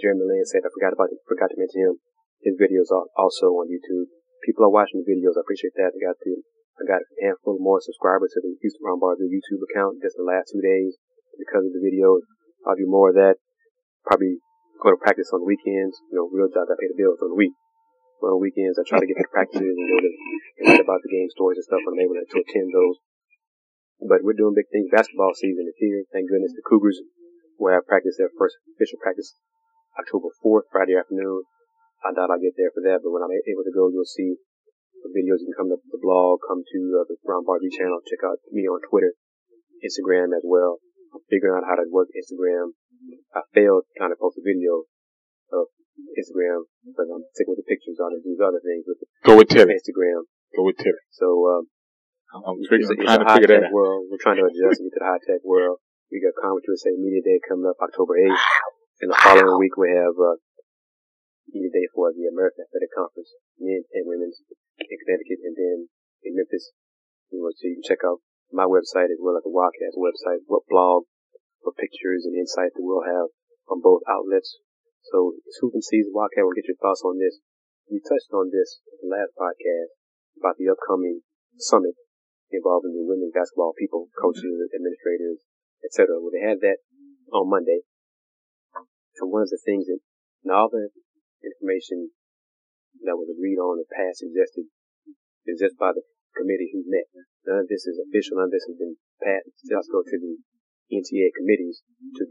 Jeremy 0.00 0.24
Lin 0.24 0.48
said. 0.48 0.64
it. 0.64 0.68
I 0.68 0.72
forgot 0.72 0.96
about 0.96 1.12
forgot 1.28 1.52
to 1.52 1.60
mention 1.60 1.84
him. 1.84 1.94
His 2.40 2.56
videos 2.56 2.88
are 2.88 3.06
also 3.14 3.60
on 3.60 3.68
YouTube. 3.68 4.08
People 4.40 4.64
are 4.64 4.72
watching 4.72 5.04
the 5.04 5.06
videos. 5.06 5.36
I 5.36 5.44
appreciate 5.44 5.76
that. 5.76 5.92
I 5.92 6.00
got 6.00 6.16
the 6.24 6.40
I 6.80 6.88
got 6.88 7.04
a 7.04 7.08
handful 7.20 7.60
more 7.60 7.78
subscribers 7.84 8.32
to 8.34 8.40
the 8.40 8.56
Houston 8.58 8.82
Round 8.82 9.04
YouTube 9.04 9.62
account 9.68 10.00
just 10.00 10.16
the 10.16 10.24
last 10.24 10.50
two 10.50 10.64
days 10.64 10.96
because 11.36 11.68
of 11.68 11.72
the 11.76 11.84
videos. 11.84 12.24
I'll 12.64 12.80
do 12.80 12.88
more 12.88 13.12
of 13.12 13.16
that. 13.20 13.36
Probably 14.08 14.40
go 14.80 14.90
to 14.90 14.98
practice 14.98 15.30
on 15.30 15.44
the 15.44 15.50
weekends. 15.50 16.00
You 16.10 16.18
know, 16.18 16.26
real 16.32 16.48
jobs 16.48 16.72
I 16.72 16.80
pay 16.80 16.88
the 16.88 16.98
bills 16.98 17.20
on 17.20 17.30
the 17.30 17.38
week. 17.38 17.52
On 18.22 18.38
weekends 18.38 18.78
I 18.78 18.86
try 18.86 19.02
to 19.02 19.08
get 19.10 19.18
to 19.18 19.26
practices 19.34 19.74
and 19.74 19.86
go 19.90 19.98
to 19.98 20.10
and 20.62 20.64
write 20.70 20.86
about 20.86 21.02
the 21.02 21.10
game 21.10 21.26
stories 21.34 21.58
and 21.58 21.66
stuff 21.66 21.82
when 21.82 21.98
I'm 21.98 22.06
able 22.06 22.18
to 22.22 22.38
attend 22.38 22.70
those. 22.70 23.02
But 23.98 24.22
we're 24.22 24.38
doing 24.38 24.54
big 24.54 24.70
things. 24.70 24.94
Basketball 24.94 25.34
season 25.34 25.66
is 25.66 25.78
here. 25.78 26.06
Thank 26.14 26.30
goodness 26.30 26.54
the 26.54 26.62
Cougars 26.62 27.02
will 27.58 27.74
have 27.74 27.86
practice 27.86 28.18
their 28.18 28.30
first 28.34 28.58
official 28.74 29.02
practice 29.02 29.34
October 29.98 30.30
4th, 30.38 30.70
Friday 30.70 30.94
afternoon. 30.94 31.46
I 32.02 32.10
doubt 32.10 32.30
I'll 32.30 32.42
get 32.42 32.58
there 32.58 32.74
for 32.74 32.82
that, 32.82 33.02
but 33.02 33.14
when 33.14 33.22
I'm 33.22 33.30
able 33.30 33.62
to 33.62 33.74
go, 33.74 33.86
you'll 33.90 34.08
see 34.08 34.38
the 35.02 35.10
videos. 35.10 35.42
You 35.42 35.54
can 35.54 35.58
come 35.58 35.70
to 35.70 35.78
the 35.78 36.02
blog, 36.02 36.42
come 36.42 36.62
to 36.62 36.80
uh, 36.98 37.06
the 37.06 37.18
Brown 37.22 37.46
Barbie 37.46 37.70
channel, 37.70 38.02
check 38.02 38.22
out 38.26 38.42
me 38.50 38.66
on 38.66 38.82
Twitter, 38.86 39.14
Instagram 39.82 40.34
as 40.34 40.42
well. 40.42 40.82
I'm 41.14 41.22
figuring 41.30 41.54
out 41.54 41.68
how 41.68 41.78
to 41.78 41.86
work 41.90 42.10
Instagram. 42.14 42.74
I 43.34 43.46
failed 43.54 43.86
trying 43.94 44.10
to 44.10 44.18
post 44.18 44.38
a 44.38 44.42
video 44.42 44.86
of 45.52 45.68
Instagram 46.16 46.66
because 46.84 47.08
I'm 47.12 47.24
sticking 47.36 47.52
with 47.54 47.60
the 47.62 47.68
pictures 47.68 48.00
on 48.00 48.16
and 48.16 48.22
do 48.24 48.34
other 48.42 48.60
things 48.64 48.84
with 48.88 48.98
Go 49.24 49.36
with 49.38 49.48
Terry. 49.52 49.76
Instagram. 49.76 50.26
Go 50.56 50.64
with 50.66 50.76
Terry. 50.80 51.00
So, 51.14 51.28
um, 51.48 51.62
I'm, 52.32 52.56
it's, 52.58 52.72
I'm 52.72 52.80
it's 52.80 52.88
trying 52.96 53.20
a 53.20 53.24
to 53.24 53.28
high 53.28 53.36
figure 53.36 53.52
that 53.54 53.68
tech 53.68 53.72
out. 53.72 53.76
world. 53.76 54.08
We're 54.08 54.20
trying 54.24 54.40
to 54.40 54.48
adjust 54.48 54.80
and 54.80 54.88
get 54.88 54.96
to 54.96 55.02
the 55.04 55.10
high 55.12 55.22
tech 55.22 55.42
world. 55.44 55.78
We 56.08 56.20
got 56.20 56.32
Conference 56.36 56.64
USA 56.68 56.92
Media 56.96 57.20
Day 57.24 57.38
coming 57.44 57.68
up 57.68 57.76
October 57.80 58.16
8th. 58.20 58.40
And 59.04 59.08
the 59.12 59.18
following 59.20 59.56
week 59.60 59.76
we 59.76 59.92
have, 59.92 60.16
uh, 60.16 60.36
Media 61.52 61.68
Day 61.72 61.86
for 61.92 62.08
the 62.12 62.24
American 62.32 62.64
Athletic 62.64 62.92
Conference, 62.96 63.36
men 63.60 63.84
and 63.92 64.04
women's 64.08 64.40
in 64.80 64.96
Connecticut 65.04 65.40
and 65.44 65.54
then 65.56 65.78
in 66.24 66.32
Memphis. 66.36 66.72
You 67.28 67.40
know, 67.44 67.52
so 67.52 67.68
you 67.68 67.76
can 67.80 67.84
check 67.84 68.00
out 68.08 68.24
my 68.52 68.64
website 68.64 69.12
as 69.12 69.20
well 69.20 69.36
as 69.36 69.44
the 69.44 69.52
Wildcats 69.52 69.96
website, 69.96 70.44
what 70.48 70.64
blog, 70.68 71.04
what 71.64 71.76
pictures 71.76 72.24
and 72.24 72.36
insight 72.36 72.72
that 72.72 72.84
we'll 72.84 73.04
have 73.04 73.32
on 73.68 73.80
both 73.84 74.00
outlets. 74.08 74.60
So 75.02 75.34
it's 75.42 75.58
Hoopin' 75.58 75.82
Season 75.82 76.14
Wildcat 76.14 76.46
will 76.46 76.54
get 76.54 76.70
your 76.70 76.78
thoughts 76.78 77.02
on 77.02 77.18
this. 77.18 77.42
We 77.90 77.98
touched 77.98 78.30
on 78.30 78.54
this 78.54 78.78
in 79.02 79.10
the 79.10 79.10
last 79.10 79.34
podcast 79.34 79.98
about 80.38 80.56
the 80.56 80.70
upcoming 80.70 81.26
summit 81.58 81.98
involving 82.52 82.94
the 82.94 83.02
women 83.02 83.32
basketball 83.34 83.74
people, 83.74 84.12
coaches, 84.14 84.44
administrators, 84.70 85.42
etc. 85.82 86.20
Well, 86.20 86.30
they 86.30 86.44
had 86.44 86.60
that 86.62 86.84
on 87.32 87.50
Monday. 87.50 87.82
And 89.18 89.32
one 89.32 89.42
of 89.42 89.50
the 89.50 89.60
things 89.60 89.88
that, 89.88 90.00
and 90.44 90.52
all 90.52 90.70
the 90.70 90.92
information 91.42 92.12
that 93.02 93.18
was 93.18 93.28
agreed 93.32 93.58
on 93.58 93.82
and 93.82 93.88
passed, 93.88 94.22
suggested, 94.22 94.70
is 95.48 95.58
just 95.58 95.76
by 95.80 95.90
the 95.90 96.04
committee 96.36 96.70
who 96.70 96.86
met. 96.86 97.10
None 97.44 97.66
of 97.66 97.68
this 97.68 97.88
is 97.88 97.98
official. 97.98 98.38
None 98.38 98.48
of 98.48 98.54
this 98.54 98.68
has 98.70 98.78
been 98.78 98.96
passed. 99.18 99.50
It 99.66 99.74
has 99.74 99.88
to 99.90 99.92
go 99.92 100.04
to 100.06 100.16
the 100.16 100.34
NTA 100.92 101.34
committees 101.34 101.82
to 102.20 102.24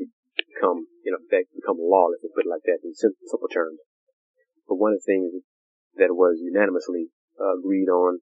become, 0.51 0.87
in 1.07 1.15
effect, 1.15 1.55
become 1.55 1.79
law, 1.79 2.11
let's 2.11 2.27
put 2.27 2.45
it 2.45 2.51
like 2.51 2.67
that 2.67 2.83
in 2.83 2.91
simple 2.93 3.47
terms. 3.47 3.79
But 4.67 4.79
one 4.79 4.93
of 4.93 4.99
the 4.99 5.07
things 5.07 5.31
that 5.95 6.11
was 6.11 6.39
unanimously 6.39 7.11
uh, 7.39 7.59
agreed 7.59 7.87
on 7.87 8.19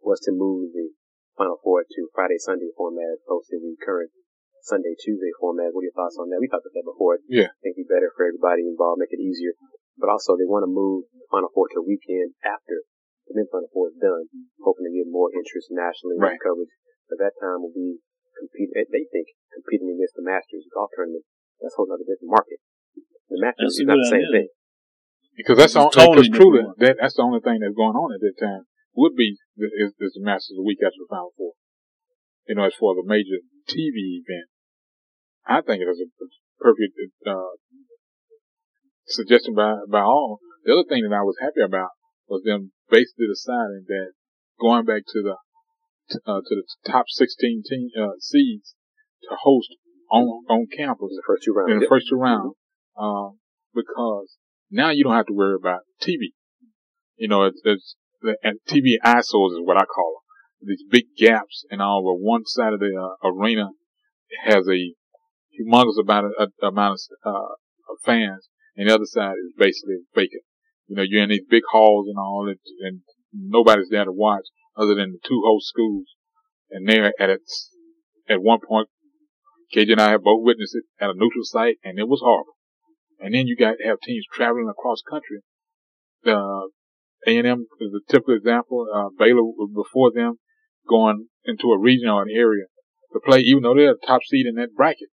was 0.00 0.20
to 0.28 0.32
move 0.32 0.72
the 0.72 0.92
Final 1.36 1.60
Four 1.60 1.84
to 1.84 2.00
Friday 2.16 2.40
Sunday 2.40 2.72
format 2.72 3.12
as 3.12 3.20
opposed 3.24 3.52
to 3.52 3.60
the 3.60 3.76
current 3.82 4.08
Sunday 4.64 4.96
Tuesday 4.96 5.30
format. 5.36 5.70
What 5.76 5.84
are 5.84 5.90
your 5.92 5.98
thoughts 5.98 6.16
on 6.16 6.32
that? 6.32 6.40
We 6.40 6.48
talked 6.48 6.64
about 6.64 6.80
that 6.80 6.88
before. 6.88 7.20
Yeah. 7.28 7.52
I 7.52 7.58
think 7.60 7.76
it'd 7.76 7.84
be 7.84 7.92
better 7.92 8.08
for 8.16 8.24
everybody 8.24 8.64
involved, 8.64 8.98
make 8.98 9.12
it 9.12 9.20
easier. 9.20 9.52
But 10.00 10.08
also 10.08 10.36
they 10.36 10.48
want 10.48 10.64
to 10.64 10.72
move 10.72 11.08
the 11.12 11.28
Final 11.28 11.52
Four 11.52 11.68
to 11.72 11.84
weekend 11.84 12.36
after 12.44 12.84
the 13.28 13.36
men's 13.36 13.52
Final 13.52 13.68
Four 13.74 13.92
is 13.92 13.98
done, 14.00 14.30
hoping 14.62 14.88
to 14.88 14.92
get 14.94 15.10
more 15.10 15.28
interest 15.34 15.68
nationally 15.70 16.16
right. 16.16 16.40
coverage. 16.40 16.72
But 17.10 17.20
that 17.22 17.36
time 17.38 17.62
will 17.62 17.74
be 17.74 18.00
compete. 18.36 18.70
They 18.72 19.04
think 19.08 19.32
competing 19.50 19.96
against 19.96 20.16
the 20.16 20.24
Masters 20.24 20.68
golf 20.70 20.92
tournament. 20.92 21.24
That's 21.60 21.72
a 21.72 21.76
whole 21.80 21.88
other 21.88 22.04
different 22.04 22.32
market. 22.32 22.60
The 23.32 23.40
Masters 23.40 23.80
is 23.80 23.88
not 23.88 23.98
the 23.98 24.12
same 24.12 24.28
thing. 24.30 24.48
Because 25.36 25.56
that's 25.60 25.76
the 25.76 25.84
only, 25.84 25.92
Totally 25.92 26.30
truly, 26.32 26.64
that, 26.80 26.96
that's 26.96 27.16
the 27.16 27.24
only 27.24 27.44
thing 27.44 27.60
that's 27.60 27.76
going 27.76 27.92
on 27.92 28.08
at 28.16 28.24
that 28.24 28.36
time 28.40 28.64
would 28.96 29.12
be 29.12 29.36
the, 29.56 29.68
is, 29.68 29.92
is 30.00 30.16
the 30.16 30.24
Masters 30.24 30.56
a 30.56 30.64
week 30.64 30.80
after 30.80 30.96
the 30.96 31.10
Final 31.12 31.32
Four. 31.36 31.52
You 32.48 32.56
know, 32.56 32.64
as 32.64 32.78
for 32.78 32.96
the 32.96 33.04
major 33.04 33.44
TV 33.68 34.22
event, 34.24 34.48
I 35.44 35.60
think 35.60 35.82
it 35.82 35.90
was 35.90 36.00
a 36.00 36.08
perfect 36.56 36.96
uh, 37.26 37.58
suggestion 39.04 39.54
by 39.54 39.84
by 39.88 40.02
all. 40.02 40.40
The 40.64 40.72
other 40.72 40.88
thing 40.88 41.04
that 41.04 41.14
I 41.14 41.22
was 41.22 41.36
happy 41.40 41.60
about 41.60 41.94
was 42.28 42.42
them 42.42 42.72
basically 42.90 43.28
deciding 43.28 43.84
that 43.86 44.16
going 44.58 44.84
back 44.84 45.02
to 45.06 45.22
the 45.22 45.36
uh, 46.26 46.40
to 46.40 46.54
the 46.54 46.64
top 46.86 47.06
16 47.08 47.62
team 47.68 47.88
uh, 47.98 48.12
seeds 48.20 48.74
to 49.22 49.36
host 49.42 49.74
on 50.10 50.22
on 50.48 50.66
campus 50.76 51.10
The 51.10 51.22
first 51.26 51.42
two 51.44 51.52
rounds. 51.52 51.72
in 51.72 51.80
the 51.80 51.86
first 51.88 52.06
two 52.08 52.16
rounds, 52.16 52.54
uh, 52.96 53.30
because 53.74 54.36
now 54.70 54.90
you 54.90 55.04
don't 55.04 55.14
have 55.16 55.26
to 55.26 55.34
worry 55.34 55.56
about 55.56 55.80
TV. 56.00 56.32
You 57.16 57.28
know, 57.28 57.44
it's, 57.44 57.60
it's 57.64 57.96
the 58.22 58.36
and 58.42 58.58
TV 58.68 58.96
eyesores 59.02 59.52
is 59.52 59.60
what 59.64 59.76
I 59.76 59.84
call 59.84 60.22
them. 60.60 60.68
These 60.68 60.84
big 60.88 61.04
gaps 61.18 61.64
and 61.70 61.82
all, 61.82 62.04
where 62.04 62.14
one 62.14 62.44
side 62.46 62.72
of 62.72 62.80
the 62.80 62.92
uh, 62.96 63.28
arena 63.28 63.70
has 64.44 64.66
a 64.68 64.94
humongous 65.58 66.00
amount 66.00 66.26
of, 66.26 66.32
uh, 66.62 66.66
amount 66.66 66.98
of, 67.24 67.32
uh, 67.32 67.52
of 67.92 67.98
fans, 68.04 68.48
and 68.76 68.88
the 68.88 68.94
other 68.94 69.06
side 69.06 69.34
is 69.44 69.52
basically 69.56 69.98
vacant. 70.14 70.42
You 70.86 70.96
know, 70.96 71.02
you're 71.06 71.22
in 71.22 71.30
these 71.30 71.44
big 71.48 71.62
halls 71.70 72.06
and 72.08 72.18
all, 72.18 72.46
and, 72.48 72.58
and 72.80 73.00
nobody's 73.32 73.88
there 73.90 74.04
to 74.04 74.12
watch 74.12 74.46
other 74.76 74.94
than 74.94 75.12
the 75.12 75.18
two 75.26 75.42
host 75.44 75.68
schools. 75.68 76.06
And 76.70 76.88
they're 76.88 77.12
at 77.18 77.30
its, 77.30 77.70
at 78.28 78.42
one 78.42 78.60
point, 78.66 78.88
KJ 79.74 79.92
and 79.92 80.00
I 80.00 80.10
have 80.10 80.22
both 80.22 80.44
witnessed 80.44 80.76
it 80.76 80.84
at 81.00 81.10
a 81.10 81.14
neutral 81.14 81.44
site, 81.44 81.76
and 81.82 81.98
it 81.98 82.08
was 82.08 82.20
horrible. 82.22 82.56
And 83.18 83.34
then 83.34 83.46
you 83.46 83.56
got 83.56 83.76
to 83.78 83.88
have 83.88 83.98
teams 84.00 84.24
traveling 84.32 84.68
across 84.68 85.02
country. 85.08 85.40
The 86.22 86.68
A&M 87.26 87.66
is 87.80 87.92
a 87.94 88.12
typical 88.12 88.36
example. 88.36 88.86
Uh, 88.92 89.08
Baylor 89.18 89.42
was 89.42 89.70
before 89.74 90.12
them 90.14 90.38
going 90.88 91.28
into 91.44 91.72
a 91.72 91.78
region 91.78 92.08
or 92.08 92.22
an 92.22 92.30
area 92.30 92.66
to 93.12 93.20
play, 93.24 93.40
even 93.40 93.62
though 93.62 93.74
they're 93.74 93.94
the 93.94 94.06
top 94.06 94.22
seed 94.24 94.46
in 94.46 94.54
that 94.56 94.74
bracket. 94.76 95.08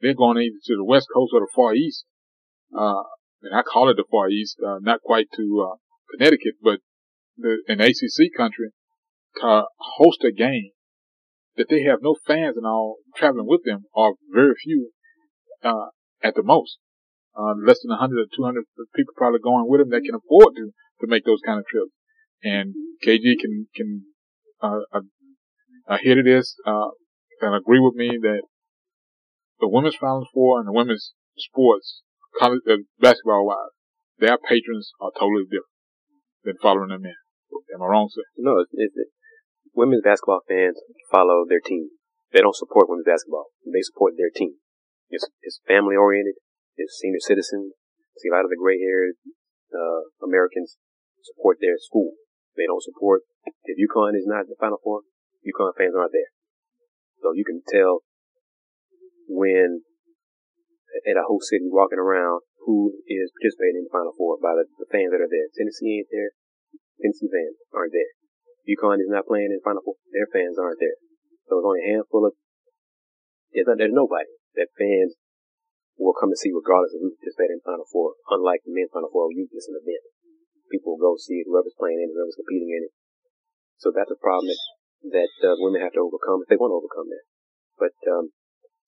They're 0.00 0.14
going 0.14 0.38
either 0.38 0.58
to 0.64 0.76
the 0.76 0.84
west 0.84 1.08
coast 1.14 1.32
or 1.32 1.40
the 1.40 1.48
far 1.54 1.74
east. 1.74 2.04
Uh, 2.76 3.02
and 3.42 3.54
I 3.54 3.62
call 3.62 3.88
it 3.90 3.96
the 3.96 4.04
far 4.10 4.28
east, 4.28 4.58
uh, 4.64 4.78
not 4.80 5.00
quite 5.02 5.26
to, 5.36 5.68
uh, 5.70 5.76
Connecticut, 6.10 6.54
but 6.62 6.80
the, 7.36 7.62
in 7.68 7.80
ACC 7.80 8.30
country 8.36 8.70
to 9.40 9.64
host 9.98 10.24
a 10.24 10.32
game 10.32 10.70
that 11.56 11.68
they 11.68 11.82
have 11.82 11.98
no 12.02 12.16
fans 12.26 12.56
and 12.56 12.66
all 12.66 12.98
traveling 13.16 13.46
with 13.46 13.62
them 13.64 13.84
or 13.92 14.14
very 14.32 14.54
few, 14.62 14.90
uh, 15.62 15.86
at 16.22 16.34
the 16.34 16.42
most. 16.42 16.78
Uh, 17.36 17.54
less 17.66 17.80
than 17.82 17.90
100 17.90 18.14
or 18.14 18.26
200 18.30 18.64
people 18.94 19.12
probably 19.16 19.40
going 19.42 19.66
with 19.68 19.80
them 19.80 19.90
that 19.90 20.02
can 20.04 20.14
afford 20.14 20.54
to, 20.54 20.70
to 21.00 21.06
make 21.06 21.24
those 21.24 21.40
kind 21.44 21.58
of 21.58 21.66
trips. 21.66 21.90
And 22.42 22.74
KG 23.04 23.34
can, 23.40 23.66
can, 23.74 24.02
uh, 24.62 24.86
uh, 24.92 25.00
uh 25.88 25.98
to 25.98 26.22
this, 26.22 26.54
uh, 26.64 26.90
and 27.40 27.54
agree 27.54 27.80
with 27.80 27.94
me 27.94 28.18
that 28.22 28.42
the 29.58 29.68
women's 29.68 29.96
Final 29.96 30.26
Four 30.32 30.60
and 30.60 30.68
the 30.68 30.72
women's 30.72 31.12
sports, 31.36 32.02
college, 32.38 32.60
uh, 32.70 32.76
basketball 33.00 33.46
wise, 33.46 33.74
their 34.18 34.38
patrons 34.38 34.92
are 35.00 35.10
totally 35.18 35.44
different 35.44 35.74
than 36.44 36.54
following 36.62 36.90
them 36.90 37.04
in. 37.04 37.23
Am 37.74 37.82
I 37.82 37.86
wrong, 37.86 38.08
sir? 38.10 38.22
No, 38.36 38.60
it's, 38.60 38.70
it's, 38.72 38.94
it, 38.96 39.08
women's 39.74 40.02
basketball 40.02 40.42
fans 40.46 40.78
follow 41.10 41.44
their 41.48 41.60
team. 41.60 41.90
They 42.32 42.40
don't 42.40 42.56
support 42.56 42.88
women's 42.88 43.06
basketball. 43.06 43.50
They 43.66 43.82
support 43.82 44.14
their 44.16 44.30
team. 44.30 44.58
It's, 45.10 45.26
it's 45.42 45.60
family 45.66 45.96
oriented. 45.96 46.38
It's 46.76 46.98
senior 46.98 47.22
citizens. 47.22 47.74
See, 48.18 48.30
a 48.30 48.34
lot 48.34 48.46
of 48.46 48.50
the 48.50 48.58
gray 48.58 48.78
haired, 48.78 49.18
uh, 49.74 50.10
Americans 50.22 50.78
support 51.22 51.58
their 51.60 51.78
school. 51.78 52.14
They 52.56 52.66
don't 52.66 52.82
support, 52.82 53.22
if 53.66 53.74
UConn 53.74 54.14
is 54.14 54.26
not 54.26 54.46
in 54.46 54.54
the 54.54 54.60
Final 54.60 54.78
Four, 54.82 55.02
UConn 55.42 55.74
fans 55.74 55.94
aren't 55.98 56.14
there. 56.14 56.30
So 57.22 57.34
you 57.34 57.44
can 57.44 57.62
tell 57.66 58.06
when 59.26 59.82
at 61.02 61.18
a 61.18 61.26
host 61.26 61.50
city 61.50 61.66
walking 61.66 61.98
around 61.98 62.46
who 62.62 62.94
is 63.10 63.34
participating 63.34 63.82
in 63.82 63.86
the 63.90 63.94
Final 63.94 64.14
Four 64.14 64.38
by 64.38 64.54
the, 64.54 64.64
the 64.78 64.88
fans 64.88 65.10
that 65.10 65.20
are 65.20 65.30
there. 65.30 65.50
Tennessee 65.52 66.00
ain't 66.00 66.12
there. 66.14 66.32
Tennessee 67.00 67.30
fans 67.30 67.58
aren't 67.74 67.94
there. 67.94 68.12
UConn 68.64 69.02
is 69.02 69.12
not 69.12 69.28
playing 69.28 69.52
in 69.52 69.60
Final 69.60 69.84
Four. 69.84 70.00
Their 70.08 70.28
fans 70.30 70.56
aren't 70.56 70.80
there. 70.80 70.96
So 71.48 71.60
it's 71.60 71.68
only 71.68 71.84
a 71.84 71.90
handful 71.92 72.24
of, 72.24 72.32
there's, 73.52 73.68
there's 73.68 73.92
nobody 73.92 74.30
that 74.56 74.72
fans 74.78 75.18
will 76.00 76.16
come 76.16 76.32
and 76.32 76.40
see 76.40 76.50
regardless 76.50 76.96
of 76.96 77.04
who's 77.04 77.18
participating 77.20 77.60
in 77.60 77.66
Final 77.66 77.86
Four. 77.86 78.16
Unlike 78.32 78.64
the 78.64 78.72
men's 78.72 78.94
Final 78.94 79.12
Four, 79.12 79.30
you 79.30 79.46
just 79.52 79.68
an 79.68 79.78
event. 79.78 80.04
People 80.72 80.96
will 80.96 81.02
go 81.02 81.20
see 81.20 81.44
whoever's 81.44 81.76
playing 81.76 82.00
in 82.00 82.08
it, 82.08 82.16
whoever's 82.16 82.40
competing 82.40 82.72
in 82.72 82.88
it. 82.88 82.92
So 83.76 83.92
that's 83.92 84.10
a 84.10 84.18
problem 84.18 84.48
that, 84.48 84.62
that 85.12 85.34
uh, 85.44 85.60
women 85.60 85.84
have 85.84 85.92
to 85.94 86.02
overcome 86.02 86.42
if 86.42 86.48
they 86.48 86.58
want 86.58 86.72
to 86.72 86.80
overcome 86.80 87.12
that. 87.12 87.26
But 87.76 87.94
um, 88.08 88.32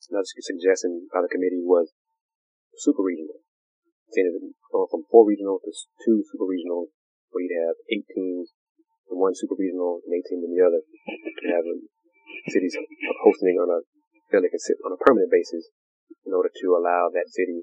another 0.08 0.24
suggestion 0.24 1.10
by 1.12 1.20
the 1.20 1.30
committee 1.30 1.60
was 1.60 1.92
super 2.80 3.04
regional. 3.04 3.44
Saying 4.14 4.54
from 4.70 5.02
four 5.10 5.26
regional 5.26 5.58
to 5.60 5.70
two 6.06 6.22
super 6.30 6.46
regional, 6.46 6.94
where 7.30 7.42
you'd 7.44 7.58
have 7.58 7.76
eight 7.92 8.06
teams 8.10 8.52
in 9.10 9.16
one 9.18 9.34
super 9.34 9.54
regional 9.58 10.02
and 10.02 10.12
eight 10.14 10.26
teams 10.26 10.44
in 10.44 10.52
the 10.54 10.62
other. 10.62 10.82
You 11.42 11.50
have 11.54 11.66
um, 11.66 11.86
cities 12.50 12.74
hosting 13.22 13.58
on 13.58 13.70
a 13.70 13.80
fairly 14.30 14.50
consistent, 14.50 14.82
on 14.86 14.94
a 14.94 15.00
permanent 15.00 15.30
basis 15.30 15.70
in 16.26 16.34
order 16.34 16.50
to 16.50 16.66
allow 16.74 17.10
that 17.14 17.30
city 17.30 17.62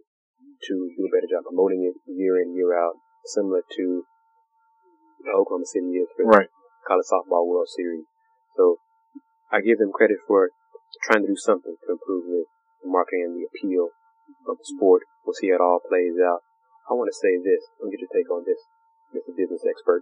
to 0.68 0.74
do 0.96 1.04
a 1.04 1.12
better 1.12 1.28
job 1.28 1.44
promoting 1.44 1.84
it 1.84 1.96
year 2.08 2.40
in, 2.40 2.56
year 2.56 2.72
out, 2.72 2.96
similar 3.28 3.64
to 3.64 4.04
the 5.24 5.32
Oklahoma 5.32 5.68
City 5.68 6.00
is 6.00 6.08
for 6.16 6.26
Right. 6.28 6.50
college 6.88 7.08
softball 7.08 7.48
World 7.48 7.68
Series. 7.68 8.06
So 8.56 8.80
I 9.52 9.62
give 9.62 9.80
them 9.80 9.92
credit 9.92 10.20
for 10.28 10.52
trying 11.08 11.24
to 11.24 11.32
do 11.32 11.40
something 11.40 11.76
to 11.76 11.88
improve 11.92 12.26
the, 12.28 12.44
the 12.84 12.90
marketing 12.90 13.24
and 13.32 13.36
the 13.36 13.48
appeal 13.48 13.92
of 14.48 14.58
the 14.60 14.68
sport. 14.68 15.04
We'll 15.26 15.34
see 15.36 15.50
how 15.50 15.56
it 15.56 15.64
all 15.64 15.80
plays 15.80 16.20
out. 16.20 16.44
I 16.90 16.94
want 16.94 17.08
to 17.08 17.16
say 17.16 17.40
this. 17.40 17.64
I'll 17.80 17.90
get 17.92 18.04
your 18.04 18.12
take 18.12 18.30
on 18.32 18.44
this, 18.44 18.60
Mr. 19.14 19.32
Business 19.38 19.62
Expert. 19.70 20.02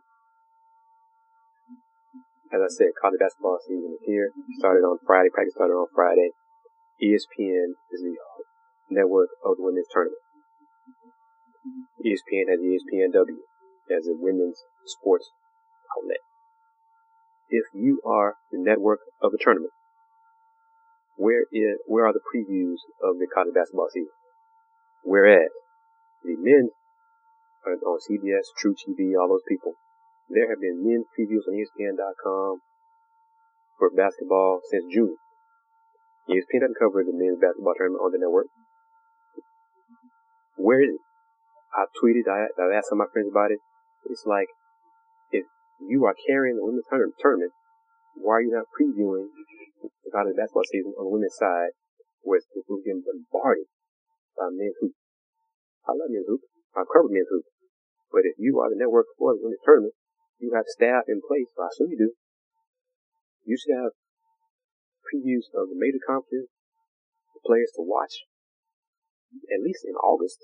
As 2.52 2.60
I 2.60 2.68
said, 2.68 2.92
college 3.00 3.20
basketball 3.20 3.60
season 3.64 3.96
is 3.96 4.04
here. 4.04 4.32
Started 4.60 4.84
on 4.84 5.00
Friday. 5.08 5.30
Practice 5.32 5.56
started 5.56 5.76
on 5.76 5.88
Friday. 5.96 6.32
ESPN 7.00 7.76
is 7.92 8.02
the 8.04 8.16
network 8.92 9.30
of 9.44 9.56
the 9.56 9.64
women's 9.64 9.88
tournament. 9.92 10.20
ESPN 12.04 12.52
has 12.52 12.60
ESPNW 12.60 13.40
as 13.92 14.08
a 14.08 14.16
women's 14.16 14.60
sports 14.86 15.32
outlet. 15.96 16.24
If 17.50 17.66
you 17.74 18.02
are 18.06 18.36
the 18.52 18.60
network 18.60 19.00
of 19.22 19.32
the 19.32 19.40
tournament, 19.42 19.72
where 21.16 21.44
is 21.52 21.80
where 21.86 22.06
are 22.06 22.14
the 22.14 22.24
previews 22.24 22.82
of 23.04 23.20
the 23.20 23.28
college 23.28 23.54
basketball 23.54 23.90
season? 23.94 24.16
Whereas 25.04 25.52
the 26.24 26.36
men 26.38 26.70
are 26.72 26.81
on 27.66 27.78
oh, 27.86 28.00
CBS, 28.02 28.50
truTV, 28.58 29.14
all 29.20 29.30
those 29.30 29.46
people, 29.48 29.74
there 30.30 30.50
have 30.50 30.62
been 30.62 30.82
men's 30.82 31.06
previews 31.14 31.46
on 31.46 31.54
ESPN.com 31.54 32.62
for 33.78 33.90
basketball 33.92 34.62
since 34.70 34.86
June. 34.94 35.18
ESPN 36.30 36.66
doesn't 36.66 36.80
cover 36.80 37.04
the 37.04 37.14
men's 37.14 37.42
basketball 37.42 37.74
tournament 37.78 38.02
on 38.02 38.12
the 38.14 38.22
network. 38.22 38.48
Where 40.56 40.82
is 40.82 40.94
it? 40.96 41.04
I 41.74 41.88
tweeted, 41.98 42.28
I, 42.28 42.52
I 42.56 42.78
asked 42.78 42.90
some 42.90 43.00
of 43.00 43.08
my 43.08 43.12
friends 43.12 43.32
about 43.32 43.52
it. 43.52 43.60
It's 44.06 44.26
like, 44.28 44.48
if 45.32 45.46
you 45.80 46.06
are 46.06 46.16
carrying 46.16 46.58
the 46.58 46.66
women's 46.66 46.88
tournament, 46.90 47.52
why 48.16 48.40
are 48.40 48.44
you 48.44 48.52
not 48.52 48.68
previewing 48.76 49.32
the 49.82 50.12
college 50.12 50.36
basketball 50.36 50.68
season 50.68 50.94
on 51.00 51.08
the 51.08 51.14
women's 51.14 51.36
side 51.36 51.74
where 52.22 52.38
it's 52.38 52.48
people 52.52 52.84
getting 52.84 53.02
bombarded 53.02 53.68
by 54.36 54.52
men's 54.52 54.76
hoop? 54.80 54.94
I 55.88 55.96
love 55.96 56.12
men's 56.12 56.28
hoop. 56.28 56.44
I 56.76 56.84
cover 56.88 57.08
men's 57.10 57.28
hoop. 57.32 57.51
But 58.12 58.28
if 58.28 58.36
you 58.36 58.60
are 58.60 58.68
the 58.68 58.78
network 58.78 59.08
for 59.18 59.34
the 59.34 59.56
tournament, 59.64 59.96
you 60.38 60.52
have 60.54 60.68
staff 60.68 61.08
in 61.08 61.24
place, 61.24 61.48
I 61.56 61.72
assume 61.72 61.96
you 61.96 62.12
do. 62.12 62.12
You 63.48 63.56
should 63.56 63.74
have 63.80 63.96
previews 65.08 65.48
of 65.56 65.72
the 65.72 65.80
major 65.80 66.04
conferences, 66.04 66.52
the 67.34 67.42
players 67.42 67.72
to 67.80 67.84
watch, 67.88 68.28
at 69.48 69.64
least 69.64 69.88
in 69.88 69.96
August, 69.96 70.44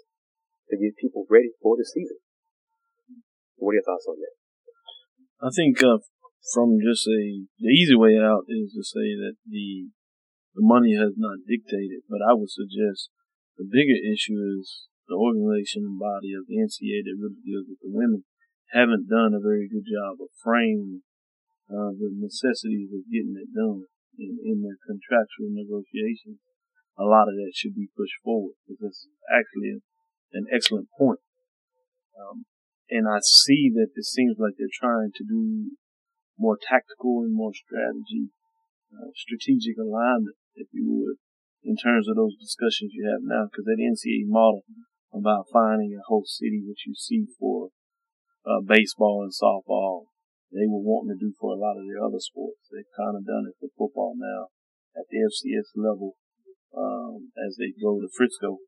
to 0.71 0.75
get 0.79 0.97
people 0.97 1.27
ready 1.29 1.51
for 1.61 1.75
the 1.75 1.85
season. 1.85 2.17
What 3.57 3.73
are 3.73 3.79
your 3.81 3.87
thoughts 3.87 4.07
on 4.07 4.17
that? 4.21 4.35
I 5.41 5.49
think 5.53 5.81
uh, 5.83 6.01
from 6.53 6.79
just 6.81 7.05
a 7.07 7.45
the 7.59 7.69
easy 7.69 7.95
way 7.95 8.17
out 8.17 8.45
is 8.47 8.73
to 8.73 8.83
say 8.83 9.17
that 9.17 9.35
the 9.45 9.91
the 10.55 10.65
money 10.65 10.97
has 10.97 11.13
not 11.17 11.45
dictated, 11.45 12.01
but 12.09 12.21
I 12.25 12.33
would 12.33 12.49
suggest 12.49 13.13
the 13.57 13.65
bigger 13.65 13.97
issue 13.97 14.37
is 14.57 14.89
the 15.07 15.15
organization 15.15 15.87
and 15.87 15.99
body 15.99 16.35
of 16.35 16.45
the 16.47 16.59
NCAA 16.59 17.03
that 17.07 17.19
really 17.19 17.41
deals 17.43 17.67
with 17.67 17.79
the 17.79 17.91
women 17.91 18.27
haven't 18.75 19.07
done 19.07 19.31
a 19.31 19.43
very 19.43 19.67
good 19.67 19.87
job 19.87 20.19
of 20.19 20.27
framing 20.43 21.03
uh, 21.71 21.91
the 21.95 22.11
necessities 22.11 22.91
of 22.91 23.07
getting 23.07 23.35
it 23.35 23.51
done 23.55 23.87
in, 24.19 24.39
in 24.43 24.63
their 24.63 24.79
contractual 24.83 25.51
negotiations. 25.51 26.39
A 26.99 27.05
lot 27.05 27.29
of 27.29 27.35
that 27.37 27.53
should 27.53 27.75
be 27.75 27.91
pushed 27.95 28.17
forward 28.23 28.55
because 28.65 28.81
that's 28.81 29.07
actually 29.31 29.79
an 30.33 30.47
excellent 30.51 30.89
point. 30.97 31.19
Um, 32.17 32.45
and 32.89 33.07
I 33.07 33.19
see 33.21 33.69
that 33.75 33.93
it 33.95 34.05
seems 34.05 34.39
like 34.39 34.55
they're 34.57 34.71
trying 34.71 35.11
to 35.15 35.23
do 35.23 35.77
more 36.39 36.57
tactical 36.57 37.21
and 37.21 37.35
more 37.35 37.53
strategy, 37.53 38.31
uh, 38.93 39.11
strategic 39.13 39.77
alignment, 39.77 40.35
if 40.55 40.67
you 40.71 40.87
would, 40.87 41.17
in 41.63 41.75
terms 41.75 42.07
of 42.07 42.15
those 42.15 42.35
discussions 42.39 42.95
you 42.95 43.05
have 43.05 43.21
now. 43.21 43.51
Because 43.51 43.65
that 43.65 43.77
NCA 43.77 44.25
model 44.25 44.63
about 45.13 45.51
finding 45.51 45.95
a 45.95 46.07
host 46.07 46.37
city, 46.37 46.61
which 46.65 46.85
you 46.85 46.95
see 46.95 47.25
for 47.39 47.69
uh, 48.45 48.61
baseball 48.63 49.23
and 49.23 49.31
softball, 49.31 50.11
they 50.51 50.67
were 50.67 50.83
wanting 50.83 51.15
to 51.15 51.19
do 51.19 51.33
for 51.39 51.51
a 51.51 51.59
lot 51.59 51.75
of 51.75 51.83
the 51.83 51.99
other 51.99 52.19
sports. 52.19 52.71
They've 52.71 52.95
kind 52.95 53.19
of 53.19 53.27
done 53.27 53.51
it 53.51 53.59
for 53.59 53.67
football 53.75 54.15
now 54.15 54.47
at 54.95 55.05
the 55.11 55.19
FCS 55.19 55.75
level 55.75 56.15
um, 56.71 57.35
as 57.35 57.57
they 57.59 57.75
go 57.75 57.99
to 57.99 58.07
Frisco. 58.07 58.63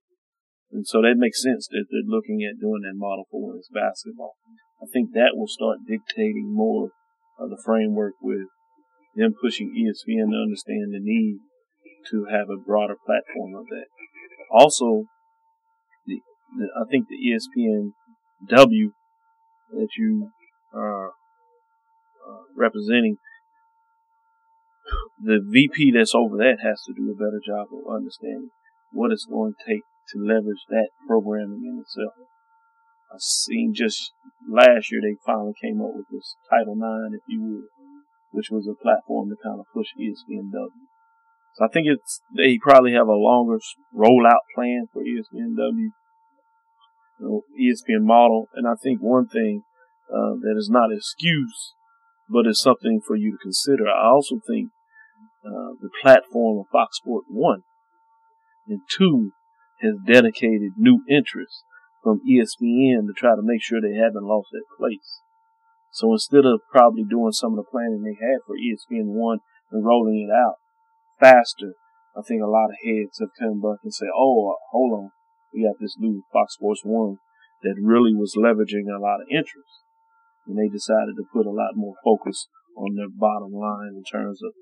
And 0.71 0.85
so 0.85 1.01
that 1.01 1.17
makes 1.17 1.41
sense 1.41 1.67
that 1.71 1.89
they're 1.89 2.05
looking 2.05 2.45
at 2.45 2.61
doing 2.61 2.85
that 2.85 2.99
model 2.99 3.25
for 3.31 3.41
women's 3.41 3.71
basketball. 3.73 4.37
I 4.83 4.85
think 4.91 5.13
that 5.13 5.33
will 5.33 5.49
start 5.49 5.87
dictating 5.87 6.53
more 6.53 6.91
of 7.39 7.49
the 7.49 7.61
framework 7.63 8.13
with 8.21 8.47
them 9.15 9.33
pushing 9.33 9.73
ESPN 9.73 10.29
to 10.29 10.45
understand 10.45 10.93
the 10.93 11.01
need 11.01 11.39
to 12.11 12.27
have 12.29 12.49
a 12.49 12.59
broader 12.59 12.95
platform 12.95 13.55
of 13.55 13.65
that. 13.67 13.87
Also, 14.51 15.05
I 16.57 16.83
think 16.89 17.07
the 17.07 17.15
ESPN 17.15 17.93
W 18.47 18.91
that 19.71 19.89
you 19.97 20.31
are 20.73 21.09
uh, 21.09 22.43
representing, 22.55 23.17
the 25.21 25.39
VP 25.45 25.91
that's 25.91 26.15
over 26.15 26.37
that 26.37 26.57
has 26.63 26.81
to 26.87 26.93
do 26.93 27.11
a 27.11 27.15
better 27.15 27.39
job 27.45 27.67
of 27.71 27.93
understanding 27.93 28.49
what 28.91 29.11
it's 29.11 29.25
going 29.25 29.53
to 29.53 29.63
take 29.67 29.83
to 30.09 30.17
leverage 30.17 30.65
that 30.69 30.89
programming 31.07 31.61
in 31.65 31.79
itself. 31.81 32.13
I 33.11 33.17
seen 33.17 33.73
just 33.75 34.13
last 34.49 34.91
year 34.91 35.01
they 35.01 35.17
finally 35.25 35.53
came 35.61 35.81
up 35.81 35.93
with 35.93 36.05
this 36.11 36.35
Title 36.49 36.73
IX, 36.73 37.13
if 37.13 37.21
you 37.27 37.41
will, 37.41 37.67
which 38.31 38.49
was 38.51 38.67
a 38.67 38.77
platform 38.77 39.29
to 39.29 39.37
kind 39.41 39.59
of 39.59 39.65
push 39.73 39.89
ESPNW. 39.97 40.89
So 41.55 41.65
I 41.65 41.67
think 41.67 41.87
it's 41.89 42.21
they 42.35 42.57
probably 42.61 42.93
have 42.93 43.07
a 43.07 43.17
longer 43.17 43.57
rollout 43.93 44.45
plan 44.53 44.87
for 44.93 45.01
ESPNW, 45.01 45.89
know, 47.19 47.41
ESPN 47.59 48.03
model, 48.03 48.47
and 48.53 48.67
I 48.67 48.75
think 48.81 48.99
one 48.99 49.27
thing 49.27 49.63
uh, 50.09 50.35
that 50.41 50.55
is 50.57 50.69
not 50.69 50.91
an 50.91 50.97
excuse, 50.97 51.73
but 52.29 52.47
is 52.47 52.61
something 52.61 53.01
for 53.05 53.15
you 53.15 53.31
to 53.33 53.37
consider. 53.37 53.87
I 53.87 54.09
also 54.09 54.39
think 54.47 54.69
uh, 55.45 55.75
the 55.81 55.89
platform 56.01 56.59
of 56.59 56.65
Fox 56.71 56.97
Sport 56.97 57.25
One 57.29 57.63
and 58.67 58.81
two 58.89 59.31
has 59.81 59.95
dedicated 60.05 60.73
new 60.77 61.03
interest 61.09 61.63
from 62.03 62.21
ESPN 62.27 63.07
to 63.07 63.13
try 63.15 63.35
to 63.35 63.43
make 63.43 63.61
sure 63.61 63.79
they 63.81 63.97
haven't 63.97 64.27
lost 64.27 64.49
that 64.51 64.67
place. 64.77 65.21
So 65.91 66.11
instead 66.13 66.45
of 66.45 66.61
probably 66.71 67.03
doing 67.03 67.31
some 67.31 67.57
of 67.57 67.65
the 67.65 67.71
planning 67.71 68.03
they 68.03 68.17
had 68.19 68.45
for 68.45 68.55
ESPN 68.55 69.15
one 69.17 69.39
and 69.71 69.85
rolling 69.85 70.29
it 70.29 70.33
out 70.33 70.55
faster, 71.19 71.73
I 72.15 72.21
think 72.21 72.41
a 72.41 72.49
lot 72.49 72.69
of 72.69 72.83
heads 72.83 73.19
have 73.19 73.29
come 73.39 73.61
back 73.61 73.79
and 73.83 73.93
said, 73.93 74.09
"Oh, 74.15 74.55
hold 74.71 74.93
on, 74.93 75.09
we 75.53 75.63
got 75.63 75.79
this 75.79 75.95
new 75.97 76.23
Fox 76.31 76.55
Sports 76.55 76.81
One 76.83 77.17
that 77.63 77.75
really 77.81 78.13
was 78.13 78.37
leveraging 78.37 78.87
a 78.87 79.01
lot 79.01 79.21
of 79.21 79.27
interest," 79.29 79.83
and 80.47 80.57
they 80.57 80.69
decided 80.69 81.15
to 81.17 81.31
put 81.33 81.45
a 81.45 81.55
lot 81.55 81.75
more 81.75 81.95
focus 82.03 82.47
on 82.77 82.95
their 82.95 83.09
bottom 83.09 83.51
line 83.51 83.93
in 83.95 84.03
terms 84.03 84.41
of 84.43 84.53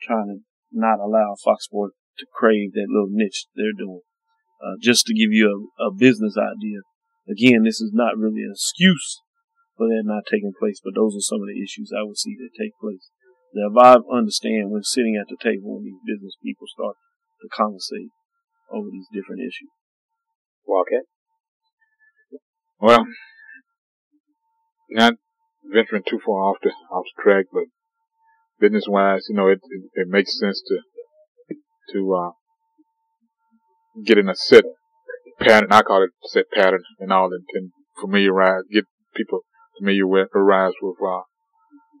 trying 0.00 0.28
to 0.28 0.38
not 0.72 1.00
allow 1.00 1.34
Fox 1.34 1.64
Sports 1.64 1.96
to 2.18 2.26
crave 2.26 2.72
that 2.72 2.90
little 2.90 3.10
niche 3.10 3.46
they're 3.54 3.76
doing. 3.76 4.02
Uh, 4.58 4.74
just 4.80 5.06
to 5.06 5.14
give 5.14 5.30
you 5.30 5.70
a, 5.78 5.86
a, 5.86 5.94
business 5.94 6.34
idea. 6.34 6.82
Again, 7.30 7.62
this 7.62 7.78
is 7.78 7.94
not 7.94 8.18
really 8.18 8.42
an 8.42 8.58
excuse 8.58 9.22
for 9.76 9.86
that 9.86 10.02
not 10.02 10.26
taking 10.26 10.50
place, 10.58 10.82
but 10.82 10.98
those 10.98 11.14
are 11.14 11.22
some 11.22 11.38
of 11.38 11.46
the 11.46 11.62
issues 11.62 11.94
I 11.94 12.02
would 12.02 12.18
see 12.18 12.34
that 12.34 12.58
take 12.58 12.74
place. 12.82 13.06
That 13.54 13.70
I 13.70 14.02
understand 14.10 14.74
when 14.74 14.82
sitting 14.82 15.14
at 15.14 15.30
the 15.30 15.38
table 15.38 15.78
when 15.78 15.86
these 15.86 16.02
business 16.02 16.34
people 16.42 16.66
start 16.66 16.98
to 17.40 17.48
conversate 17.54 18.10
over 18.74 18.90
these 18.90 19.06
different 19.14 19.46
issues. 19.46 19.70
Wildcat? 20.68 21.04
Well, 22.80 23.06
not 24.90 25.14
venturing 25.64 26.04
too 26.06 26.20
far 26.24 26.50
off 26.50 26.58
the 26.62 26.70
off 26.92 27.04
the 27.16 27.22
track, 27.22 27.46
but 27.52 27.64
business 28.60 28.84
wise, 28.86 29.26
you 29.28 29.36
know, 29.36 29.48
it, 29.48 29.60
it, 29.70 30.02
it 30.02 30.08
makes 30.08 30.38
sense 30.38 30.62
to 30.68 30.78
to 31.92 32.14
uh, 32.14 32.30
get 34.04 34.18
in 34.18 34.28
a 34.28 34.34
set 34.34 34.64
pattern. 35.40 35.72
I 35.72 35.82
call 35.82 36.04
it 36.04 36.10
set 36.24 36.50
pattern 36.52 36.82
and 37.00 37.12
all, 37.12 37.30
and, 37.32 37.44
and 37.54 37.72
familiarize, 38.00 38.64
get 38.70 38.84
people 39.16 39.40
familiarized 39.78 40.76
with, 40.82 40.96
uh, 41.04 41.22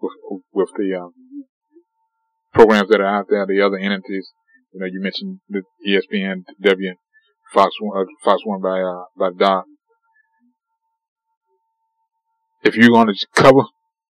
with, 0.00 0.42
with 0.52 0.68
the, 0.76 0.98
um, 1.00 1.12
programs 2.52 2.88
that 2.88 3.00
are 3.00 3.18
out 3.20 3.26
there, 3.28 3.46
the 3.46 3.62
other 3.64 3.78
entities. 3.78 4.32
You 4.72 4.80
know, 4.80 4.86
you 4.86 5.00
mentioned 5.00 5.40
the 5.48 5.62
ESPN, 5.86 6.44
W, 6.60 6.94
Fox 7.52 7.74
One, 7.80 8.02
uh, 8.02 8.06
Fox 8.22 8.42
One 8.44 8.60
by, 8.60 8.80
uh, 8.80 9.04
by 9.16 9.30
Doc. 9.36 9.64
If 12.62 12.76
you're 12.76 12.90
going 12.90 13.08
to 13.08 13.26
cover 13.34 13.62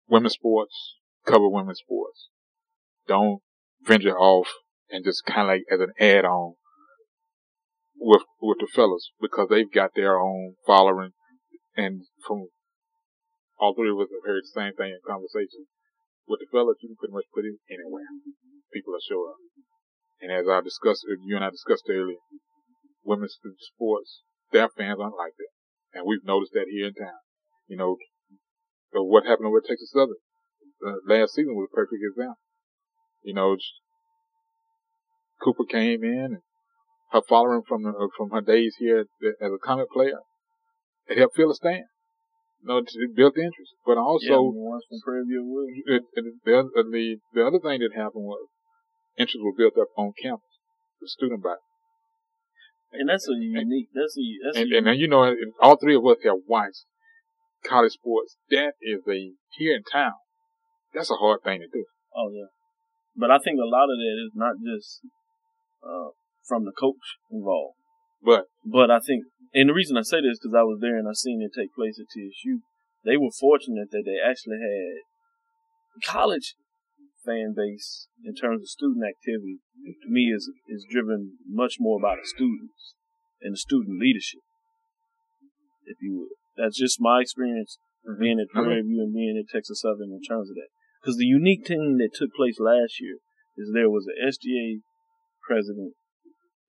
women's 0.07 0.33
sports, 0.33 0.95
cover 1.25 1.49
women's 1.49 1.79
sports. 1.79 2.29
Don't 3.07 3.41
venture 3.83 4.17
off 4.17 4.47
and 4.89 5.03
just 5.03 5.25
kind 5.25 5.41
of 5.41 5.47
like 5.47 5.63
as 5.71 5.79
an 5.79 5.93
add-on 5.99 6.55
with 7.99 8.23
with 8.41 8.57
the 8.59 8.67
fellas 8.67 9.11
because 9.19 9.47
they've 9.49 9.71
got 9.71 9.91
their 9.95 10.19
own 10.19 10.55
following, 10.65 11.11
and 11.75 12.03
from 12.25 12.47
all 13.59 13.73
three 13.73 13.89
of 13.89 13.97
us 13.97 14.13
have 14.13 14.25
heard 14.25 14.43
the 14.43 14.53
same 14.53 14.73
thing 14.77 14.93
in 14.93 15.01
conversation. 15.05 15.65
With 16.27 16.39
the 16.39 16.47
fellas, 16.51 16.77
you 16.81 16.89
can 16.89 16.97
pretty 16.99 17.15
much 17.15 17.27
put 17.33 17.45
it 17.45 17.57
anywhere. 17.71 18.07
People 18.73 18.93
will 18.93 19.03
show 19.03 19.23
up. 19.31 19.39
And 20.21 20.31
as 20.31 20.45
I 20.49 20.61
discussed, 20.61 21.05
you 21.07 21.35
and 21.35 21.45
I 21.45 21.49
discussed 21.49 21.87
earlier, 21.89 22.19
women's 23.03 23.37
sports, 23.59 24.21
their 24.51 24.69
fans 24.69 24.99
aren't 25.01 25.17
like 25.17 25.33
that. 25.37 25.53
And 25.93 26.05
we've 26.05 26.25
noticed 26.25 26.53
that 26.53 26.67
here 26.69 26.87
in 26.87 26.93
town. 26.93 27.19
You 27.67 27.77
know, 27.77 27.97
so 28.93 29.03
what 29.03 29.25
happened 29.25 29.51
with 29.51 29.65
Texas 29.67 29.91
Southern 29.91 30.15
uh, 30.85 30.99
last 31.07 31.33
season 31.33 31.55
was 31.55 31.69
a 31.71 31.75
perfect 31.75 32.01
example. 32.03 32.39
You 33.23 33.33
know, 33.33 33.57
Cooper 35.41 35.65
came 35.69 36.03
in 36.03 36.37
and 36.37 36.41
her 37.11 37.21
following 37.27 37.61
from 37.67 37.83
the, 37.83 37.93
from 38.17 38.31
her 38.31 38.41
days 38.41 38.75
here 38.79 39.05
as 39.41 39.51
a 39.51 39.57
Comet 39.63 39.87
player, 39.89 40.19
it 41.07 41.17
helped 41.17 41.35
fill 41.35 41.51
a 41.51 41.55
stand. 41.55 41.85
You 42.61 42.67
know, 42.67 42.77
it 42.77 43.15
built 43.15 43.37
interest. 43.37 43.73
But 43.85 43.97
also, 43.97 44.25
yeah, 44.27 44.35
it, 45.87 46.03
it, 46.13 46.25
the, 46.43 46.69
the, 46.73 47.17
the 47.33 47.45
other 47.45 47.59
thing 47.59 47.79
that 47.79 47.91
happened 47.95 48.25
was 48.25 48.47
interest 49.17 49.39
was 49.39 49.55
built 49.57 49.77
up 49.79 49.87
on 49.97 50.13
campus, 50.21 50.59
the 50.99 51.07
student 51.07 51.43
body. 51.43 51.61
And 52.91 53.09
that's 53.09 53.27
a 53.27 53.33
unique, 53.33 53.89
that's 53.93 54.17
a, 54.17 54.23
that's 54.43 54.57
and, 54.57 54.73
a 54.73 54.77
and, 54.77 54.87
and 54.87 54.99
you 54.99 55.07
know, 55.07 55.35
all 55.61 55.77
three 55.77 55.95
of 55.95 56.05
us 56.05 56.17
have 56.23 56.47
watched 56.47 56.85
college 57.65 57.93
sports. 57.93 58.37
That 58.49 58.73
is 58.81 59.01
a, 59.07 59.33
here 59.57 59.75
in 59.75 59.83
town, 59.83 60.13
that's 60.93 61.11
a 61.11 61.15
hard 61.15 61.43
thing 61.43 61.59
to 61.59 61.67
do. 61.67 61.85
Oh 62.15 62.29
yeah. 62.31 62.47
But 63.15 63.31
I 63.31 63.39
think 63.39 63.59
a 63.59 63.67
lot 63.67 63.89
of 63.89 63.97
that 63.97 64.17
is 64.25 64.31
not 64.35 64.55
just, 64.63 65.01
uh, 65.83 66.11
from 66.47 66.65
the 66.65 66.71
coach 66.71 67.19
involved. 67.31 67.75
But 68.23 68.45
but 68.65 68.89
I 68.89 68.99
think, 68.99 69.25
and 69.53 69.69
the 69.69 69.73
reason 69.73 69.97
I 69.97 70.01
say 70.01 70.21
this 70.21 70.39
because 70.39 70.55
I 70.55 70.63
was 70.63 70.79
there 70.81 70.97
and 70.97 71.07
I 71.07 71.13
seen 71.13 71.41
it 71.41 71.51
take 71.53 71.75
place 71.75 71.99
at 71.99 72.07
TSU. 72.09 72.61
They 73.05 73.17
were 73.17 73.31
fortunate 73.31 73.91
that 73.91 74.03
they 74.05 74.17
actually 74.19 74.57
had 74.57 76.03
college 76.03 76.55
fan 77.27 77.51
base 77.55 78.07
in 78.23 78.33
terms 78.33 78.63
of 78.63 78.69
student 78.71 79.03
activity. 79.03 79.59
To 79.83 80.09
me, 80.09 80.31
is 80.31 80.49
is 80.71 80.87
driven 80.89 81.37
much 81.45 81.75
more 81.79 81.99
by 81.99 82.15
the 82.15 82.25
students 82.25 82.95
and 83.41 83.53
the 83.53 83.57
student 83.59 83.99
leadership, 83.99 84.39
if 85.85 85.97
you 86.01 86.15
would. 86.17 86.35
That's 86.55 86.79
just 86.79 86.97
my 86.99 87.21
experience 87.21 87.77
Mhm. 88.07 88.19
being 88.19 88.39
at 88.39 88.49
Prairie 88.49 88.81
View 88.81 89.03
and 89.03 89.13
being 89.13 89.37
at 89.37 89.49
Texas 89.51 89.81
Southern 89.81 90.11
in 90.11 90.21
terms 90.21 90.49
of 90.49 90.55
that. 90.55 90.69
Because 91.01 91.17
the 91.17 91.25
unique 91.25 91.67
thing 91.67 91.97
that 91.97 92.13
took 92.13 92.33
place 92.33 92.59
last 92.59 92.99
year 93.01 93.19
is 93.57 93.71
there 93.73 93.89
was 93.89 94.07
an 94.07 94.15
SGA 94.17 94.81
president 95.45 95.93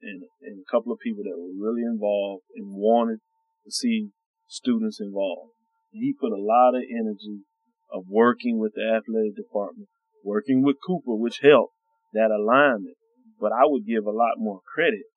and, 0.02 0.24
and 0.42 0.60
a 0.60 0.70
couple 0.70 0.92
of 0.92 0.98
people 1.00 1.22
that 1.24 1.38
were 1.38 1.54
really 1.54 1.82
involved 1.82 2.44
and 2.54 2.74
wanted 2.74 3.20
to 3.64 3.70
see 3.70 4.10
students 4.46 5.00
involved. 5.00 5.52
And 5.92 6.02
he 6.02 6.12
put 6.12 6.32
a 6.32 6.40
lot 6.40 6.74
of 6.74 6.82
energy 6.82 7.44
of 7.90 8.04
working 8.08 8.58
with 8.58 8.74
the 8.74 8.84
athletic 8.84 9.34
department, 9.36 9.88
working 10.28 10.60
with 10.62 10.76
Cooper, 10.84 11.16
which 11.16 11.40
helped 11.40 11.72
that 12.12 12.28
alignment. 12.28 13.00
But 13.40 13.52
I 13.56 13.64
would 13.64 13.88
give 13.88 14.04
a 14.04 14.12
lot 14.12 14.36
more 14.36 14.60
credit, 14.68 15.08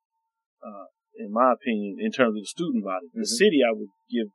uh, 0.63 0.87
in 1.19 1.35
my 1.35 1.51
opinion, 1.51 1.97
in 1.99 2.11
terms 2.15 2.39
of 2.39 2.43
the 2.47 2.53
student 2.55 2.83
body. 2.83 3.07
The 3.11 3.27
Mhm. 3.27 3.39
city 3.43 3.59
I 3.61 3.75
would 3.75 3.91
give 4.09 4.31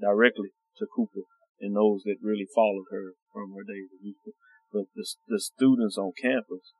directly 0.00 0.50
to 0.78 0.86
Cooper 0.86 1.22
and 1.60 1.76
those 1.76 2.02
that 2.04 2.18
really 2.20 2.48
followed 2.54 2.90
her 2.90 3.14
from 3.32 3.54
her 3.54 3.62
days 3.62 3.88
of 3.94 4.02
youth. 4.02 4.34
But 4.72 4.86
the, 4.94 5.06
the 5.28 5.40
students 5.40 5.96
on 5.96 6.12
campus 6.20 6.72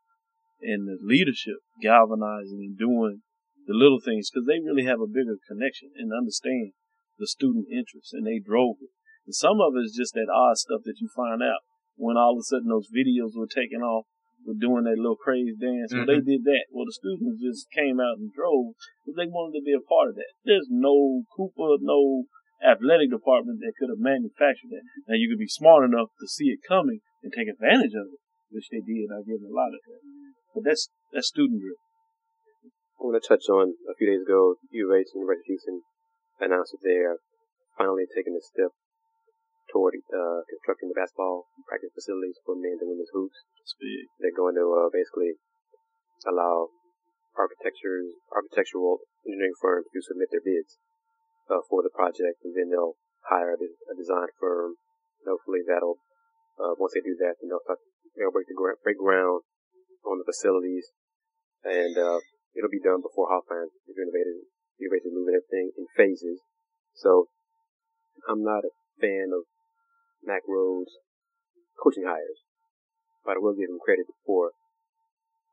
and 0.61 0.89
the 0.89 0.99
leadership 1.01 1.61
galvanizing 1.81 2.61
and 2.61 2.79
doing 2.79 3.23
the 3.67 3.75
little 3.75 4.01
things 4.01 4.31
because 4.31 4.47
they 4.47 4.61
really 4.61 4.85
have 4.85 5.01
a 5.01 5.07
bigger 5.07 5.39
connection 5.49 5.91
and 5.97 6.13
understand 6.13 6.73
the 7.19 7.27
student 7.27 7.67
interest 7.71 8.13
and 8.13 8.27
they 8.27 8.39
drove 8.39 8.77
it. 8.81 8.91
And 9.27 9.35
some 9.35 9.61
of 9.61 9.75
it 9.77 9.85
is 9.87 9.97
just 9.97 10.15
that 10.15 10.33
odd 10.33 10.57
stuff 10.57 10.83
that 10.85 11.01
you 11.01 11.09
find 11.15 11.43
out 11.43 11.65
when 11.97 12.17
all 12.17 12.37
of 12.37 12.41
a 12.41 12.47
sudden 12.47 12.69
those 12.69 12.93
videos 12.93 13.35
were 13.35 13.49
taken 13.49 13.81
off 13.81 14.07
with 14.45 14.63
doing 14.63 14.85
that 14.85 15.01
little 15.01 15.19
crazy 15.19 15.57
dance. 15.59 15.91
Well, 15.91 16.07
they 16.07 16.23
mm-hmm. 16.23 16.39
did 16.39 16.43
that. 16.47 16.71
Well, 16.71 16.87
the 16.87 16.95
students 16.95 17.43
just 17.43 17.67
came 17.75 17.99
out 17.99 18.23
and 18.23 18.31
drove 18.31 18.79
because 19.03 19.19
they 19.19 19.27
wanted 19.27 19.59
to 19.59 19.67
be 19.67 19.75
a 19.75 19.83
part 19.83 20.13
of 20.13 20.17
that. 20.17 20.31
There's 20.47 20.71
no 20.71 21.27
Cooper, 21.35 21.83
no 21.83 22.31
athletic 22.63 23.11
department 23.11 23.61
that 23.61 23.77
could 23.77 23.91
have 23.91 24.01
manufactured 24.01 24.71
that. 24.73 24.87
Now 25.11 25.19
you 25.19 25.29
could 25.29 25.43
be 25.43 25.51
smart 25.51 25.85
enough 25.85 26.15
to 26.23 26.27
see 26.31 26.55
it 26.55 26.65
coming 26.65 27.03
and 27.21 27.35
take 27.35 27.51
advantage 27.51 27.93
of 27.93 28.07
it, 28.09 28.21
which 28.55 28.71
they 28.71 28.81
did. 28.81 29.11
I 29.11 29.27
give 29.27 29.43
them 29.43 29.53
a 29.53 29.59
lot 29.59 29.75
of 29.75 29.83
that. 29.83 30.01
But 30.55 30.65
that's 30.65 30.89
that's 31.13 31.29
student 31.29 31.61
driven. 31.61 31.83
I 32.97 33.05
want 33.05 33.21
to 33.21 33.29
touch 33.29 33.45
on 33.53 33.77
a 33.91 33.95
few 33.99 34.09
days 34.09 34.25
ago, 34.25 34.57
U 34.73 34.89
of 34.89 34.97
and 34.97 35.05
University 35.13 35.53
Houston 35.53 35.85
announced 36.41 36.73
that 36.73 36.85
they 36.87 37.05
are 37.05 37.21
finally 37.77 38.09
taking 38.09 38.33
a 38.33 38.41
step 38.41 38.73
toward 39.71 39.99
uh, 40.11 40.41
constructing 40.47 40.89
the 40.91 40.99
basketball 40.99 41.51
practice 41.67 41.93
facilities 41.95 42.39
for 42.47 42.55
men's 42.55 42.81
and 42.83 42.91
women's 42.91 43.13
hoops. 43.13 43.39
They're 44.23 44.35
going 44.35 44.55
to 44.57 44.67
uh, 44.67 44.89
basically 44.95 45.37
allow 46.27 46.71
architectures, 47.37 48.17
architectural 48.33 49.05
engineering 49.27 49.59
firms 49.61 49.87
to 49.93 50.01
submit 50.01 50.33
their 50.33 50.45
bids 50.45 50.81
uh, 51.51 51.63
for 51.69 51.83
the 51.85 51.93
project, 51.93 52.43
and 52.47 52.57
then 52.57 52.73
they'll 52.73 52.97
hire 53.29 53.55
a, 53.55 53.59
a 53.59 53.95
design 53.95 54.31
firm. 54.41 54.79
And 55.23 55.35
hopefully, 55.35 55.67
that'll 55.67 56.01
uh, 56.57 56.75
once 56.81 56.97
they 56.97 57.05
do 57.05 57.17
that, 57.21 57.37
then 57.41 57.53
they'll 57.53 57.65
start, 57.65 57.81
they'll 58.17 58.33
break 58.33 58.49
the 58.49 58.57
gra- 58.57 58.81
break 58.81 58.97
ground 58.97 59.45
on 60.07 60.17
the 60.23 60.29
facilities, 60.29 60.89
and 61.67 61.99
uh, 61.99 62.23
it'll 62.57 62.73
be 62.73 62.83
done 62.83 63.05
before 63.05 63.29
Hofheinz 63.29 63.75
is 63.85 63.97
renovated. 63.99 64.49
You're 64.81 64.93
basically 64.93 65.17
moving 65.17 65.37
everything 65.37 65.73
in 65.77 65.85
phases. 65.97 66.41
So 66.97 67.29
I'm 68.29 68.45
not 68.45 68.65
a 68.65 68.73
fan 69.01 69.33
of 69.33 69.45
Mack 70.27 70.43
Rhoades 70.45 70.99
coaching 71.79 72.05
hires, 72.05 72.43
but 73.25 73.37
I 73.37 73.41
will 73.41 73.55
give 73.55 73.71
him 73.71 73.79
credit 73.79 74.07
for 74.27 74.51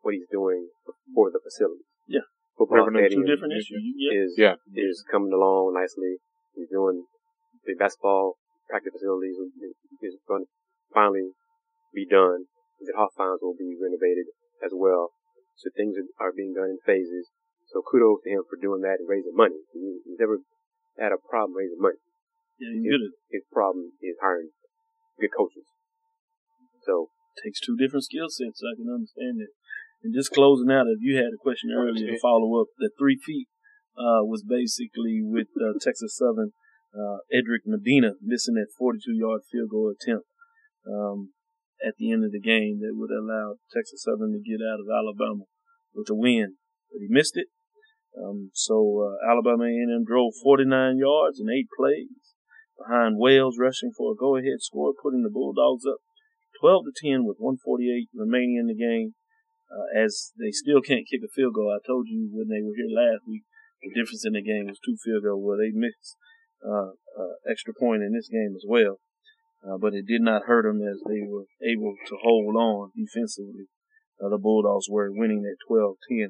what 0.01 0.13
he's 0.13 0.27
doing 0.31 0.69
for 1.13 1.31
the 1.31 1.39
facilities. 1.39 1.87
Yeah. 2.07 2.27
Football 2.57 2.89
Two 2.89 2.97
stadium 2.97 3.25
different 3.25 3.53
issues. 3.53 3.81
Yeah. 3.97 4.13
is 4.13 4.31
Yeah. 4.37 4.55
is 4.75 5.05
coming 5.09 5.33
along 5.33 5.73
nicely. 5.73 6.19
He's 6.53 6.69
doing 6.69 7.05
the 7.65 7.73
basketball 7.73 8.37
practice 8.69 8.93
facilities 8.93 9.37
is, 9.37 9.73
is 10.01 10.15
going 10.27 10.45
to 10.45 10.49
finally 10.93 11.31
be 11.93 12.05
done. 12.05 12.49
The 12.81 12.93
Hofheinz 12.93 13.39
will 13.41 13.55
be 13.55 13.77
renovated 13.79 14.27
as 14.59 14.71
well. 14.75 15.15
So 15.55 15.69
things 15.71 15.95
are, 15.95 16.09
are 16.19 16.33
being 16.35 16.53
done 16.53 16.75
in 16.75 16.79
phases. 16.85 17.31
So 17.71 17.81
kudos 17.81 18.21
to 18.25 18.29
him 18.29 18.43
for 18.49 18.59
doing 18.59 18.81
that 18.83 18.99
and 18.99 19.07
raising 19.07 19.33
money. 19.33 19.63
He, 19.71 20.03
he's 20.03 20.19
never 20.19 20.43
had 20.99 21.15
a 21.15 21.21
problem 21.21 21.55
raising 21.55 21.79
money. 21.79 22.01
Yeah, 22.59 22.75
he's 22.75 22.85
good 22.85 23.01
at 23.01 23.13
it. 23.13 23.15
His 23.31 23.45
problem 23.49 23.95
is 24.03 24.19
hiring 24.19 24.51
good 25.19 25.31
coaches. 25.35 25.65
So 26.85 27.09
Takes 27.41 27.59
two 27.59 27.75
different 27.75 28.05
skill 28.05 28.29
sets. 28.29 28.61
I 28.61 28.77
can 28.77 28.93
understand 28.93 29.41
it. 29.41 29.49
And 30.03 30.13
just 30.13 30.33
closing 30.33 30.69
out, 30.69 30.85
if 30.85 31.01
you 31.01 31.17
had 31.17 31.33
a 31.33 31.41
question 31.41 31.71
earlier 31.73 32.13
to 32.13 32.19
follow 32.19 32.61
up, 32.61 32.67
the 32.77 32.91
three 32.99 33.17
feet 33.17 33.47
uh, 33.97 34.21
was 34.21 34.43
basically 34.43 35.23
with 35.23 35.47
uh, 35.57 35.73
Texas 35.81 36.15
Southern, 36.17 36.51
uh, 36.93 37.25
Edric 37.33 37.63
Medina 37.65 38.13
missing 38.21 38.53
that 38.55 38.69
42 38.77 39.13
yard 39.13 39.41
field 39.49 39.69
goal 39.71 39.89
attempt 39.89 40.27
um, 40.85 41.33
at 41.81 41.95
the 41.97 42.11
end 42.11 42.23
of 42.23 42.31
the 42.31 42.43
game 42.43 42.81
that 42.81 42.93
would 42.93 43.09
allow 43.09 43.55
Texas 43.73 44.03
Southern 44.03 44.33
to 44.33 44.41
get 44.43 44.61
out 44.61 44.83
of 44.83 44.91
Alabama 44.91 45.49
with 45.95 46.09
a 46.11 46.15
win. 46.15 46.61
But 46.91 47.01
he 47.01 47.07
missed 47.09 47.37
it. 47.37 47.47
Um, 48.13 48.51
so 48.53 49.09
uh, 49.09 49.31
Alabama 49.31 49.65
A&M 49.65 50.05
drove 50.05 50.33
49 50.43 50.99
yards 50.99 51.39
in 51.39 51.49
eight 51.49 51.67
plays 51.75 52.22
behind 52.83 53.17
Wales 53.17 53.57
rushing 53.59 53.91
for 53.95 54.11
a 54.11 54.19
go-ahead 54.19 54.59
score, 54.59 54.93
putting 54.93 55.23
the 55.23 55.31
Bulldogs 55.31 55.85
up 55.87 56.03
12 56.59 56.85
to 56.85 56.93
10 56.95 57.25
with 57.25 57.37
148 57.39 58.09
remaining 58.13 58.59
in 58.59 58.67
the 58.67 58.75
game. 58.75 59.15
Uh, 59.73 60.05
as 60.05 60.31
they 60.37 60.51
still 60.51 60.81
can't 60.85 61.09
kick 61.09 61.25
a 61.25 61.31
field 61.33 61.55
goal. 61.55 61.73
I 61.73 61.81
told 61.81 62.05
you 62.05 62.29
when 62.29 62.45
they 62.45 62.61
were 62.61 62.77
here 62.77 62.93
last 62.93 63.25
week, 63.25 63.41
the 63.81 63.89
difference 63.89 64.21
in 64.21 64.37
the 64.37 64.45
game 64.45 64.69
was 64.69 64.77
two 64.77 64.97
field 65.01 65.23
goals. 65.25 65.41
Well, 65.41 65.57
they 65.57 65.73
missed 65.73 66.13
uh, 66.61 66.93
uh, 66.93 67.35
extra 67.49 67.73
point 67.73 68.03
in 68.03 68.13
this 68.13 68.29
game 68.29 68.53
as 68.53 68.65
well, 68.69 69.01
uh, 69.65 69.81
but 69.81 69.97
it 69.97 70.05
did 70.05 70.21
not 70.21 70.45
hurt 70.45 70.69
them 70.69 70.85
as 70.85 71.01
they 71.09 71.25
were 71.25 71.49
able 71.65 71.97
to 72.05 72.15
hold 72.21 72.55
on 72.55 72.93
defensively. 72.93 73.65
Uh, 74.21 74.29
the 74.29 74.37
Bulldogs 74.37 74.85
were 74.89 75.09
winning 75.09 75.41
at 75.41 75.57
12-10. 75.65 76.29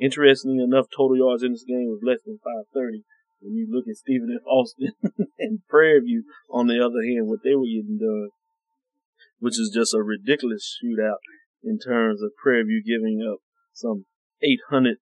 Interestingly 0.00 0.64
enough, 0.64 0.90
total 0.90 1.16
yards 1.16 1.44
in 1.44 1.52
this 1.52 1.64
game 1.64 1.86
was 1.86 2.02
less 2.02 2.18
than 2.26 2.42
530. 2.42 3.04
When 3.42 3.54
you 3.56 3.66
look 3.70 3.84
at 3.90 3.96
Stephen 3.96 4.30
F. 4.34 4.46
Austin 4.46 4.92
and 5.38 5.60
Prairie 5.68 6.00
View, 6.00 6.22
on 6.48 6.68
the 6.68 6.78
other 6.78 7.02
hand, 7.02 7.26
what 7.26 7.40
they 7.42 7.54
were 7.54 7.66
getting 7.66 7.98
done, 7.98 8.30
which 9.40 9.58
is 9.58 9.72
just 9.74 9.92
a 9.94 10.02
ridiculous 10.02 10.78
shootout 10.78 11.18
in 11.62 11.78
terms 11.78 12.22
of 12.22 12.30
Prairie 12.40 12.62
View 12.64 12.82
giving 12.86 13.18
up 13.26 13.38
some 13.74 14.06
800 14.42 14.96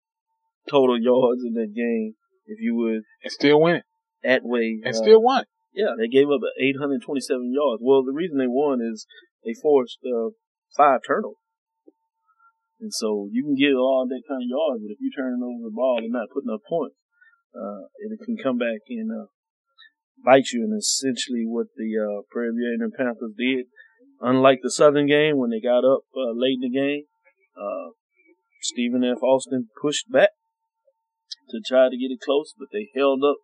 total 0.68 1.01
yards 1.01 1.43
in 1.47 1.55
that 1.55 1.72
game, 1.74 2.14
if 2.47 2.61
you 2.61 2.76
would, 2.76 3.03
And 3.24 3.32
still 3.32 3.61
win, 3.61 3.82
winning. 4.22 4.43
Atway. 4.45 4.84
And 4.84 4.95
uh, 4.95 4.99
still 4.99 5.22
won. 5.22 5.45
yeah, 5.72 5.95
they 5.97 6.09
gave 6.09 6.28
up 6.28 6.41
827 6.61 7.53
yards. 7.55 7.80
Well, 7.82 8.05
the 8.05 8.12
reason 8.12 8.37
they 8.39 8.49
won 8.51 8.80
is 8.82 9.07
they 9.45 9.55
forced 9.55 9.99
uh, 10.05 10.37
five 10.76 11.01
turnovers. 11.07 11.41
And 12.80 12.93
so 12.93 13.28
you 13.32 13.45
can 13.45 13.57
get 13.57 13.72
all 13.72 14.05
that 14.09 14.28
kind 14.28 14.45
of 14.45 14.49
yards, 14.53 14.84
but 14.84 14.93
if 14.93 14.99
you're 15.01 15.16
turning 15.16 15.41
over 15.41 15.64
the 15.64 15.72
ball 15.72 16.05
and 16.05 16.12
not 16.12 16.28
putting 16.28 16.53
up 16.53 16.61
points, 16.68 16.97
uh, 17.57 17.89
it 17.99 18.21
can 18.25 18.37
come 18.37 18.59
back 18.59 18.85
and 18.89 19.11
uh, 19.11 19.27
bite 20.25 20.51
you. 20.53 20.65
And 20.65 20.79
essentially 20.79 21.45
what 21.47 21.69
the 21.77 21.91
uh, 21.97 22.23
Prairie 22.31 22.53
View 22.53 22.79
and 22.81 22.93
Panthers 22.93 23.35
did, 23.37 23.67
unlike 24.21 24.61
the 24.63 24.71
Southern 24.71 25.07
game 25.07 25.39
when 25.39 25.51
they 25.51 25.61
got 25.61 25.85
up 25.85 26.03
uh, 26.15 26.33
late 26.35 26.59
in 26.63 26.71
the 26.71 26.79
game, 26.79 27.05
uh, 27.57 27.93
Stephen 28.61 29.05
F. 29.05 29.23
Austin 29.23 29.69
pushed 29.81 30.11
back 30.11 30.31
to 31.51 31.61
try 31.65 31.89
to 31.89 31.97
get 31.97 32.13
it 32.13 32.21
close, 32.21 32.53
but 32.59 32.69
they 32.73 32.91
held 32.95 33.23
up 33.23 33.37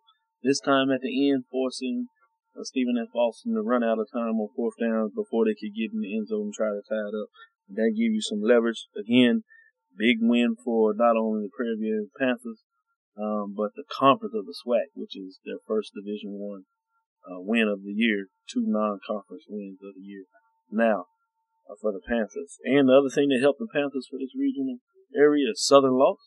this 0.43 0.59
time 0.59 0.91
at 0.91 1.01
the 1.01 1.31
end, 1.31 1.45
forcing 1.49 2.07
uh, 2.57 2.63
Stephen 2.63 2.99
F. 2.99 3.15
Austin 3.15 3.55
to 3.55 3.61
run 3.61 3.83
out 3.83 3.99
of 3.99 4.11
time 4.11 4.35
on 4.37 4.49
fourth 4.55 4.75
downs 4.79 5.11
before 5.15 5.45
they 5.45 5.55
could 5.55 5.73
get 5.75 5.93
in 5.93 6.01
the 6.01 6.15
end 6.15 6.27
zone 6.27 6.51
and 6.51 6.53
try 6.53 6.67
to 6.67 6.83
tie 6.83 7.07
it 7.07 7.15
up. 7.15 7.29
That 7.69 7.95
give 7.95 8.11
you 8.11 8.21
some 8.21 8.43
leverage. 8.43 8.85
Again, 8.99 9.43
big 9.97 10.17
win 10.19 10.55
for 10.59 10.93
not 10.93 11.15
only 11.15 11.47
the 11.47 11.53
Prairie 11.55 11.79
View 11.79 12.09
Panthers, 12.19 12.61
um, 13.17 13.53
but 13.55 13.75
the 13.75 13.83
conference 13.89 14.33
of 14.33 14.45
the 14.45 14.55
SWAC, 14.65 14.93
which 14.95 15.15
is 15.15 15.39
their 15.45 15.61
first 15.67 15.93
Division 15.93 16.39
One 16.39 16.65
uh, 17.29 17.39
win 17.39 17.67
of 17.67 17.83
the 17.83 17.93
year, 17.93 18.27
two 18.49 18.63
non-conference 18.65 19.45
wins 19.47 19.79
of 19.83 19.95
the 19.95 20.01
year. 20.01 20.25
Now, 20.71 21.05
uh, 21.69 21.75
for 21.79 21.91
the 21.91 22.01
Panthers, 22.01 22.57
and 22.65 22.89
the 22.89 22.97
other 22.97 23.09
thing 23.13 23.29
that 23.29 23.39
helped 23.41 23.59
the 23.59 23.71
Panthers 23.71 24.07
for 24.09 24.17
this 24.17 24.35
regional 24.37 24.79
area 25.15 25.51
is 25.51 25.63
Southern 25.63 25.93
loss. 25.93 26.19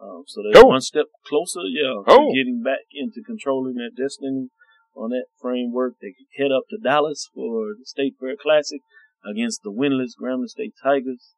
Um, 0.00 0.24
so 0.26 0.42
they're 0.42 0.62
Oh. 0.62 0.68
one 0.68 0.80
step 0.80 1.06
closer, 1.24 1.62
yeah, 1.62 2.02
Oh. 2.06 2.28
to 2.28 2.34
getting 2.34 2.62
back 2.62 2.86
into 2.92 3.22
controlling 3.22 3.74
their 3.74 3.90
destiny 3.90 4.50
on 4.94 5.10
that 5.10 5.26
framework. 5.40 5.94
They 6.00 6.12
could 6.12 6.26
head 6.36 6.52
up 6.52 6.64
to 6.70 6.78
Dallas 6.78 7.30
for 7.32 7.74
the 7.78 7.84
State 7.84 8.16
Fair 8.18 8.36
Classic 8.36 8.82
against 9.24 9.62
the 9.62 9.70
winless 9.70 10.12
Grambling 10.20 10.48
State 10.48 10.74
Tigers. 10.82 11.34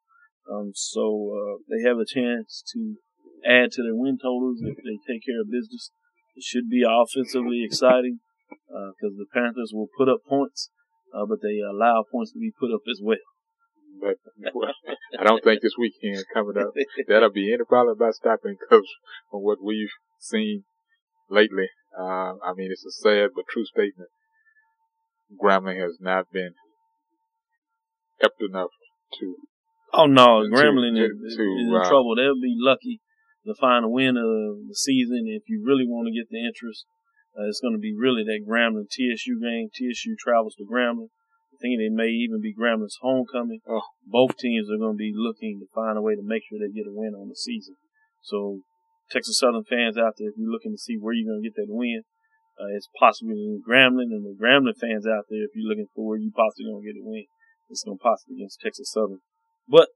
Um, 0.50 0.72
so 0.74 1.30
uh, 1.32 1.62
they 1.68 1.82
have 1.88 1.98
a 1.98 2.06
chance 2.06 2.62
to 2.72 2.96
add 3.44 3.72
to 3.72 3.82
their 3.82 3.94
win 3.94 4.18
totals 4.18 4.60
if 4.62 4.76
they 4.78 4.98
take 5.06 5.24
care 5.24 5.40
of 5.40 5.50
business. 5.50 5.90
It 6.34 6.42
should 6.42 6.68
be 6.68 6.82
offensively 6.82 7.62
exciting 7.64 8.18
because 8.68 9.16
the 9.16 9.26
Panthers 9.32 9.72
will 9.72 9.88
put 9.96 10.08
up 10.08 10.24
points, 10.28 10.70
uh, 11.14 11.26
but 11.26 11.38
they 11.42 11.60
allow 11.60 12.04
points 12.10 12.32
to 12.32 12.38
be 12.38 12.52
put 12.58 12.74
up 12.74 12.82
as 12.90 13.00
well. 13.02 13.22
But 14.00 14.16
well, 14.54 14.74
I 15.18 15.24
don't 15.24 15.44
think 15.44 15.62
this 15.62 15.76
weekend 15.78 16.24
coming 16.34 16.58
up 16.58 16.72
that'll 17.06 17.30
be 17.30 17.52
any 17.52 17.64
problem 17.64 17.96
about 17.96 18.14
stopping 18.14 18.56
because 18.58 18.88
from 19.30 19.40
what 19.40 19.58
we've 19.62 19.94
seen 20.18 20.64
lately, 21.30 21.68
Uh, 21.96 22.34
I 22.42 22.52
mean, 22.56 22.70
it's 22.72 22.84
a 22.84 22.90
sad 22.90 23.30
but 23.36 23.44
true 23.48 23.64
statement. 23.64 24.10
Grambling 25.40 25.80
has 25.80 25.98
not 26.00 26.26
been 26.32 26.54
kept 28.20 28.42
enough 28.42 28.70
to. 29.20 29.36
Oh 29.92 30.06
no, 30.06 30.42
Grambling 30.50 30.96
to, 30.96 31.04
is, 31.04 31.36
to, 31.36 31.42
is 31.42 31.68
in 31.68 31.74
uh, 31.74 31.88
trouble. 31.88 32.16
They'll 32.16 32.34
be 32.34 32.56
lucky 32.58 33.00
to 33.46 33.54
find 33.54 33.84
a 33.84 33.88
win 33.88 34.16
of 34.16 34.68
the 34.68 34.74
season 34.74 35.24
if 35.28 35.48
you 35.48 35.62
really 35.64 35.86
want 35.86 36.08
to 36.08 36.16
get 36.16 36.30
the 36.30 36.40
interest. 36.40 36.86
Uh, 37.36 37.50
it's 37.50 37.60
going 37.60 37.74
to 37.74 37.82
be 37.82 37.94
really 37.94 38.22
that 38.24 38.46
Grambling 38.46 38.88
TSU 38.88 39.40
game. 39.42 39.68
TSU 39.74 40.14
travels 40.18 40.54
to 40.56 40.64
Grambling. 40.64 41.10
I 41.54 41.56
think 41.60 41.78
it 41.78 41.92
may 41.92 42.10
even 42.10 42.40
be 42.40 42.54
Grambling's 42.54 42.98
homecoming. 43.02 43.60
Oh. 43.66 43.86
Both 44.06 44.38
teams 44.38 44.70
are 44.70 44.78
going 44.78 44.94
to 44.94 45.02
be 45.02 45.12
looking 45.14 45.60
to 45.60 45.66
find 45.74 45.98
a 45.98 46.02
way 46.02 46.14
to 46.14 46.22
make 46.22 46.42
sure 46.48 46.58
they 46.58 46.72
get 46.72 46.90
a 46.90 46.94
win 46.94 47.14
on 47.14 47.28
the 47.28 47.36
season. 47.36 47.74
So, 48.22 48.62
Texas 49.10 49.38
Southern 49.38 49.64
fans 49.64 49.98
out 49.98 50.14
there, 50.18 50.30
if 50.30 50.34
you're 50.38 50.50
looking 50.50 50.72
to 50.72 50.78
see 50.78 50.96
where 50.96 51.12
you're 51.12 51.30
going 51.30 51.42
to 51.42 51.48
get 51.48 51.56
that 51.56 51.70
win, 51.70 52.02
uh, 52.58 52.70
it's 52.74 52.88
possibly 52.98 53.34
in 53.34 53.62
Grambling, 53.66 54.14
and 54.14 54.24
the 54.24 54.34
Grambling 54.38 54.78
fans 54.78 55.06
out 55.06 55.26
there, 55.28 55.44
if 55.44 55.50
you're 55.54 55.68
looking 55.68 55.90
for 55.94 56.06
where 56.06 56.18
you 56.18 56.30
possibly 56.30 56.70
going 56.70 56.82
to 56.82 56.86
get 56.86 57.02
a 57.02 57.04
win, 57.04 57.26
it's 57.68 57.82
going 57.82 57.98
to 57.98 58.02
possibly 58.02 58.38
against 58.38 58.60
Texas 58.62 58.90
Southern. 58.90 59.20
But 59.68 59.88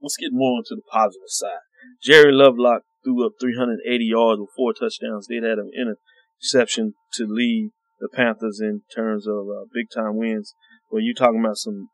let's 0.00 0.16
get 0.16 0.32
more 0.32 0.58
onto 0.58 0.76
the 0.76 0.86
positive 0.90 1.28
side. 1.28 1.67
Jerry 2.02 2.32
Lovelocke 2.32 2.82
threw 3.04 3.26
up 3.26 3.32
380 3.40 4.04
yards 4.04 4.40
with 4.40 4.50
four 4.56 4.72
touchdowns. 4.72 5.26
They 5.26 5.36
had 5.36 5.58
an 5.58 5.70
interception 5.74 6.94
to 7.14 7.26
lead 7.26 7.70
the 8.00 8.08
Panthers 8.08 8.60
in 8.60 8.82
terms 8.94 9.26
of 9.26 9.48
uh, 9.48 9.66
big 9.72 9.86
time 9.94 10.16
wins. 10.16 10.54
When 10.88 11.04
you're 11.04 11.14
talking 11.14 11.40
about 11.40 11.56
some 11.56 11.88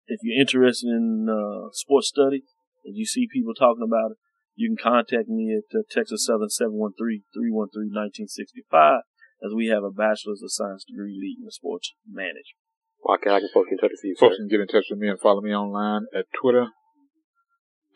if 0.07 0.21
you're 0.23 0.41
interested 0.41 0.89
in 0.89 1.29
uh, 1.29 1.69
sports 1.73 2.09
studies 2.09 2.56
and 2.87 2.97
you 2.97 3.05
see 3.05 3.27
people 3.27 3.53
talking 3.53 3.83
about 3.83 4.13
it, 4.13 4.19
you 4.55 4.71
can 4.71 4.79
contact 4.81 5.29
me 5.29 5.53
at 5.53 5.65
uh, 5.77 5.83
Texas 5.91 6.25
Southern 6.25 6.49
713-313-1965 6.49 9.03
as 9.45 9.53
we 9.55 9.67
have 9.67 9.85
a 9.85 9.91
Bachelor's 9.91 10.41
of 10.43 10.51
Science 10.51 10.83
degree 10.89 11.13
leading 11.13 11.45
in 11.45 11.51
sports 11.51 11.93
management. 12.09 12.57
Why 13.01 13.19
can 13.23 13.33
I 13.33 13.41
can 13.41 13.51
folks 13.53 13.69
get 13.69 13.75
in 13.75 13.79
touch 13.79 13.91
with 13.93 14.05
you, 14.05 14.17
sir? 14.17 14.35
Can 14.35 14.49
get 14.49 14.61
in 14.61 14.67
touch 14.67 14.87
with 14.91 14.99
me 14.99 15.09
and 15.09 15.21
follow 15.21 15.43
me 15.43 15.55
online 15.55 16.07
at 16.17 16.25
Twitter, 16.41 16.69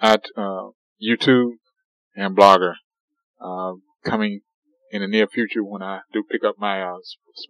at 0.01 0.27
uh, 0.37 0.69
YouTube, 1.03 1.53
and 2.15 2.37
Blogger. 2.37 2.75
Uh, 3.41 3.77
coming 4.05 4.43
in 4.93 5.01
the 5.01 5.09
near 5.09 5.27
future 5.27 5.65
when 5.65 5.83
I 5.83 6.01
do 6.13 6.23
pick 6.23 6.45
up 6.45 6.57
my 6.59 6.83
uh, 6.83 6.99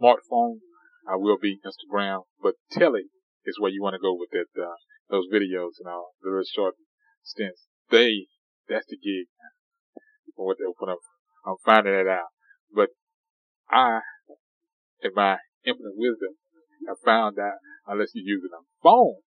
smartphone, 0.00 0.60
I 1.08 1.16
will 1.16 1.38
be 1.40 1.58
Instagram, 1.66 2.22
but 2.40 2.54
Telly 2.70 3.10
is 3.44 3.58
where 3.58 3.70
you 3.70 3.82
want 3.82 3.94
to 3.94 3.98
go 3.98 4.14
with 4.14 4.32
it. 4.32 4.46
Uh, 4.56 4.76
those 5.10 5.26
videos 5.32 5.80
and 5.80 5.88
all, 5.88 6.12
the 6.22 6.46
short 6.54 6.76
stints. 7.22 7.66
They, 7.90 8.26
that's 8.68 8.86
the 8.86 8.96
gig. 8.96 9.26
What 10.34 10.56
open 10.66 10.92
up. 10.92 10.98
I'm 11.46 11.56
finding 11.64 11.94
it 11.94 12.06
out. 12.08 12.30
But 12.74 12.90
I, 13.70 14.00
in 15.02 15.10
my 15.14 15.36
infinite 15.64 15.96
wisdom, 15.96 16.36
I 16.88 16.94
found 17.04 17.38
out 17.38 17.58
unless 17.86 18.10
you're 18.14 18.36
using 18.36 18.50
a 18.54 18.62
phone, 18.82 19.20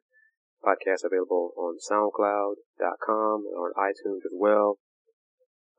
Podcast 0.64 1.04
available 1.04 1.52
on 1.58 1.76
SoundCloud.com 1.84 3.36
and 3.44 3.58
on 3.60 3.72
iTunes 3.76 4.24
as 4.24 4.32
well. 4.32 4.78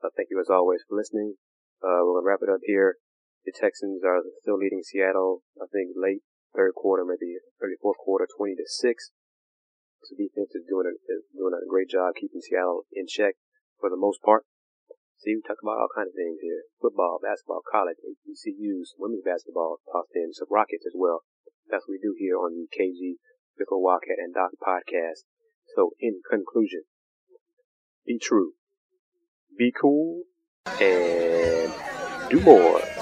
Uh, 0.03 0.11
thank 0.19 0.27
you 0.27 0.35
as 0.35 0.51
always 0.51 0.83
for 0.83 0.99
listening. 0.99 1.39
Uh, 1.79 2.03
gonna 2.03 2.27
wrap 2.27 2.43
it 2.43 2.51
up 2.51 2.59
here. 2.67 2.99
The 3.47 3.55
Texans 3.55 4.03
are 4.03 4.19
still 4.43 4.59
leading 4.59 4.83
Seattle. 4.83 5.47
I 5.55 5.63
think 5.71 5.95
late 5.95 6.27
third 6.51 6.75
quarter, 6.75 7.07
maybe 7.07 7.39
early 7.63 7.79
fourth 7.79 7.95
quarter, 8.03 8.27
twenty 8.27 8.59
to 8.59 8.67
six. 8.67 9.15
So 10.03 10.19
defense 10.19 10.51
is 10.51 10.67
doing 10.67 10.91
a 10.91 10.95
is 11.07 11.23
doing 11.31 11.55
a 11.55 11.63
great 11.63 11.87
job 11.87 12.19
keeping 12.19 12.43
Seattle 12.43 12.83
in 12.91 13.07
check 13.07 13.39
for 13.79 13.87
the 13.87 13.95
most 13.95 14.19
part. 14.19 14.43
See, 15.23 15.39
we 15.39 15.43
talk 15.47 15.63
about 15.63 15.79
all 15.79 15.95
kinds 15.95 16.11
of 16.11 16.19
things 16.19 16.43
here: 16.43 16.67
football, 16.83 17.23
basketball, 17.23 17.63
college, 17.63 17.95
HBCUs, 18.03 18.99
women's 18.99 19.23
basketball, 19.23 19.79
tossed 19.87 20.11
in, 20.19 20.35
some 20.35 20.51
Rockets 20.51 20.83
as 20.83 20.99
well. 20.99 21.23
That's 21.71 21.87
what 21.87 21.95
we 21.95 22.03
do 22.03 22.11
here 22.19 22.35
on 22.35 22.59
the 22.59 22.67
KG 22.67 23.23
Bickle 23.55 23.79
Wildcat 23.79 24.19
and 24.19 24.35
Doc 24.35 24.51
podcast. 24.59 25.23
So, 25.71 25.95
in 26.03 26.19
conclusion, 26.27 26.83
be 28.03 28.19
true, 28.19 28.59
be 29.57 29.73
cool, 29.79 30.23
and 30.79 31.75
do 32.29 32.41
more. 32.41 32.92